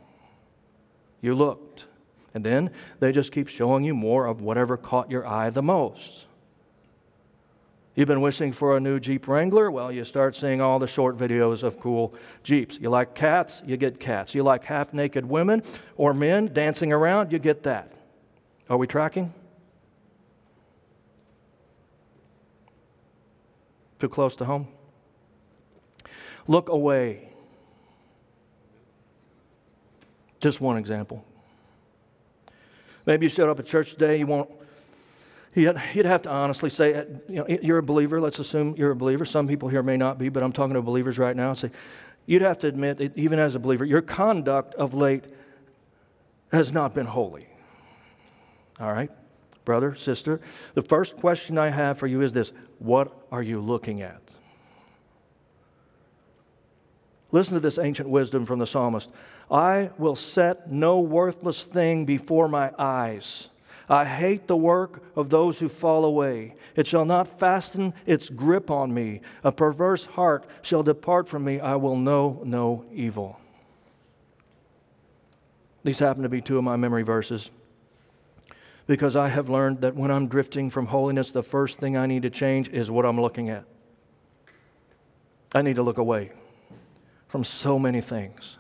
you 1.21 1.35
looked. 1.35 1.87
And 2.35 2.45
then 2.45 2.71
they 3.01 3.11
just 3.11 3.33
keep 3.33 3.49
showing 3.49 3.83
you 3.83 3.95
more 3.95 4.27
of 4.27 4.40
whatever 4.40 4.77
caught 4.77 5.11
your 5.11 5.27
eye 5.27 5.51
the 5.51 5.62
most. 5.62 6.27
You've 7.97 8.09
been 8.09 8.21
wishing 8.21 8.53
for 8.53 8.77
a 8.77 8.81
new 8.81 9.01
Jeep 9.01 9.27
Wrangler? 9.27 9.71
Well, 9.71 9.91
you 9.91 10.05
start 10.05 10.37
seeing 10.37 10.61
all 10.61 10.79
the 10.79 10.87
short 10.87 11.17
videos 11.17 11.63
of 11.63 11.81
cool 11.81 12.15
Jeeps. 12.45 12.79
You 12.79 12.91
like 12.91 13.15
cats? 13.15 13.63
You 13.65 13.79
get 13.79 13.99
cats. 13.99 14.35
You 14.35 14.43
like 14.43 14.65
half 14.65 14.93
naked 14.93 15.25
women 15.25 15.63
or 15.97 16.13
men 16.13 16.53
dancing 16.53 16.93
around? 16.93 17.33
You 17.33 17.39
get 17.39 17.63
that. 17.63 17.91
Are 18.69 18.77
we 18.77 18.87
tracking? 18.87 19.33
Too 23.99 24.11
close 24.11 24.37
to 24.37 24.44
home? 24.44 24.69
Look 26.47 26.69
away. 26.69 27.31
Just 30.38 30.61
one 30.61 30.77
example. 30.77 31.25
Maybe 33.07 33.25
you 33.25 33.31
showed 33.31 33.49
up 33.49 33.59
at 33.59 33.65
church 33.65 33.92
today, 33.92 34.19
you 34.19 34.27
won't 34.27 34.51
You'd, 35.57 36.04
have 36.04 36.21
to 36.23 36.29
honestly 36.29 36.69
say, 36.69 36.92
uh, 36.92 37.04
you 37.31 37.37
know, 37.37 37.46
you're 37.48 37.79
a 37.79 37.83
believer. 37.83 38.21
Let's 38.21 38.38
assume 38.38 38.75
you're 38.77 38.90
a 38.90 38.96
believer. 38.96 39.25
Some 39.25 39.48
people 39.48 39.71
here 39.71 39.83
may 39.83 39.96
not 39.96 40.19
be, 40.19 40.29
but 40.29 40.42
I'm 40.42 40.52
talking 40.52 40.75
to 40.75 40.83
believers 40.83 41.17
right 41.17 41.35
now. 41.35 41.54
Say, 41.54 41.71
you'd 42.27 42.42
have 42.42 42.59
to 42.59 42.67
admit, 42.67 42.98
that 42.98 43.17
even 43.17 43.38
as 43.38 43.54
a 43.54 43.59
believer, 43.59 43.87
your 43.87 44.02
conduct 44.02 44.75
of 44.75 44.92
late 44.92 45.25
has 46.52 46.75
not 46.75 46.94
been 46.94 47.07
holy. 47.07 47.46
All 48.79 48.92
right, 48.92 49.11
brother, 49.65 49.94
sister. 49.94 50.42
The 50.75 50.83
first 50.83 51.17
question 51.17 51.57
I 51.57 51.71
have 51.71 51.98
for 51.98 52.07
you 52.07 52.21
is 52.21 52.35
this 52.35 52.52
What 52.79 53.27
are 53.33 53.42
you 53.42 53.59
looking 53.59 54.02
at? 54.02 54.21
Listen 57.33 57.54
to 57.54 57.61
this 57.61 57.79
ancient 57.79 58.11
wisdom 58.11 58.44
from 58.44 58.59
the 58.59 58.67
psalmist 58.67 59.11
I 59.50 59.88
will 59.96 60.17
set 60.17 60.71
no 60.71 61.00
worthless 61.00 61.65
thing 61.65 62.04
before 62.04 62.46
my 62.46 62.73
eyes. 62.79 63.48
I 63.89 64.05
hate 64.05 64.47
the 64.47 64.57
work 64.57 65.03
of 65.15 65.31
those 65.31 65.59
who 65.59 65.69
fall 65.69 66.05
away. 66.05 66.55
It 66.75 66.87
shall 66.87 67.05
not 67.05 67.39
fasten 67.39 67.95
its 68.05 68.29
grip 68.29 68.71
on 68.71 68.93
me. 68.93 69.21
A 69.45 69.53
perverse 69.53 70.05
heart 70.05 70.47
shall 70.63 70.83
depart 70.83 71.29
from 71.29 71.45
me. 71.45 71.61
I 71.61 71.77
will 71.77 71.97
know 71.97 72.43
no 72.45 72.85
evil. 72.93 73.39
These 75.85 76.01
happen 76.01 76.25
to 76.25 76.29
be 76.29 76.41
two 76.41 76.59
of 76.59 76.65
my 76.65 76.77
memory 76.77 77.05
verses 77.05 77.51
because 78.89 79.15
I 79.15 79.29
have 79.29 79.49
learned 79.49 79.81
that 79.83 79.95
when 79.95 80.11
I'm 80.11 80.27
drifting 80.27 80.69
from 80.71 80.87
holiness, 80.87 81.31
the 81.31 81.43
first 81.43 81.79
thing 81.79 81.97
I 81.97 82.07
need 82.07 82.23
to 82.23 82.31
change 82.31 82.69
is 82.69 82.91
what 82.91 83.05
I'm 83.05 83.21
looking 83.21 83.51
at. 83.51 83.65
I 85.55 85.63
need 85.63 85.77
to 85.77 85.83
look 85.83 85.99
away 85.99 86.33
from 87.29 87.45
so 87.45 87.79
many 87.79 88.01
things. 88.01 88.59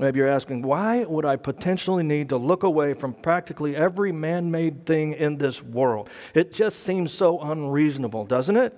Maybe 0.00 0.18
you're 0.18 0.28
asking, 0.28 0.62
why 0.62 1.04
would 1.04 1.26
I 1.26 1.36
potentially 1.36 2.02
need 2.02 2.30
to 2.30 2.38
look 2.38 2.62
away 2.62 2.94
from 2.94 3.12
practically 3.12 3.76
every 3.76 4.12
man 4.12 4.50
made 4.50 4.86
thing 4.86 5.12
in 5.12 5.36
this 5.36 5.62
world? 5.62 6.08
It 6.32 6.54
just 6.54 6.84
seems 6.84 7.12
so 7.12 7.38
unreasonable, 7.38 8.24
doesn't 8.24 8.56
it? 8.56 8.72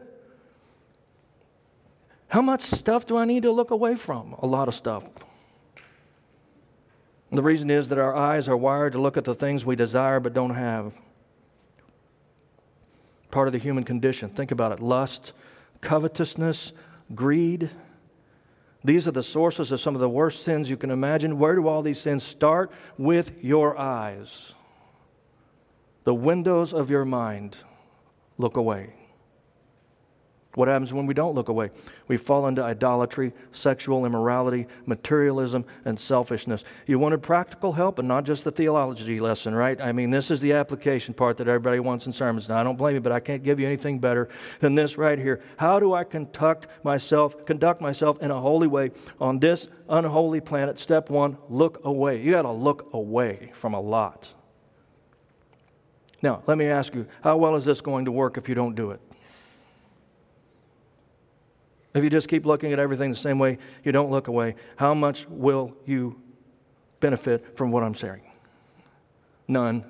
How 2.26 2.42
much 2.42 2.62
stuff 2.62 3.06
do 3.06 3.16
I 3.16 3.24
need 3.24 3.44
to 3.44 3.52
look 3.52 3.70
away 3.70 3.94
from? 3.94 4.34
A 4.40 4.48
lot 4.48 4.66
of 4.66 4.74
stuff. 4.74 5.04
And 7.30 7.38
the 7.38 7.42
reason 7.42 7.70
is 7.70 7.88
that 7.90 7.98
our 7.98 8.16
eyes 8.16 8.48
are 8.48 8.56
wired 8.56 8.94
to 8.94 9.00
look 9.00 9.16
at 9.16 9.24
the 9.24 9.34
things 9.34 9.64
we 9.64 9.76
desire 9.76 10.18
but 10.18 10.34
don't 10.34 10.56
have. 10.56 10.92
Part 13.30 13.46
of 13.46 13.52
the 13.52 13.60
human 13.60 13.84
condition. 13.84 14.28
Think 14.28 14.50
about 14.50 14.72
it 14.72 14.80
lust, 14.80 15.34
covetousness, 15.82 16.72
greed. 17.14 17.70
These 18.84 19.06
are 19.06 19.12
the 19.12 19.22
sources 19.22 19.70
of 19.70 19.80
some 19.80 19.94
of 19.94 20.00
the 20.00 20.08
worst 20.08 20.42
sins 20.42 20.68
you 20.68 20.76
can 20.76 20.90
imagine. 20.90 21.38
Where 21.38 21.54
do 21.54 21.68
all 21.68 21.82
these 21.82 22.00
sins 22.00 22.22
start? 22.22 22.72
With 22.98 23.32
your 23.42 23.78
eyes. 23.78 24.54
The 26.04 26.14
windows 26.14 26.72
of 26.74 26.90
your 26.90 27.04
mind. 27.04 27.58
Look 28.38 28.56
away. 28.56 28.94
What 30.54 30.68
happens 30.68 30.92
when 30.92 31.06
we 31.06 31.14
don't 31.14 31.34
look 31.34 31.48
away? 31.48 31.70
We 32.08 32.18
fall 32.18 32.46
into 32.46 32.62
idolatry, 32.62 33.32
sexual 33.52 34.04
immorality, 34.04 34.66
materialism, 34.84 35.64
and 35.86 35.98
selfishness. 35.98 36.62
You 36.86 36.98
wanted 36.98 37.22
practical 37.22 37.72
help 37.72 37.98
and 37.98 38.06
not 38.06 38.24
just 38.24 38.44
the 38.44 38.50
theology 38.50 39.18
lesson, 39.18 39.54
right? 39.54 39.80
I 39.80 39.92
mean, 39.92 40.10
this 40.10 40.30
is 40.30 40.42
the 40.42 40.52
application 40.52 41.14
part 41.14 41.38
that 41.38 41.48
everybody 41.48 41.80
wants 41.80 42.04
in 42.04 42.12
sermons. 42.12 42.50
Now, 42.50 42.60
I 42.60 42.64
don't 42.64 42.76
blame 42.76 42.96
you, 42.96 43.00
but 43.00 43.12
I 43.12 43.20
can't 43.20 43.42
give 43.42 43.58
you 43.58 43.66
anything 43.66 43.98
better 43.98 44.28
than 44.60 44.74
this 44.74 44.98
right 44.98 45.18
here. 45.18 45.40
How 45.56 45.80
do 45.80 45.94
I 45.94 46.04
conduct 46.04 46.66
myself, 46.84 47.46
conduct 47.46 47.80
myself 47.80 48.20
in 48.20 48.30
a 48.30 48.38
holy 48.38 48.68
way 48.68 48.90
on 49.18 49.38
this 49.38 49.68
unholy 49.88 50.42
planet? 50.42 50.78
Step 50.78 51.08
one, 51.08 51.38
look 51.48 51.82
away. 51.86 52.20
You 52.20 52.32
got 52.32 52.42
to 52.42 52.52
look 52.52 52.92
away 52.92 53.52
from 53.54 53.72
a 53.72 53.80
lot. 53.80 54.28
Now, 56.20 56.42
let 56.46 56.58
me 56.58 56.66
ask 56.66 56.94
you, 56.94 57.06
how 57.24 57.38
well 57.38 57.56
is 57.56 57.64
this 57.64 57.80
going 57.80 58.04
to 58.04 58.12
work 58.12 58.36
if 58.36 58.50
you 58.50 58.54
don't 58.54 58.74
do 58.74 58.90
it? 58.90 59.00
If 61.94 62.02
you 62.02 62.10
just 62.10 62.28
keep 62.28 62.46
looking 62.46 62.72
at 62.72 62.78
everything 62.78 63.10
the 63.10 63.16
same 63.16 63.38
way, 63.38 63.58
you 63.84 63.92
don't 63.92 64.10
look 64.10 64.28
away, 64.28 64.54
how 64.76 64.94
much 64.94 65.26
will 65.28 65.74
you 65.84 66.20
benefit 67.00 67.56
from 67.56 67.70
what 67.70 67.82
I'm 67.82 67.94
saying? 67.94 68.22
None. 69.46 69.84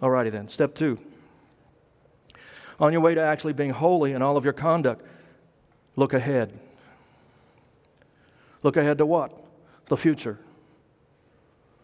Alrighty 0.00 0.32
then. 0.32 0.48
Step 0.48 0.74
two. 0.74 0.98
On 2.80 2.92
your 2.92 3.00
way 3.00 3.14
to 3.14 3.20
actually 3.20 3.52
being 3.52 3.70
holy 3.70 4.12
in 4.12 4.22
all 4.22 4.36
of 4.36 4.42
your 4.42 4.52
conduct, 4.52 5.04
look 5.94 6.12
ahead. 6.12 6.58
Look 8.64 8.76
ahead 8.76 8.98
to 8.98 9.06
what? 9.06 9.32
The 9.88 9.96
future. 9.96 10.40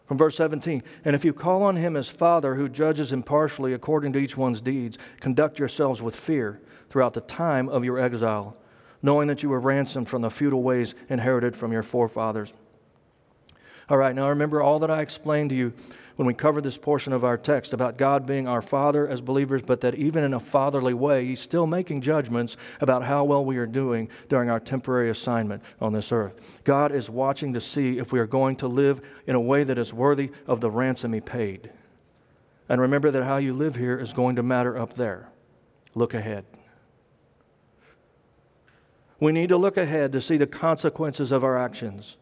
From 0.07 0.17
verse 0.17 0.35
17, 0.35 0.83
and 1.05 1.15
if 1.15 1.23
you 1.23 1.31
call 1.31 1.63
on 1.63 1.77
him 1.77 1.95
as 1.95 2.09
Father 2.09 2.55
who 2.55 2.67
judges 2.67 3.13
impartially 3.13 3.71
according 3.71 4.11
to 4.11 4.19
each 4.19 4.35
one's 4.35 4.59
deeds, 4.59 4.97
conduct 5.21 5.57
yourselves 5.57 6.01
with 6.01 6.17
fear 6.17 6.59
throughout 6.89 7.13
the 7.13 7.21
time 7.21 7.69
of 7.69 7.85
your 7.85 7.97
exile 7.97 8.57
knowing 9.01 9.27
that 9.27 9.43
you 9.43 9.49
were 9.49 9.59
ransomed 9.59 10.07
from 10.07 10.21
the 10.21 10.29
futile 10.29 10.63
ways 10.63 10.95
inherited 11.09 11.55
from 11.55 11.71
your 11.71 11.83
forefathers. 11.83 12.53
All 13.89 13.97
right, 13.97 14.15
now 14.15 14.29
remember 14.29 14.61
all 14.61 14.79
that 14.79 14.91
I 14.91 15.01
explained 15.01 15.49
to 15.49 15.55
you 15.55 15.73
when 16.15 16.27
we 16.27 16.33
covered 16.33 16.63
this 16.63 16.77
portion 16.77 17.13
of 17.13 17.23
our 17.23 17.37
text 17.37 17.73
about 17.73 17.97
God 17.97 18.25
being 18.25 18.47
our 18.47 18.61
Father 18.61 19.07
as 19.07 19.21
believers, 19.21 19.61
but 19.61 19.81
that 19.81 19.95
even 19.95 20.23
in 20.23 20.33
a 20.33 20.39
fatherly 20.39 20.93
way, 20.93 21.25
He's 21.25 21.39
still 21.39 21.65
making 21.65 22.01
judgments 22.01 22.57
about 22.79 23.03
how 23.03 23.23
well 23.23 23.43
we 23.43 23.57
are 23.57 23.65
doing 23.65 24.07
during 24.29 24.49
our 24.49 24.59
temporary 24.59 25.09
assignment 25.09 25.63
on 25.79 25.93
this 25.93 26.11
earth. 26.11 26.61
God 26.63 26.91
is 26.91 27.09
watching 27.09 27.53
to 27.53 27.61
see 27.61 27.97
if 27.97 28.11
we 28.11 28.19
are 28.19 28.27
going 28.27 28.55
to 28.57 28.67
live 28.67 29.01
in 29.25 29.35
a 29.35 29.41
way 29.41 29.63
that 29.63 29.77
is 29.77 29.93
worthy 29.93 30.31
of 30.47 30.61
the 30.61 30.69
ransom 30.69 31.13
He 31.13 31.21
paid. 31.21 31.71
And 32.69 32.79
remember 32.79 33.11
that 33.11 33.23
how 33.23 33.37
you 33.37 33.53
live 33.53 33.75
here 33.75 33.97
is 33.97 34.13
going 34.13 34.35
to 34.35 34.43
matter 34.43 34.77
up 34.77 34.93
there. 34.93 35.27
Look 35.95 36.13
ahead. 36.13 36.45
We 39.21 39.31
need 39.31 39.49
to 39.49 39.57
look 39.57 39.77
ahead 39.77 40.11
to 40.13 40.21
see 40.21 40.35
the 40.35 40.47
consequences 40.47 41.31
of 41.31 41.43
our 41.43 41.57
actions. 41.57 42.17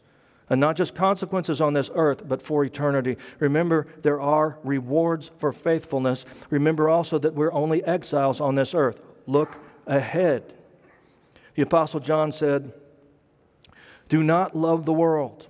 And 0.49 0.59
not 0.59 0.75
just 0.75 0.93
consequences 0.93 1.61
on 1.61 1.73
this 1.73 1.89
earth, 1.95 2.27
but 2.27 2.41
for 2.41 2.65
eternity. 2.65 3.17
Remember, 3.39 3.87
there 4.01 4.19
are 4.19 4.57
rewards 4.63 5.31
for 5.37 5.53
faithfulness. 5.53 6.25
Remember 6.49 6.89
also 6.89 7.17
that 7.19 7.35
we're 7.35 7.53
only 7.53 7.83
exiles 7.85 8.41
on 8.41 8.55
this 8.55 8.73
earth. 8.73 9.01
Look 9.27 9.59
ahead. 9.87 10.53
The 11.55 11.61
Apostle 11.61 12.01
John 12.01 12.31
said, 12.33 12.73
Do 14.09 14.21
not 14.21 14.55
love 14.55 14.85
the 14.85 14.93
world, 14.93 15.47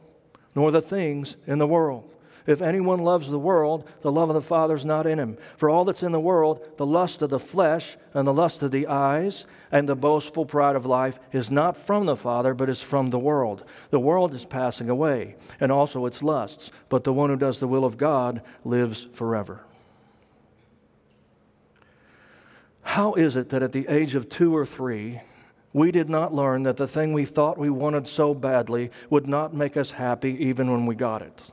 nor 0.54 0.70
the 0.72 0.82
things 0.82 1.36
in 1.48 1.58
the 1.58 1.68
world. 1.68 2.14
If 2.50 2.64
anyone 2.64 2.98
loves 3.02 3.30
the 3.30 3.38
world, 3.38 3.88
the 4.02 4.12
love 4.12 4.32
of 4.32 4.34
the 4.34 4.42
Father 4.42 4.74
is 4.74 4.84
not 4.84 5.06
in 5.06 5.20
him. 5.20 5.38
For 5.56 5.70
all 5.70 5.86
that's 5.86 6.02
in 6.02 6.12
the 6.12 6.20
world, 6.20 6.68
the 6.78 6.86
lust 6.86 7.22
of 7.22 7.30
the 7.30 7.38
flesh 7.38 7.96
and 8.12 8.28
the 8.28 8.34
lust 8.34 8.64
of 8.64 8.72
the 8.72 8.88
eyes 8.88 9.46
and 9.72 9.88
the 9.88 9.96
boastful 9.96 10.48
pride 10.48 10.76
of 10.76 10.84
life 10.84 11.20
is 11.32 11.52
not 11.52 11.78
from 11.78 12.08
the 12.08 12.16
Father, 12.16 12.56
but 12.56 12.68
is 12.68 12.82
from 12.82 13.12
the 13.12 13.20
world. 13.20 13.64
The 13.92 14.00
world 14.00 14.34
is 14.34 14.46
passing 14.46 14.90
away, 14.90 15.36
and 15.60 15.72
also 15.72 16.08
its 16.08 16.24
lusts, 16.24 16.72
but 16.90 17.04
the 17.04 17.14
one 17.14 17.30
who 17.30 17.36
does 17.36 17.60
the 17.60 17.68
will 17.68 17.86
of 17.86 17.98
God 17.98 18.42
lives 18.66 19.08
forever. 19.14 19.60
How 22.82 23.14
is 23.14 23.36
it 23.36 23.50
that 23.50 23.62
at 23.62 23.74
the 23.74 23.88
age 23.88 24.16
of 24.16 24.28
two 24.28 24.58
or 24.58 24.66
three, 24.66 25.22
we 25.72 25.92
did 25.92 26.10
not 26.10 26.34
learn 26.34 26.64
that 26.64 26.78
the 26.78 26.88
thing 26.88 27.14
we 27.14 27.26
thought 27.26 27.60
we 27.60 27.70
wanted 27.70 28.08
so 28.08 28.34
badly 28.34 28.90
would 29.12 29.28
not 29.28 29.54
make 29.54 29.78
us 29.78 29.92
happy 29.92 30.36
even 30.48 30.72
when 30.72 30.88
we 30.88 30.96
got 30.96 31.22
it? 31.22 31.44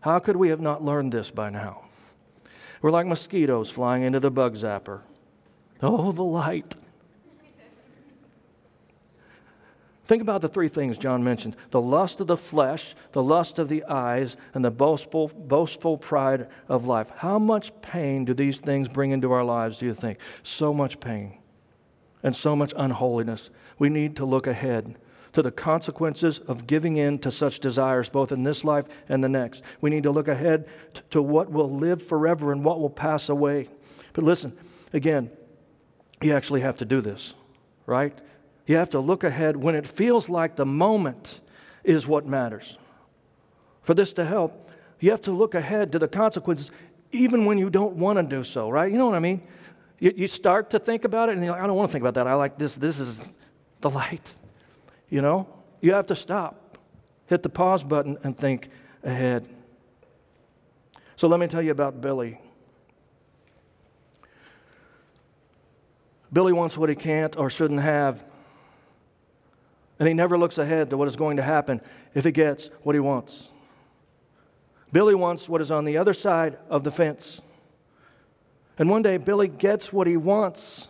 How 0.00 0.18
could 0.18 0.36
we 0.36 0.48
have 0.50 0.60
not 0.60 0.84
learned 0.84 1.12
this 1.12 1.30
by 1.30 1.50
now? 1.50 1.82
We're 2.80 2.90
like 2.90 3.06
mosquitoes 3.06 3.70
flying 3.70 4.02
into 4.02 4.20
the 4.20 4.30
bug 4.30 4.54
zapper. 4.54 5.00
Oh, 5.82 6.12
the 6.12 6.22
light. 6.22 6.74
Think 10.06 10.22
about 10.22 10.40
the 10.40 10.48
three 10.48 10.68
things 10.68 10.96
John 10.96 11.22
mentioned 11.22 11.54
the 11.70 11.82
lust 11.82 12.20
of 12.20 12.28
the 12.28 12.36
flesh, 12.36 12.94
the 13.12 13.22
lust 13.22 13.58
of 13.58 13.68
the 13.68 13.84
eyes, 13.84 14.38
and 14.54 14.64
the 14.64 14.70
boastful, 14.70 15.28
boastful 15.28 15.98
pride 15.98 16.48
of 16.66 16.86
life. 16.86 17.08
How 17.16 17.38
much 17.38 17.72
pain 17.82 18.24
do 18.24 18.32
these 18.32 18.60
things 18.60 18.88
bring 18.88 19.10
into 19.10 19.32
our 19.32 19.44
lives, 19.44 19.78
do 19.78 19.86
you 19.86 19.94
think? 19.94 20.18
So 20.42 20.72
much 20.72 20.98
pain 20.98 21.38
and 22.22 22.34
so 22.34 22.56
much 22.56 22.72
unholiness. 22.76 23.50
We 23.78 23.90
need 23.90 24.16
to 24.16 24.24
look 24.24 24.46
ahead 24.46 24.96
to 25.32 25.42
the 25.42 25.50
consequences 25.50 26.38
of 26.38 26.66
giving 26.66 26.96
in 26.96 27.18
to 27.20 27.30
such 27.30 27.60
desires, 27.60 28.08
both 28.08 28.32
in 28.32 28.42
this 28.42 28.64
life 28.64 28.86
and 29.08 29.22
the 29.22 29.28
next. 29.28 29.62
We 29.80 29.90
need 29.90 30.02
to 30.04 30.10
look 30.10 30.28
ahead 30.28 30.68
to 31.10 31.22
what 31.22 31.50
will 31.50 31.70
live 31.70 32.02
forever 32.02 32.52
and 32.52 32.64
what 32.64 32.80
will 32.80 32.90
pass 32.90 33.28
away. 33.28 33.68
But 34.12 34.24
listen, 34.24 34.56
again, 34.92 35.30
you 36.20 36.34
actually 36.34 36.62
have 36.62 36.78
to 36.78 36.84
do 36.84 37.00
this, 37.00 37.34
right? 37.86 38.16
You 38.66 38.76
have 38.76 38.90
to 38.90 39.00
look 39.00 39.24
ahead 39.24 39.56
when 39.56 39.74
it 39.74 39.86
feels 39.86 40.28
like 40.28 40.56
the 40.56 40.66
moment 40.66 41.40
is 41.84 42.06
what 42.06 42.26
matters. 42.26 42.76
For 43.82 43.94
this 43.94 44.12
to 44.14 44.24
help, 44.24 44.70
you 45.00 45.10
have 45.10 45.22
to 45.22 45.32
look 45.32 45.54
ahead 45.54 45.92
to 45.92 45.98
the 45.98 46.08
consequences 46.08 46.70
even 47.12 47.46
when 47.46 47.56
you 47.58 47.70
don't 47.70 47.94
want 47.94 48.18
to 48.18 48.22
do 48.22 48.44
so, 48.44 48.68
right? 48.68 48.90
You 48.90 48.98
know 48.98 49.06
what 49.06 49.14
I 49.14 49.20
mean? 49.20 49.42
You, 49.98 50.12
you 50.14 50.28
start 50.28 50.70
to 50.70 50.78
think 50.78 51.04
about 51.04 51.28
it 51.28 51.32
and 51.32 51.44
you're 51.44 51.52
like, 51.52 51.62
I 51.62 51.66
don't 51.66 51.76
want 51.76 51.88
to 51.88 51.92
think 51.92 52.02
about 52.02 52.14
that. 52.14 52.26
I 52.26 52.34
like 52.34 52.58
this. 52.58 52.76
This 52.76 53.00
is 53.00 53.24
the 53.80 53.90
light. 53.90 54.34
You 55.10 55.22
know, 55.22 55.48
you 55.80 55.94
have 55.94 56.06
to 56.06 56.16
stop, 56.16 56.78
hit 57.26 57.42
the 57.42 57.48
pause 57.48 57.82
button, 57.82 58.18
and 58.22 58.36
think 58.36 58.68
ahead. 59.02 59.48
So 61.16 61.28
let 61.28 61.40
me 61.40 61.46
tell 61.46 61.62
you 61.62 61.70
about 61.70 62.00
Billy. 62.00 62.40
Billy 66.32 66.52
wants 66.52 66.76
what 66.76 66.88
he 66.88 66.94
can't 66.94 67.36
or 67.36 67.48
shouldn't 67.48 67.80
have. 67.80 68.22
And 69.98 70.06
he 70.06 70.14
never 70.14 70.38
looks 70.38 70.58
ahead 70.58 70.90
to 70.90 70.96
what 70.96 71.08
is 71.08 71.16
going 71.16 71.38
to 71.38 71.42
happen 71.42 71.80
if 72.14 72.24
he 72.24 72.30
gets 72.30 72.70
what 72.82 72.94
he 72.94 73.00
wants. 73.00 73.48
Billy 74.92 75.14
wants 75.14 75.48
what 75.48 75.60
is 75.60 75.70
on 75.70 75.84
the 75.84 75.96
other 75.96 76.14
side 76.14 76.58
of 76.68 76.84
the 76.84 76.90
fence. 76.90 77.40
And 78.78 78.88
one 78.88 79.02
day, 79.02 79.16
Billy 79.16 79.48
gets 79.48 79.92
what 79.92 80.06
he 80.06 80.16
wants 80.16 80.88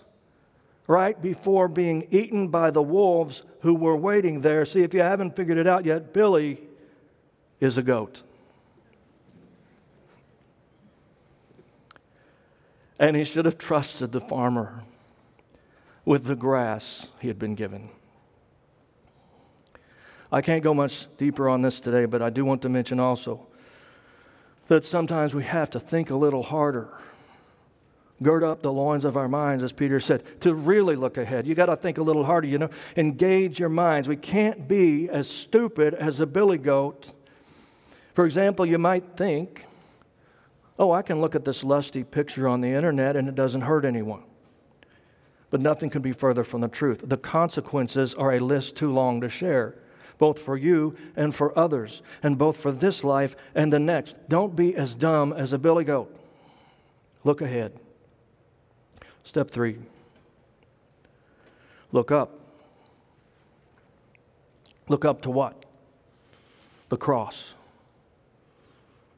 right 0.89 1.21
before 1.21 1.69
being 1.69 2.09
eaten 2.11 2.49
by 2.49 2.71
the 2.71 2.83
wolves 2.83 3.43
who 3.61 3.75
were 3.75 3.97
waiting 3.97 4.41
there. 4.41 4.65
See, 4.65 4.83
if 4.83 4.93
you 4.93 5.01
haven't 5.01 5.37
figured 5.37 5.59
it 5.59 5.69
out 5.69 5.85
yet, 5.85 6.13
Billy 6.13 6.61
is 7.61 7.77
a 7.77 7.83
goat. 7.83 8.23
And 12.99 13.15
he 13.15 13.23
should 13.23 13.45
have 13.45 13.59
trusted 13.59 14.11
the 14.11 14.21
farmer 14.21 14.83
with 16.05 16.25
the 16.25 16.35
grass 16.35 17.09
he 17.21 17.29
had 17.29 17.39
been 17.39 17.55
given. 17.55 17.91
I 20.33 20.41
can't 20.41 20.63
go 20.63 20.75
much 20.75 21.07
deeper 21.19 21.49
on 21.49 21.63
this 21.63 21.81
today, 21.81 22.07
but 22.07 22.23
I 22.23 22.31
do 22.31 22.45
want 22.45 22.63
to 22.63 22.69
mention 22.69 22.99
also 22.99 23.47
that 24.69 24.85
sometimes 24.85 25.35
we 25.35 25.45
have 25.45 25.71
to 25.71 25.81
think 25.81 26.11
a 26.11 26.17
little 26.17 26.43
harder. 26.43 26.89
Gird 28.23 28.43
up 28.43 28.63
the 28.63 28.73
loins 28.73 29.05
of 29.05 29.17
our 29.17 29.29
minds, 29.29 29.63
as 29.63 29.71
Peter 29.71 30.01
said, 30.01 30.25
to 30.41 30.53
really 30.53 30.97
look 30.97 31.19
ahead. 31.19 31.47
You 31.47 31.55
got 31.55 31.67
to 31.67 31.77
think 31.77 31.99
a 31.99 32.03
little 32.03 32.25
harder, 32.25 32.49
you 32.49 32.59
know. 32.59 32.71
Engage 32.97 33.61
your 33.61 33.69
minds. 33.69 34.09
We 34.09 34.17
can't 34.17 34.67
be 34.67 35.09
as 35.09 35.29
stupid 35.29 35.95
as 35.95 36.19
a 36.19 36.27
billy 36.27 36.59
goat. 36.59 37.13
For 38.15 38.27
example, 38.27 38.67
you 38.67 38.79
might 38.79 39.17
think, 39.17 39.67
oh, 40.79 40.91
I 40.91 41.03
can 41.03 41.21
look 41.21 41.37
at 41.37 41.45
this 41.45 41.63
lusty 41.63 42.03
picture 42.03 42.49
on 42.49 42.61
the 42.61 42.69
internet 42.69 43.15
and 43.15 43.29
it 43.29 43.37
doesn't 43.37 43.61
hurt 43.61 43.85
anyone. 43.85 44.25
But 45.51 45.61
nothing 45.61 45.89
could 45.89 46.03
be 46.03 46.13
further 46.13 46.43
from 46.43 46.61
the 46.61 46.69
truth. 46.69 47.03
The 47.05 47.17
consequences 47.17 48.15
are 48.15 48.33
a 48.33 48.41
list 48.41 48.75
too 48.75 48.93
long 48.93 49.21
to 49.21 49.29
share 49.29 49.77
both 50.19 50.41
for 50.41 50.57
you 50.57 50.97
and 51.17 51.33
for 51.33 51.57
others, 51.57 52.03
and 52.25 52.37
both 52.37 52.57
for 52.57 52.73
this 52.73 53.05
life 53.05 53.37
and 53.55 53.73
the 53.73 53.79
next. 53.79 54.17
Don't 54.29 54.57
be 54.57 54.75
as 54.75 54.97
dumb 54.97 55.33
as 55.33 55.53
a 55.53 55.59
billy 55.59 55.85
goat. 55.85 56.13
Look 57.23 57.41
ahead. 57.41 57.79
Step 59.29 59.51
three 59.51 59.77
look 61.93 62.11
up. 62.11 62.41
Look 64.89 65.05
up 65.05 65.21
to 65.23 65.31
what? 65.31 65.67
The 66.89 66.97
cross. 66.97 67.53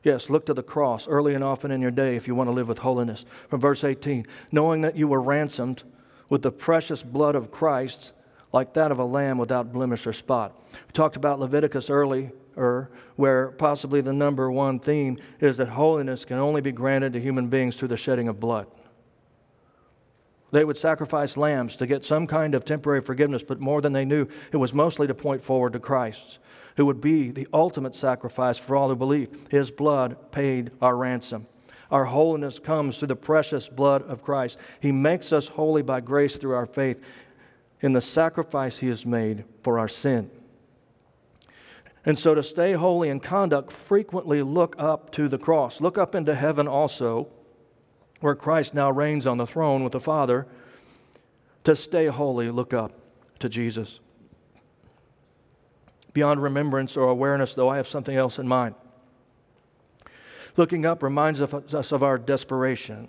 Yes, 0.02 0.28
look 0.28 0.46
to 0.46 0.54
the 0.54 0.64
cross 0.64 1.06
early 1.06 1.36
and 1.36 1.44
often 1.44 1.70
in 1.70 1.80
your 1.80 1.92
day 1.92 2.16
if 2.16 2.26
you 2.26 2.34
want 2.34 2.48
to 2.48 2.52
live 2.52 2.66
with 2.66 2.78
holiness. 2.78 3.24
From 3.48 3.60
verse 3.60 3.84
18, 3.84 4.26
knowing 4.50 4.80
that 4.80 4.96
you 4.96 5.06
were 5.06 5.22
ransomed 5.22 5.84
with 6.28 6.42
the 6.42 6.50
precious 6.50 7.04
blood 7.04 7.36
of 7.36 7.52
Christ 7.52 8.12
like 8.52 8.74
that 8.74 8.90
of 8.90 8.98
a 8.98 9.04
lamb 9.04 9.38
without 9.38 9.72
blemish 9.72 10.08
or 10.08 10.12
spot. 10.12 10.60
We 10.72 10.92
talked 10.92 11.14
about 11.14 11.38
Leviticus 11.38 11.88
earlier, 11.88 12.32
where 13.14 13.52
possibly 13.52 14.00
the 14.00 14.12
number 14.12 14.50
one 14.50 14.80
theme 14.80 15.18
is 15.38 15.58
that 15.58 15.68
holiness 15.68 16.24
can 16.24 16.38
only 16.38 16.62
be 16.62 16.72
granted 16.72 17.12
to 17.12 17.20
human 17.20 17.46
beings 17.46 17.76
through 17.76 17.88
the 17.88 17.96
shedding 17.96 18.26
of 18.26 18.40
blood. 18.40 18.66
They 20.50 20.64
would 20.64 20.76
sacrifice 20.76 21.36
lambs 21.36 21.76
to 21.76 21.86
get 21.86 22.04
some 22.04 22.26
kind 22.26 22.54
of 22.54 22.64
temporary 22.64 23.00
forgiveness, 23.00 23.42
but 23.42 23.60
more 23.60 23.80
than 23.80 23.92
they 23.92 24.04
knew, 24.04 24.26
it 24.52 24.56
was 24.56 24.74
mostly 24.74 25.06
to 25.06 25.14
point 25.14 25.42
forward 25.42 25.72
to 25.74 25.80
Christ, 25.80 26.38
who 26.76 26.86
would 26.86 27.00
be 27.00 27.30
the 27.30 27.46
ultimate 27.52 27.94
sacrifice 27.94 28.58
for 28.58 28.76
all 28.76 28.88
who 28.88 28.96
believe. 28.96 29.28
His 29.50 29.70
blood 29.70 30.32
paid 30.32 30.72
our 30.82 30.96
ransom. 30.96 31.46
Our 31.90 32.04
holiness 32.04 32.58
comes 32.58 32.98
through 32.98 33.08
the 33.08 33.16
precious 33.16 33.68
blood 33.68 34.02
of 34.02 34.22
Christ. 34.22 34.58
He 34.80 34.92
makes 34.92 35.32
us 35.32 35.48
holy 35.48 35.82
by 35.82 36.00
grace 36.00 36.36
through 36.36 36.54
our 36.54 36.66
faith 36.66 37.02
in 37.80 37.92
the 37.92 38.00
sacrifice 38.00 38.78
he 38.78 38.88
has 38.88 39.06
made 39.06 39.44
for 39.62 39.78
our 39.78 39.88
sin. 39.88 40.30
And 42.04 42.18
so, 42.18 42.34
to 42.34 42.42
stay 42.42 42.72
holy 42.72 43.08
in 43.08 43.20
conduct, 43.20 43.70
frequently 43.70 44.42
look 44.42 44.74
up 44.78 45.10
to 45.12 45.28
the 45.28 45.36
cross. 45.36 45.80
Look 45.80 45.98
up 45.98 46.14
into 46.14 46.34
heaven 46.34 46.66
also, 46.66 47.28
where 48.20 48.34
Christ 48.34 48.74
now 48.74 48.90
reigns 48.90 49.26
on 49.26 49.38
the 49.38 49.46
throne 49.46 49.82
with 49.82 49.92
the 49.92 50.00
Father. 50.00 50.46
To 51.64 51.76
stay 51.76 52.06
holy, 52.06 52.50
look 52.50 52.72
up 52.72 52.92
to 53.40 53.48
Jesus. 53.48 54.00
Beyond 56.12 56.42
remembrance 56.42 56.96
or 56.96 57.08
awareness, 57.08 57.54
though, 57.54 57.68
I 57.68 57.76
have 57.76 57.88
something 57.88 58.16
else 58.16 58.38
in 58.38 58.48
mind. 58.48 58.74
Looking 60.56 60.84
up 60.84 61.02
reminds 61.02 61.40
us 61.40 61.92
of 61.92 62.02
our 62.02 62.18
desperation 62.18 63.08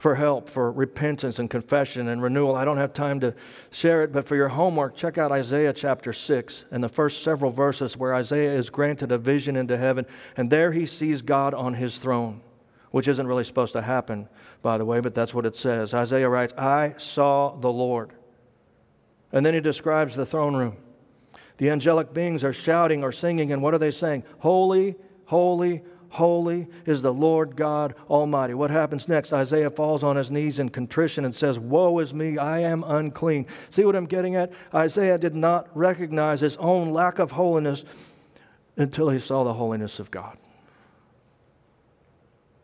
for 0.00 0.14
help, 0.14 0.48
for 0.48 0.72
repentance 0.72 1.38
and 1.38 1.50
confession 1.50 2.08
and 2.08 2.22
renewal. 2.22 2.56
I 2.56 2.64
don't 2.64 2.78
have 2.78 2.94
time 2.94 3.20
to 3.20 3.34
share 3.70 4.02
it, 4.02 4.12
but 4.12 4.26
for 4.26 4.34
your 4.34 4.48
homework, 4.48 4.96
check 4.96 5.18
out 5.18 5.30
Isaiah 5.30 5.74
chapter 5.74 6.14
6 6.14 6.64
and 6.70 6.82
the 6.82 6.88
first 6.88 7.22
several 7.22 7.50
verses 7.50 7.98
where 7.98 8.14
Isaiah 8.14 8.54
is 8.54 8.70
granted 8.70 9.12
a 9.12 9.18
vision 9.18 9.56
into 9.56 9.76
heaven, 9.76 10.06
and 10.38 10.48
there 10.50 10.72
he 10.72 10.86
sees 10.86 11.20
God 11.20 11.52
on 11.52 11.74
his 11.74 11.98
throne, 11.98 12.40
which 12.90 13.08
isn't 13.08 13.26
really 13.26 13.44
supposed 13.44 13.72
to 13.72 13.82
happen, 13.82 14.28
by 14.62 14.78
the 14.78 14.84
way, 14.84 15.00
but 15.00 15.14
that's 15.14 15.32
what 15.32 15.46
it 15.46 15.56
says. 15.56 15.94
Isaiah 15.94 16.28
writes, 16.28 16.52
I 16.54 16.94
saw 16.98 17.56
the 17.56 17.70
Lord. 17.70 18.12
And 19.32 19.46
then 19.46 19.54
he 19.54 19.60
describes 19.60 20.16
the 20.16 20.26
throne 20.26 20.56
room. 20.56 20.76
The 21.58 21.70
angelic 21.70 22.12
beings 22.12 22.42
are 22.42 22.52
shouting 22.52 23.04
or 23.04 23.12
singing, 23.12 23.52
and 23.52 23.62
what 23.62 23.74
are 23.74 23.78
they 23.78 23.90
saying? 23.90 24.24
Holy, 24.38 24.96
holy, 25.26 25.82
Holy 26.10 26.66
is 26.86 27.02
the 27.02 27.12
Lord 27.12 27.54
God 27.54 27.94
Almighty. 28.08 28.52
What 28.52 28.70
happens 28.70 29.06
next? 29.06 29.32
Isaiah 29.32 29.70
falls 29.70 30.02
on 30.02 30.16
his 30.16 30.30
knees 30.30 30.58
in 30.58 30.68
contrition 30.68 31.24
and 31.24 31.32
says, 31.32 31.58
Woe 31.58 32.00
is 32.00 32.12
me, 32.12 32.36
I 32.36 32.58
am 32.60 32.82
unclean. 32.84 33.46
See 33.70 33.84
what 33.84 33.94
I'm 33.94 34.06
getting 34.06 34.34
at? 34.34 34.52
Isaiah 34.74 35.18
did 35.18 35.36
not 35.36 35.68
recognize 35.72 36.40
his 36.40 36.56
own 36.56 36.92
lack 36.92 37.20
of 37.20 37.30
holiness 37.30 37.84
until 38.76 39.08
he 39.10 39.20
saw 39.20 39.44
the 39.44 39.54
holiness 39.54 40.00
of 40.00 40.10
God. 40.10 40.36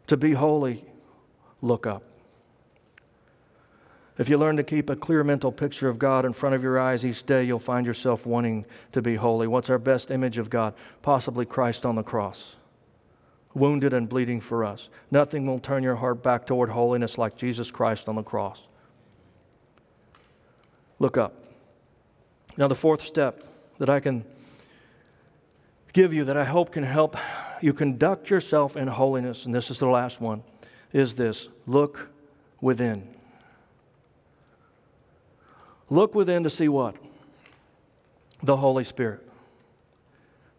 To 0.08 0.16
be 0.16 0.32
holy, 0.32 0.84
look 1.60 1.86
up. 1.86 2.02
If 4.18 4.28
you 4.28 4.38
learn 4.38 4.56
to 4.56 4.64
keep 4.64 4.88
a 4.88 4.96
clear 4.96 5.22
mental 5.22 5.52
picture 5.52 5.88
of 5.88 5.98
God 5.98 6.24
in 6.24 6.32
front 6.32 6.54
of 6.54 6.62
your 6.62 6.78
eyes 6.78 7.04
each 7.04 7.26
day, 7.26 7.44
you'll 7.44 7.58
find 7.58 7.86
yourself 7.86 8.24
wanting 8.24 8.64
to 8.92 9.02
be 9.02 9.16
holy. 9.16 9.46
What's 9.46 9.68
our 9.68 9.78
best 9.78 10.10
image 10.10 10.38
of 10.38 10.48
God? 10.48 10.74
Possibly 11.02 11.44
Christ 11.44 11.84
on 11.84 11.96
the 11.96 12.02
cross 12.02 12.56
wounded 13.56 13.94
and 13.94 14.08
bleeding 14.08 14.38
for 14.38 14.64
us. 14.64 14.90
Nothing 15.10 15.46
will 15.46 15.58
turn 15.58 15.82
your 15.82 15.96
heart 15.96 16.22
back 16.22 16.46
toward 16.46 16.68
holiness 16.68 17.16
like 17.16 17.36
Jesus 17.36 17.70
Christ 17.70 18.06
on 18.06 18.14
the 18.14 18.22
cross. 18.22 18.60
Look 20.98 21.16
up. 21.16 21.34
Now, 22.58 22.68
the 22.68 22.74
fourth 22.74 23.02
step 23.02 23.42
that 23.78 23.88
I 23.88 24.00
can 24.00 24.24
give 25.94 26.12
you 26.12 26.24
that 26.24 26.36
I 26.36 26.44
hope 26.44 26.72
can 26.72 26.84
help 26.84 27.16
you 27.60 27.72
conduct 27.72 28.30
yourself 28.30 28.76
in 28.76 28.88
holiness, 28.88 29.44
and 29.44 29.54
this 29.54 29.70
is 29.70 29.78
the 29.78 29.86
last 29.86 30.20
one, 30.20 30.42
is 30.92 31.14
this 31.14 31.48
look 31.66 32.10
within. 32.60 33.08
Look 35.88 36.14
within 36.14 36.42
to 36.44 36.50
see 36.50 36.68
what? 36.68 36.96
The 38.42 38.56
Holy 38.56 38.84
Spirit 38.84 39.26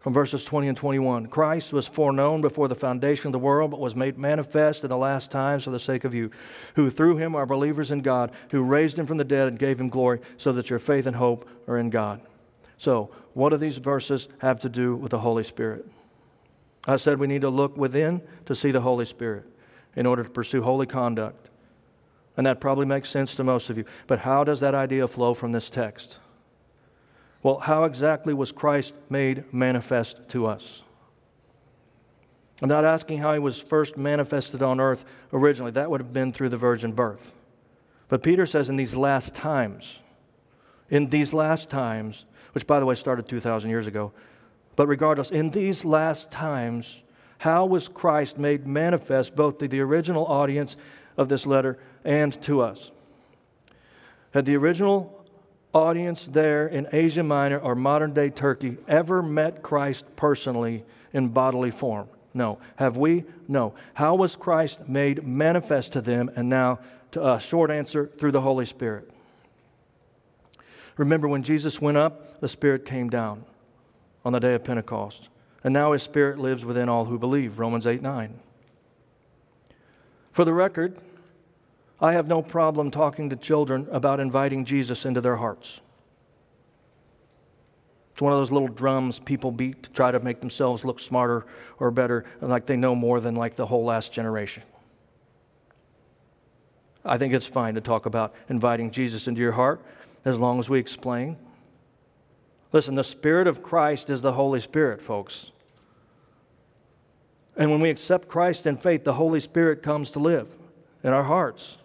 from 0.00 0.14
verses 0.14 0.44
20 0.44 0.68
and 0.68 0.76
21. 0.76 1.26
Christ 1.26 1.72
was 1.72 1.86
foreknown 1.86 2.40
before 2.40 2.68
the 2.68 2.74
foundation 2.74 3.26
of 3.26 3.32
the 3.32 3.38
world, 3.38 3.70
but 3.70 3.80
was 3.80 3.94
made 3.96 4.16
manifest 4.16 4.82
in 4.84 4.88
the 4.88 4.96
last 4.96 5.30
times 5.30 5.64
for 5.64 5.70
the 5.70 5.78
sake 5.78 6.04
of 6.04 6.14
you, 6.14 6.30
who 6.76 6.88
through 6.88 7.16
him 7.16 7.34
are 7.34 7.44
believers 7.46 7.90
in 7.90 8.00
God, 8.00 8.30
who 8.50 8.62
raised 8.62 8.98
him 8.98 9.06
from 9.06 9.18
the 9.18 9.24
dead 9.24 9.48
and 9.48 9.58
gave 9.58 9.80
him 9.80 9.88
glory, 9.88 10.20
so 10.36 10.52
that 10.52 10.70
your 10.70 10.78
faith 10.78 11.06
and 11.06 11.16
hope 11.16 11.48
are 11.66 11.78
in 11.78 11.90
God. 11.90 12.20
So, 12.78 13.10
what 13.34 13.50
do 13.50 13.56
these 13.56 13.78
verses 13.78 14.28
have 14.38 14.60
to 14.60 14.68
do 14.68 14.94
with 14.94 15.10
the 15.10 15.18
Holy 15.18 15.44
Spirit? 15.44 15.86
I 16.88 16.96
said 16.96 17.18
we 17.18 17.26
need 17.26 17.42
to 17.42 17.50
look 17.50 17.76
within 17.76 18.22
to 18.46 18.54
see 18.54 18.70
the 18.70 18.80
Holy 18.80 19.04
Spirit 19.04 19.44
in 19.94 20.06
order 20.06 20.24
to 20.24 20.30
pursue 20.30 20.62
holy 20.62 20.86
conduct. 20.86 21.50
And 22.36 22.46
that 22.46 22.60
probably 22.60 22.86
makes 22.86 23.10
sense 23.10 23.34
to 23.36 23.44
most 23.44 23.68
of 23.68 23.76
you. 23.76 23.84
But 24.06 24.20
how 24.20 24.42
does 24.42 24.60
that 24.60 24.74
idea 24.74 25.06
flow 25.06 25.34
from 25.34 25.52
this 25.52 25.68
text? 25.68 26.18
Well, 27.42 27.58
how 27.58 27.84
exactly 27.84 28.32
was 28.32 28.52
Christ 28.52 28.94
made 29.10 29.52
manifest 29.52 30.28
to 30.30 30.46
us? 30.46 30.82
I'm 32.62 32.68
not 32.68 32.84
asking 32.84 33.18
how 33.18 33.34
he 33.34 33.38
was 33.38 33.60
first 33.60 33.96
manifested 33.96 34.62
on 34.62 34.80
earth 34.80 35.04
originally. 35.32 35.72
That 35.72 35.90
would 35.90 36.00
have 36.00 36.12
been 36.12 36.32
through 36.32 36.48
the 36.48 36.56
virgin 36.56 36.92
birth. 36.92 37.34
But 38.08 38.22
Peter 38.22 38.46
says 38.46 38.70
in 38.70 38.76
these 38.76 38.96
last 38.96 39.34
times, 39.34 40.00
in 40.88 41.10
these 41.10 41.34
last 41.34 41.68
times, 41.68 42.24
which 42.52 42.66
by 42.66 42.80
the 42.80 42.86
way 42.86 42.94
started 42.94 43.28
2,000 43.28 43.68
years 43.68 43.86
ago, 43.86 44.12
but 44.78 44.86
regardless, 44.86 45.32
in 45.32 45.50
these 45.50 45.84
last 45.84 46.30
times, 46.30 47.02
how 47.38 47.66
was 47.66 47.88
Christ 47.88 48.38
made 48.38 48.64
manifest 48.64 49.34
both 49.34 49.58
to 49.58 49.66
the 49.66 49.80
original 49.80 50.24
audience 50.24 50.76
of 51.16 51.28
this 51.28 51.46
letter 51.46 51.80
and 52.04 52.40
to 52.42 52.60
us? 52.60 52.92
Had 54.32 54.46
the 54.46 54.54
original 54.54 55.26
audience 55.74 56.26
there 56.26 56.68
in 56.68 56.86
Asia 56.92 57.24
Minor 57.24 57.58
or 57.58 57.74
modern 57.74 58.12
day 58.12 58.30
Turkey 58.30 58.76
ever 58.86 59.20
met 59.20 59.64
Christ 59.64 60.04
personally 60.14 60.84
in 61.12 61.30
bodily 61.30 61.72
form? 61.72 62.08
No. 62.32 62.60
Have 62.76 62.96
we? 62.96 63.24
No. 63.48 63.74
How 63.94 64.14
was 64.14 64.36
Christ 64.36 64.88
made 64.88 65.26
manifest 65.26 65.94
to 65.94 66.00
them 66.00 66.30
and 66.36 66.48
now 66.48 66.78
to 67.10 67.20
us? 67.20 67.44
Short 67.44 67.72
answer 67.72 68.06
through 68.06 68.30
the 68.30 68.42
Holy 68.42 68.64
Spirit. 68.64 69.10
Remember 70.96 71.26
when 71.26 71.42
Jesus 71.42 71.80
went 71.80 71.96
up, 71.96 72.40
the 72.40 72.48
Spirit 72.48 72.84
came 72.84 73.10
down 73.10 73.44
on 74.24 74.32
the 74.32 74.40
day 74.40 74.54
of 74.54 74.64
Pentecost. 74.64 75.28
And 75.64 75.74
now 75.74 75.92
his 75.92 76.02
Spirit 76.02 76.38
lives 76.38 76.64
within 76.64 76.88
all 76.88 77.06
who 77.06 77.18
believe. 77.18 77.58
Romans 77.58 77.86
8 77.86 78.02
9. 78.02 78.38
For 80.32 80.44
the 80.44 80.52
record, 80.52 80.98
I 82.00 82.12
have 82.12 82.28
no 82.28 82.42
problem 82.42 82.90
talking 82.90 83.30
to 83.30 83.36
children 83.36 83.88
about 83.90 84.20
inviting 84.20 84.64
Jesus 84.64 85.04
into 85.04 85.20
their 85.20 85.36
hearts. 85.36 85.80
It's 88.12 88.22
one 88.22 88.32
of 88.32 88.38
those 88.38 88.52
little 88.52 88.68
drums 88.68 89.18
people 89.18 89.50
beat 89.50 89.84
to 89.84 89.90
try 89.90 90.10
to 90.10 90.20
make 90.20 90.40
themselves 90.40 90.84
look 90.84 91.00
smarter 91.00 91.46
or 91.78 91.90
better, 91.90 92.24
like 92.40 92.66
they 92.66 92.76
know 92.76 92.94
more 92.94 93.20
than 93.20 93.34
like 93.34 93.56
the 93.56 93.66
whole 93.66 93.84
last 93.84 94.12
generation. 94.12 94.62
I 97.04 97.16
think 97.16 97.32
it's 97.32 97.46
fine 97.46 97.74
to 97.74 97.80
talk 97.80 98.06
about 98.06 98.34
inviting 98.48 98.90
Jesus 98.90 99.28
into 99.28 99.40
your 99.40 99.52
heart 99.52 99.80
as 100.24 100.38
long 100.38 100.58
as 100.58 100.68
we 100.68 100.78
explain. 100.78 101.36
Listen, 102.72 102.94
the 102.94 103.04
Spirit 103.04 103.46
of 103.46 103.62
Christ 103.62 104.10
is 104.10 104.22
the 104.22 104.32
Holy 104.32 104.60
Spirit, 104.60 105.00
folks. 105.00 105.52
And 107.56 107.70
when 107.70 107.80
we 107.80 107.90
accept 107.90 108.28
Christ 108.28 108.66
in 108.66 108.76
faith, 108.76 109.04
the 109.04 109.14
Holy 109.14 109.40
Spirit 109.40 109.82
comes 109.82 110.10
to 110.12 110.18
live 110.18 110.48
in 111.02 111.12
our 111.12 111.24
hearts 111.24 111.78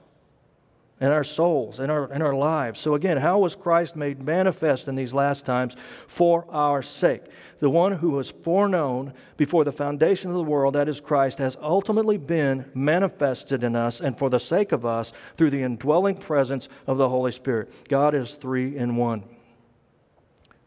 in 1.03 1.11
our 1.11 1.23
souls, 1.23 1.81
in 1.81 1.89
our, 1.89 2.11
in 2.13 2.21
our 2.21 2.33
lives. 2.33 2.79
So, 2.79 2.93
again, 2.95 3.17
how 3.17 3.39
was 3.39 3.57
Christ 3.57 3.97
made 3.97 4.23
manifest 4.23 4.87
in 4.87 4.95
these 4.95 5.13
last 5.13 5.45
times 5.45 5.75
for 6.07 6.45
our 6.49 6.81
sake? 6.81 7.23
The 7.59 7.69
one 7.69 7.91
who 7.91 8.11
was 8.11 8.29
foreknown 8.29 9.13
before 9.35 9.65
the 9.65 9.73
foundation 9.73 10.29
of 10.29 10.37
the 10.37 10.43
world, 10.43 10.75
that 10.75 10.87
is 10.87 11.01
Christ, 11.01 11.39
has 11.39 11.57
ultimately 11.61 12.17
been 12.17 12.71
manifested 12.73 13.65
in 13.65 13.75
us 13.75 13.99
and 13.99 14.17
for 14.17 14.29
the 14.29 14.39
sake 14.39 14.71
of 14.71 14.85
us 14.85 15.11
through 15.35 15.49
the 15.49 15.63
indwelling 15.63 16.15
presence 16.15 16.69
of 16.87 16.97
the 16.97 17.09
Holy 17.09 17.33
Spirit. 17.33 17.89
God 17.89 18.15
is 18.15 18.35
three 18.35 18.77
in 18.77 18.95
one, 18.95 19.23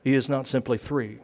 He 0.07 0.15
is 0.15 0.29
not 0.29 0.47
simply 0.47 0.79
three. 0.79 1.19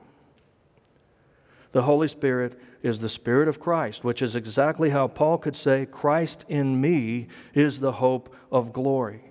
The 1.71 1.83
Holy 1.83 2.09
Spirit 2.09 2.59
is 2.83 2.99
the 2.99 3.09
Spirit 3.09 3.47
of 3.47 3.61
Christ, 3.61 4.03
which 4.03 4.21
is 4.21 4.35
exactly 4.35 4.91
how 4.91 5.07
Paul 5.07 5.39
could 5.39 5.55
say, 5.55 5.87
Christ 5.87 6.45
in 6.49 6.81
me 6.81 7.29
is 7.55 7.79
the 7.79 7.93
hope 7.93 8.35
of 8.51 8.73
glory. 8.73 9.23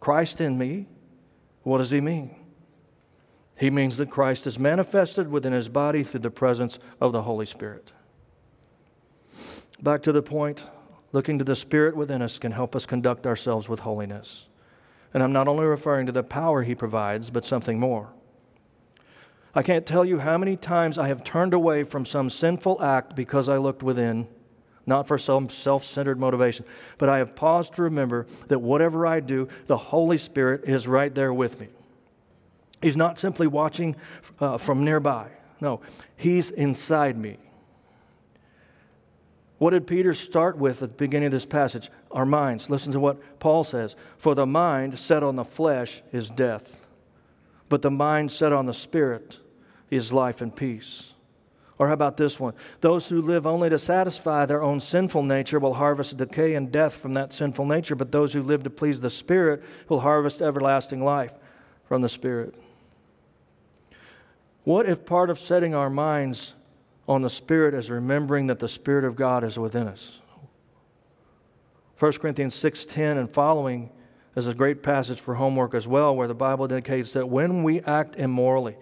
Christ 0.00 0.40
in 0.40 0.58
me, 0.58 0.88
what 1.62 1.78
does 1.78 1.90
he 1.90 2.00
mean? 2.00 2.34
He 3.56 3.70
means 3.70 3.96
that 3.98 4.10
Christ 4.10 4.44
is 4.48 4.58
manifested 4.58 5.30
within 5.30 5.52
his 5.52 5.68
body 5.68 6.02
through 6.02 6.18
the 6.18 6.30
presence 6.32 6.80
of 7.00 7.12
the 7.12 7.22
Holy 7.22 7.46
Spirit. 7.46 7.92
Back 9.80 10.02
to 10.02 10.10
the 10.10 10.20
point, 10.20 10.64
looking 11.12 11.38
to 11.38 11.44
the 11.44 11.54
Spirit 11.54 11.94
within 11.94 12.22
us 12.22 12.40
can 12.40 12.50
help 12.50 12.74
us 12.74 12.86
conduct 12.86 13.24
ourselves 13.24 13.68
with 13.68 13.78
holiness. 13.78 14.48
And 15.14 15.22
I'm 15.22 15.32
not 15.32 15.46
only 15.46 15.64
referring 15.64 16.06
to 16.06 16.12
the 16.12 16.24
power 16.24 16.64
he 16.64 16.74
provides, 16.74 17.30
but 17.30 17.44
something 17.44 17.78
more. 17.78 18.14
I 19.54 19.62
can't 19.62 19.86
tell 19.86 20.04
you 20.04 20.18
how 20.18 20.38
many 20.38 20.56
times 20.56 20.96
I 20.96 21.08
have 21.08 21.24
turned 21.24 21.54
away 21.54 21.82
from 21.82 22.06
some 22.06 22.30
sinful 22.30 22.82
act 22.82 23.16
because 23.16 23.48
I 23.48 23.58
looked 23.58 23.82
within, 23.82 24.28
not 24.86 25.08
for 25.08 25.18
some 25.18 25.48
self 25.48 25.84
centered 25.84 26.20
motivation, 26.20 26.64
but 26.98 27.08
I 27.08 27.18
have 27.18 27.34
paused 27.34 27.74
to 27.74 27.82
remember 27.82 28.26
that 28.46 28.60
whatever 28.60 29.06
I 29.06 29.20
do, 29.20 29.48
the 29.66 29.76
Holy 29.76 30.18
Spirit 30.18 30.64
is 30.64 30.86
right 30.86 31.12
there 31.12 31.32
with 31.32 31.58
me. 31.58 31.68
He's 32.80 32.96
not 32.96 33.18
simply 33.18 33.46
watching 33.46 33.96
uh, 34.38 34.56
from 34.56 34.84
nearby, 34.84 35.30
no, 35.60 35.80
He's 36.16 36.50
inside 36.50 37.18
me. 37.18 37.36
What 39.58 39.70
did 39.70 39.86
Peter 39.86 40.14
start 40.14 40.56
with 40.56 40.82
at 40.82 40.88
the 40.88 40.94
beginning 40.94 41.26
of 41.26 41.32
this 41.32 41.44
passage? 41.44 41.90
Our 42.10 42.24
minds. 42.24 42.70
Listen 42.70 42.92
to 42.92 43.00
what 43.00 43.38
Paul 43.40 43.62
says 43.62 43.94
For 44.16 44.34
the 44.34 44.46
mind 44.46 44.98
set 44.98 45.22
on 45.22 45.36
the 45.36 45.44
flesh 45.44 46.02
is 46.12 46.30
death 46.30 46.79
but 47.70 47.80
the 47.80 47.90
mind 47.90 48.30
set 48.30 48.52
on 48.52 48.66
the 48.66 48.74
Spirit 48.74 49.38
is 49.90 50.12
life 50.12 50.42
and 50.42 50.54
peace. 50.54 51.14
Or 51.78 51.88
how 51.88 51.94
about 51.94 52.18
this 52.18 52.38
one? 52.38 52.52
Those 52.82 53.06
who 53.06 53.22
live 53.22 53.46
only 53.46 53.70
to 53.70 53.78
satisfy 53.78 54.44
their 54.44 54.62
own 54.62 54.80
sinful 54.80 55.22
nature 55.22 55.58
will 55.58 55.74
harvest 55.74 56.18
decay 56.18 56.54
and 56.54 56.70
death 56.70 56.94
from 56.94 57.14
that 57.14 57.32
sinful 57.32 57.64
nature, 57.64 57.94
but 57.94 58.12
those 58.12 58.34
who 58.34 58.42
live 58.42 58.64
to 58.64 58.70
please 58.70 59.00
the 59.00 59.08
Spirit 59.08 59.62
will 59.88 60.00
harvest 60.00 60.42
everlasting 60.42 61.02
life 61.02 61.32
from 61.84 62.02
the 62.02 62.08
Spirit. 62.10 62.54
What 64.64 64.86
if 64.86 65.06
part 65.06 65.30
of 65.30 65.38
setting 65.38 65.74
our 65.74 65.88
minds 65.88 66.54
on 67.08 67.22
the 67.22 67.30
Spirit 67.30 67.72
is 67.72 67.88
remembering 67.88 68.48
that 68.48 68.58
the 68.58 68.68
Spirit 68.68 69.04
of 69.04 69.16
God 69.16 69.42
is 69.42 69.58
within 69.58 69.88
us? 69.88 70.18
1 71.98 72.12
Corinthians 72.20 72.54
6:10 72.54 73.16
and 73.16 73.30
following 73.30 73.90
there's 74.34 74.46
a 74.46 74.54
great 74.54 74.82
passage 74.82 75.20
for 75.20 75.34
homework 75.34 75.74
as 75.74 75.88
well 75.88 76.14
where 76.14 76.28
the 76.28 76.34
Bible 76.34 76.64
indicates 76.64 77.12
that 77.14 77.28
when 77.28 77.62
we 77.62 77.80
act 77.80 78.16
immorally, 78.16 78.76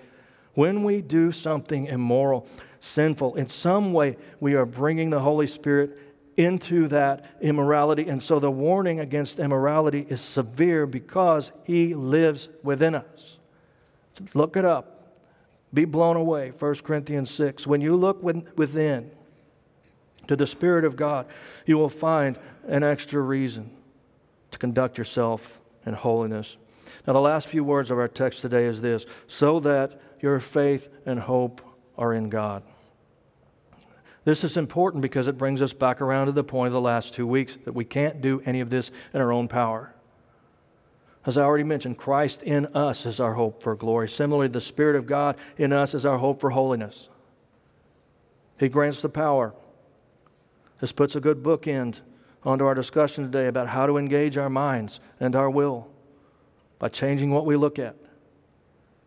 when 0.54 0.82
we 0.82 1.00
do 1.00 1.32
something 1.32 1.86
immoral, 1.86 2.46
sinful, 2.80 3.36
in 3.36 3.46
some 3.46 3.92
way 3.92 4.16
we 4.40 4.54
are 4.54 4.66
bringing 4.66 5.10
the 5.10 5.20
Holy 5.20 5.46
Spirit 5.46 5.98
into 6.36 6.86
that 6.88 7.24
immorality. 7.40 8.08
And 8.08 8.22
so 8.22 8.38
the 8.38 8.50
warning 8.50 9.00
against 9.00 9.38
immorality 9.38 10.06
is 10.08 10.20
severe 10.20 10.86
because 10.86 11.50
He 11.64 11.94
lives 11.94 12.48
within 12.62 12.94
us. 12.94 13.38
Look 14.34 14.56
it 14.56 14.64
up. 14.64 15.16
Be 15.72 15.84
blown 15.84 16.16
away. 16.16 16.52
1 16.58 16.74
Corinthians 16.76 17.30
6. 17.30 17.66
When 17.66 17.80
you 17.80 17.96
look 17.96 18.22
within 18.22 19.10
to 20.26 20.36
the 20.36 20.46
Spirit 20.46 20.84
of 20.84 20.96
God, 20.96 21.26
you 21.66 21.78
will 21.78 21.88
find 21.88 22.38
an 22.66 22.82
extra 22.82 23.20
reason 23.20 23.70
to 24.58 24.66
conduct 24.66 24.98
yourself 24.98 25.60
in 25.86 25.94
holiness. 25.94 26.56
Now, 27.06 27.12
the 27.12 27.20
last 27.20 27.46
few 27.46 27.62
words 27.62 27.90
of 27.90 27.98
our 27.98 28.08
text 28.08 28.42
today 28.42 28.64
is 28.64 28.80
this 28.80 29.06
so 29.26 29.60
that 29.60 30.00
your 30.20 30.40
faith 30.40 30.88
and 31.06 31.20
hope 31.20 31.60
are 31.96 32.12
in 32.12 32.28
God. 32.28 32.62
This 34.24 34.44
is 34.44 34.56
important 34.56 35.00
because 35.00 35.28
it 35.28 35.38
brings 35.38 35.62
us 35.62 35.72
back 35.72 36.00
around 36.00 36.26
to 36.26 36.32
the 36.32 36.44
point 36.44 36.66
of 36.66 36.72
the 36.72 36.80
last 36.80 37.14
two 37.14 37.26
weeks 37.26 37.56
that 37.64 37.74
we 37.74 37.84
can't 37.84 38.20
do 38.20 38.42
any 38.44 38.60
of 38.60 38.68
this 38.68 38.90
in 39.14 39.20
our 39.20 39.32
own 39.32 39.48
power. 39.48 39.94
As 41.24 41.38
I 41.38 41.42
already 41.42 41.64
mentioned, 41.64 41.98
Christ 41.98 42.42
in 42.42 42.66
us 42.74 43.06
is 43.06 43.20
our 43.20 43.34
hope 43.34 43.62
for 43.62 43.74
glory. 43.76 44.08
Similarly, 44.08 44.48
the 44.48 44.60
Spirit 44.60 44.96
of 44.96 45.06
God 45.06 45.36
in 45.56 45.72
us 45.72 45.94
is 45.94 46.04
our 46.04 46.18
hope 46.18 46.40
for 46.40 46.50
holiness. 46.50 47.08
He 48.58 48.68
grants 48.68 49.02
the 49.02 49.08
power. 49.08 49.54
This 50.80 50.92
puts 50.92 51.16
a 51.16 51.20
good 51.20 51.42
bookend 51.42 52.00
onto 52.44 52.64
our 52.64 52.74
discussion 52.74 53.24
today 53.24 53.46
about 53.46 53.68
how 53.68 53.86
to 53.86 53.96
engage 53.96 54.36
our 54.36 54.50
minds 54.50 55.00
and 55.18 55.34
our 55.34 55.50
will 55.50 55.88
by 56.78 56.88
changing 56.88 57.30
what 57.30 57.44
we 57.44 57.56
look 57.56 57.78
at 57.78 57.96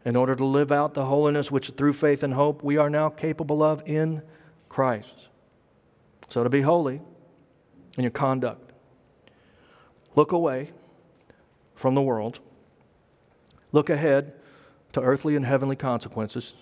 in 0.03 0.15
order 0.15 0.35
to 0.35 0.45
live 0.45 0.71
out 0.71 0.93
the 0.93 1.05
holiness 1.05 1.51
which 1.51 1.69
through 1.69 1.93
faith 1.93 2.23
and 2.23 2.33
hope 2.33 2.63
we 2.63 2.77
are 2.77 2.89
now 2.89 3.09
capable 3.09 3.61
of 3.61 3.81
in 3.85 4.21
Christ. 4.67 5.27
So 6.29 6.43
to 6.43 6.49
be 6.49 6.61
holy 6.61 7.01
in 7.97 8.03
your 8.03 8.11
conduct, 8.11 8.71
look 10.15 10.31
away 10.31 10.71
from 11.75 11.95
the 11.95 12.01
world, 12.01 12.39
look 13.71 13.89
ahead 13.89 14.33
to 14.93 15.01
earthly 15.01 15.35
and 15.35 15.45
heavenly 15.45 15.75
consequences, 15.75 16.53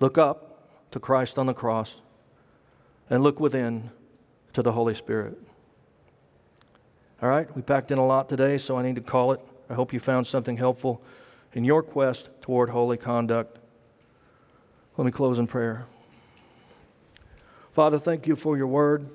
look 0.00 0.16
up 0.16 0.90
to 0.90 1.00
Christ 1.00 1.38
on 1.38 1.46
the 1.46 1.54
cross, 1.54 1.96
and 3.10 3.22
look 3.22 3.40
within 3.40 3.90
to 4.52 4.62
the 4.62 4.72
Holy 4.72 4.94
Spirit. 4.94 5.38
All 7.22 7.28
right, 7.30 7.54
we 7.56 7.62
packed 7.62 7.90
in 7.90 7.98
a 7.98 8.06
lot 8.06 8.28
today, 8.28 8.58
so 8.58 8.76
I 8.76 8.82
need 8.82 8.96
to 8.96 9.00
call 9.00 9.32
it. 9.32 9.40
I 9.70 9.74
hope 9.74 9.92
you 9.92 10.00
found 10.00 10.26
something 10.26 10.58
helpful 10.58 11.00
in 11.54 11.64
your 11.64 11.82
quest 11.82 12.28
toward 12.42 12.68
holy 12.68 12.98
conduct. 12.98 13.58
Let 14.98 15.06
me 15.06 15.10
close 15.10 15.38
in 15.38 15.46
prayer. 15.46 15.86
Father, 17.72 17.98
thank 17.98 18.26
you 18.26 18.36
for 18.36 18.56
your 18.56 18.66
word. 18.66 19.08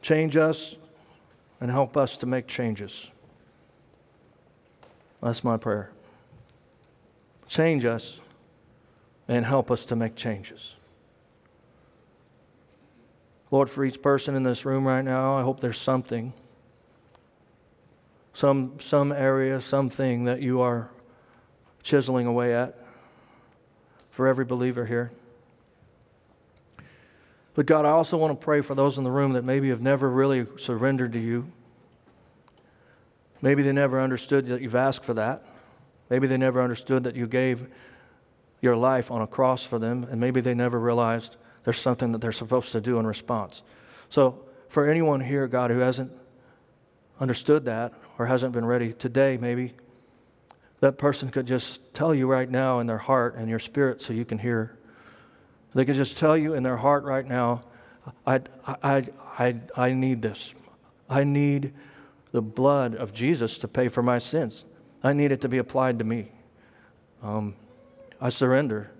Change 0.00 0.36
us 0.36 0.76
and 1.60 1.70
help 1.70 1.96
us 1.96 2.16
to 2.18 2.26
make 2.26 2.46
changes. 2.46 3.08
That's 5.22 5.42
my 5.42 5.56
prayer. 5.56 5.90
Change 7.48 7.84
us 7.84 8.20
and 9.28 9.44
help 9.44 9.70
us 9.70 9.84
to 9.86 9.96
make 9.96 10.14
changes. 10.16 10.75
Lord, 13.50 13.70
for 13.70 13.84
each 13.84 14.02
person 14.02 14.34
in 14.34 14.42
this 14.42 14.64
room 14.64 14.86
right 14.86 15.04
now, 15.04 15.36
I 15.36 15.42
hope 15.42 15.60
there's 15.60 15.78
something, 15.78 16.32
some, 18.34 18.78
some 18.80 19.12
area, 19.12 19.60
something 19.60 20.24
that 20.24 20.42
you 20.42 20.60
are 20.60 20.90
chiseling 21.82 22.26
away 22.26 22.54
at 22.54 22.76
for 24.10 24.26
every 24.26 24.44
believer 24.44 24.86
here. 24.86 25.12
But 27.54 27.66
God, 27.66 27.84
I 27.84 27.90
also 27.90 28.16
want 28.16 28.38
to 28.38 28.44
pray 28.44 28.60
for 28.60 28.74
those 28.74 28.98
in 28.98 29.04
the 29.04 29.10
room 29.10 29.32
that 29.32 29.44
maybe 29.44 29.68
have 29.70 29.80
never 29.80 30.10
really 30.10 30.46
surrendered 30.58 31.12
to 31.12 31.18
you. 31.18 31.50
Maybe 33.40 33.62
they 33.62 33.72
never 33.72 34.00
understood 34.00 34.46
that 34.48 34.60
you've 34.60 34.74
asked 34.74 35.04
for 35.04 35.14
that. 35.14 35.44
Maybe 36.10 36.26
they 36.26 36.36
never 36.36 36.60
understood 36.60 37.04
that 37.04 37.14
you 37.14 37.26
gave 37.26 37.68
your 38.60 38.76
life 38.76 39.10
on 39.10 39.22
a 39.22 39.26
cross 39.26 39.62
for 39.62 39.78
them, 39.78 40.06
and 40.10 40.20
maybe 40.20 40.40
they 40.40 40.54
never 40.54 40.78
realized 40.78 41.36
there's 41.66 41.80
something 41.80 42.12
that 42.12 42.20
they're 42.20 42.30
supposed 42.30 42.70
to 42.70 42.80
do 42.80 43.00
in 43.00 43.06
response. 43.08 43.62
So, 44.08 44.38
for 44.68 44.88
anyone 44.88 45.20
here, 45.20 45.48
God, 45.48 45.72
who 45.72 45.80
hasn't 45.80 46.12
understood 47.18 47.64
that 47.64 47.92
or 48.18 48.26
hasn't 48.26 48.52
been 48.52 48.64
ready 48.64 48.92
today, 48.92 49.36
maybe 49.36 49.74
that 50.78 50.96
person 50.96 51.28
could 51.28 51.44
just 51.44 51.92
tell 51.92 52.14
you 52.14 52.28
right 52.28 52.48
now 52.48 52.78
in 52.78 52.86
their 52.86 52.98
heart 52.98 53.34
and 53.34 53.50
your 53.50 53.58
spirit 53.58 54.00
so 54.00 54.12
you 54.12 54.24
can 54.24 54.38
hear. 54.38 54.78
They 55.74 55.84
could 55.84 55.96
just 55.96 56.16
tell 56.16 56.36
you 56.36 56.54
in 56.54 56.62
their 56.62 56.76
heart 56.76 57.02
right 57.02 57.26
now, 57.26 57.64
I, 58.24 58.42
I, 58.64 59.08
I, 59.36 59.56
I 59.76 59.92
need 59.92 60.22
this. 60.22 60.54
I 61.10 61.24
need 61.24 61.74
the 62.30 62.42
blood 62.42 62.94
of 62.94 63.12
Jesus 63.12 63.58
to 63.58 63.66
pay 63.66 63.88
for 63.88 64.04
my 64.04 64.20
sins. 64.20 64.64
I 65.02 65.14
need 65.14 65.32
it 65.32 65.40
to 65.40 65.48
be 65.48 65.58
applied 65.58 65.98
to 65.98 66.04
me. 66.04 66.30
Um, 67.24 67.56
I 68.20 68.28
surrender. 68.28 68.92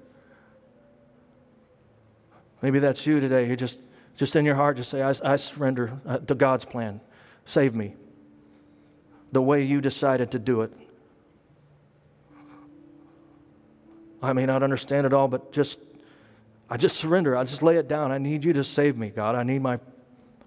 Maybe 2.62 2.78
that's 2.78 3.06
you 3.06 3.20
today. 3.20 3.48
You 3.48 3.56
just, 3.56 3.80
just 4.16 4.34
in 4.36 4.44
your 4.44 4.54
heart, 4.54 4.76
just 4.76 4.90
say, 4.90 5.02
I, 5.02 5.14
I 5.24 5.36
surrender 5.36 6.00
uh, 6.06 6.18
to 6.18 6.34
God's 6.34 6.64
plan. 6.64 7.00
Save 7.44 7.74
me. 7.74 7.94
The 9.32 9.42
way 9.42 9.62
you 9.62 9.80
decided 9.80 10.30
to 10.32 10.38
do 10.38 10.62
it. 10.62 10.72
I 14.22 14.32
may 14.32 14.46
not 14.46 14.62
understand 14.62 15.06
it 15.06 15.12
all, 15.12 15.28
but 15.28 15.52
just, 15.52 15.78
I 16.70 16.76
just 16.78 16.96
surrender. 16.96 17.36
I 17.36 17.44
just 17.44 17.62
lay 17.62 17.76
it 17.76 17.88
down. 17.88 18.10
I 18.10 18.18
need 18.18 18.44
you 18.44 18.52
to 18.54 18.64
save 18.64 18.96
me, 18.96 19.10
God. 19.10 19.34
I 19.34 19.42
need 19.42 19.60
my, 19.60 19.78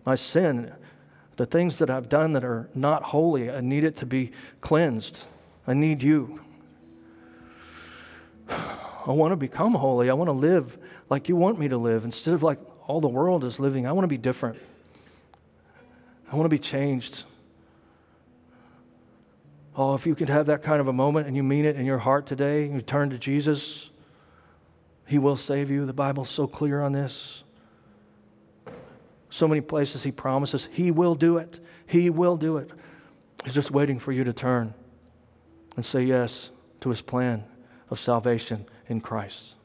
my 0.06 0.16
sin, 0.16 0.74
the 1.36 1.46
things 1.46 1.78
that 1.78 1.90
I've 1.90 2.10
done 2.10 2.34
that 2.34 2.44
are 2.44 2.70
not 2.74 3.04
holy. 3.04 3.52
I 3.52 3.62
need 3.62 3.84
it 3.84 3.96
to 3.98 4.06
be 4.06 4.32
cleansed. 4.60 5.20
I 5.68 5.76
need 5.76 6.02
you. 6.02 6.42
I 8.50 9.12
want 9.12 9.32
to 9.32 9.38
become 9.38 9.76
holy. 9.76 10.10
I 10.10 10.14
want 10.14 10.30
to 10.30 10.34
live 10.34 10.78
like 11.10 11.28
you 11.28 11.36
want 11.36 11.60
me 11.60 11.68
to 11.68 11.78
live 11.78 12.06
instead 12.06 12.34
of 12.34 12.44
like 12.44 12.60
all 12.88 13.02
the 13.02 13.08
world 13.08 13.44
is 13.44 13.60
living. 13.60 13.86
I 13.86 13.92
want 13.92 14.04
to 14.04 14.10
be 14.10 14.18
different. 14.18 14.60
I 16.32 16.36
want 16.36 16.46
to 16.46 16.50
be 16.50 16.60
changed. 16.60 17.26
Oh, 19.76 19.94
if 19.94 20.06
you 20.06 20.14
could 20.14 20.30
have 20.30 20.48
that 20.48 20.62
kind 20.62 20.82
of 20.82 20.88
a 20.88 20.94
moment 20.94 21.28
and 21.28 21.36
you 21.36 21.44
mean 21.44 21.66
it 21.66 21.76
in 21.76 21.86
your 21.86 22.00
heart 22.00 22.26
today, 22.26 22.68
you 22.68 22.82
turn 22.82 23.10
to 23.12 23.18
Jesus, 23.18 23.90
He 25.08 25.18
will 25.18 25.38
save 25.38 25.72
you. 25.72 25.86
The 25.86 25.94
Bible's 25.94 26.30
so 26.30 26.48
clear 26.48 26.82
on 26.82 26.92
this. 26.92 27.44
So 29.30 29.48
many 29.48 29.62
places 29.62 30.04
He 30.04 30.12
promises 30.12 30.68
He 30.72 30.92
will 30.92 31.16
do 31.16 31.38
it. 31.38 31.60
He 31.86 32.10
will 32.10 32.38
do 32.38 32.58
it. 32.58 32.72
He's 33.44 33.54
just 33.54 33.72
waiting 33.72 34.00
for 34.00 34.12
you 34.12 34.24
to 34.24 34.34
turn 34.34 34.74
and 35.76 35.86
say 35.86 36.04
yes 36.04 36.52
to 36.82 36.90
His 36.90 37.02
plan 37.02 37.46
of 37.90 38.00
salvation 38.00 38.66
in 38.88 39.02
Christ. 39.02 39.56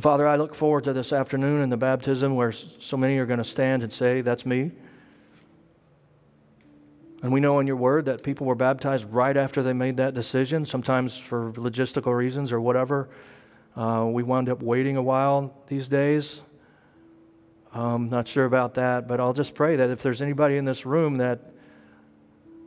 Father, 0.00 0.28
I 0.28 0.36
look 0.36 0.54
forward 0.54 0.84
to 0.84 0.92
this 0.92 1.12
afternoon 1.12 1.60
in 1.60 1.70
the 1.70 1.76
baptism 1.76 2.36
where 2.36 2.52
so 2.52 2.96
many 2.96 3.18
are 3.18 3.26
going 3.26 3.38
to 3.38 3.44
stand 3.44 3.82
and 3.82 3.92
say, 3.92 4.20
That's 4.20 4.46
me. 4.46 4.70
And 7.20 7.32
we 7.32 7.40
know 7.40 7.58
in 7.58 7.66
your 7.66 7.74
word 7.74 8.04
that 8.04 8.22
people 8.22 8.46
were 8.46 8.54
baptized 8.54 9.04
right 9.06 9.36
after 9.36 9.60
they 9.60 9.72
made 9.72 9.96
that 9.96 10.14
decision, 10.14 10.66
sometimes 10.66 11.18
for 11.18 11.52
logistical 11.54 12.16
reasons 12.16 12.52
or 12.52 12.60
whatever. 12.60 13.08
Uh, 13.74 14.06
we 14.08 14.22
wound 14.22 14.48
up 14.48 14.62
waiting 14.62 14.96
a 14.96 15.02
while 15.02 15.52
these 15.66 15.88
days. 15.88 16.42
Um, 17.72 18.08
not 18.08 18.28
sure 18.28 18.44
about 18.44 18.74
that, 18.74 19.08
but 19.08 19.18
I'll 19.18 19.32
just 19.32 19.56
pray 19.56 19.74
that 19.74 19.90
if 19.90 20.00
there's 20.00 20.22
anybody 20.22 20.56
in 20.58 20.64
this 20.64 20.86
room 20.86 21.18
that 21.18 21.40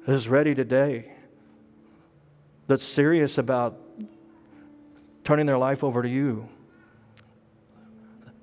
is 0.06 0.28
ready 0.28 0.54
today, 0.54 1.14
that's 2.68 2.84
serious 2.84 3.38
about 3.38 3.80
turning 5.24 5.46
their 5.46 5.58
life 5.58 5.82
over 5.82 6.02
to 6.02 6.10
you, 6.10 6.50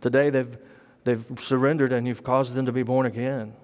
today 0.01 0.30
they've, 0.30 0.59
they've 1.05 1.24
surrendered 1.38 1.92
and 1.92 2.07
you've 2.07 2.22
caused 2.22 2.55
them 2.55 2.66
to 2.66 2.72
be 2.72 2.82
born 2.82 3.07
again 3.07 3.55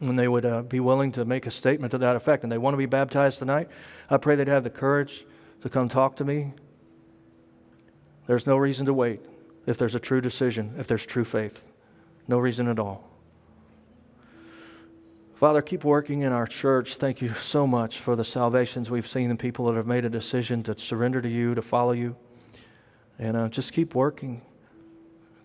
and 0.00 0.18
they 0.18 0.28
would 0.28 0.46
uh, 0.46 0.62
be 0.62 0.80
willing 0.80 1.12
to 1.12 1.24
make 1.24 1.46
a 1.46 1.50
statement 1.50 1.90
to 1.90 1.98
that 1.98 2.16
effect 2.16 2.42
and 2.42 2.50
they 2.50 2.58
want 2.58 2.74
to 2.74 2.78
be 2.78 2.86
baptized 2.86 3.38
tonight, 3.38 3.68
I 4.08 4.16
pray 4.16 4.34
they'd 4.34 4.48
have 4.48 4.64
the 4.64 4.70
courage 4.70 5.24
to 5.62 5.68
come 5.68 5.88
talk 5.88 6.16
to 6.16 6.24
me. 6.24 6.54
There's 8.26 8.46
no 8.46 8.56
reason 8.56 8.86
to 8.86 8.94
wait 8.94 9.20
if 9.66 9.76
there's 9.76 9.94
a 9.94 10.00
true 10.00 10.20
decision, 10.20 10.74
if 10.78 10.86
there's 10.86 11.04
true 11.04 11.24
faith. 11.24 11.66
No 12.28 12.38
reason 12.38 12.68
at 12.68 12.78
all. 12.78 13.08
Father, 15.34 15.62
keep 15.62 15.84
working 15.84 16.22
in 16.22 16.32
our 16.32 16.46
church. 16.46 16.96
Thank 16.96 17.22
you 17.22 17.34
so 17.34 17.66
much 17.66 17.98
for 17.98 18.14
the 18.14 18.24
salvations 18.24 18.90
we've 18.90 19.08
seen 19.08 19.30
and 19.30 19.38
people 19.38 19.66
that 19.66 19.74
have 19.74 19.86
made 19.86 20.04
a 20.04 20.10
decision 20.10 20.62
to 20.64 20.78
surrender 20.78 21.22
to 21.22 21.28
you, 21.28 21.54
to 21.54 21.62
follow 21.62 21.92
you. 21.92 22.16
And 23.18 23.36
uh, 23.36 23.48
just 23.48 23.72
keep 23.72 23.94
working. 23.94 24.42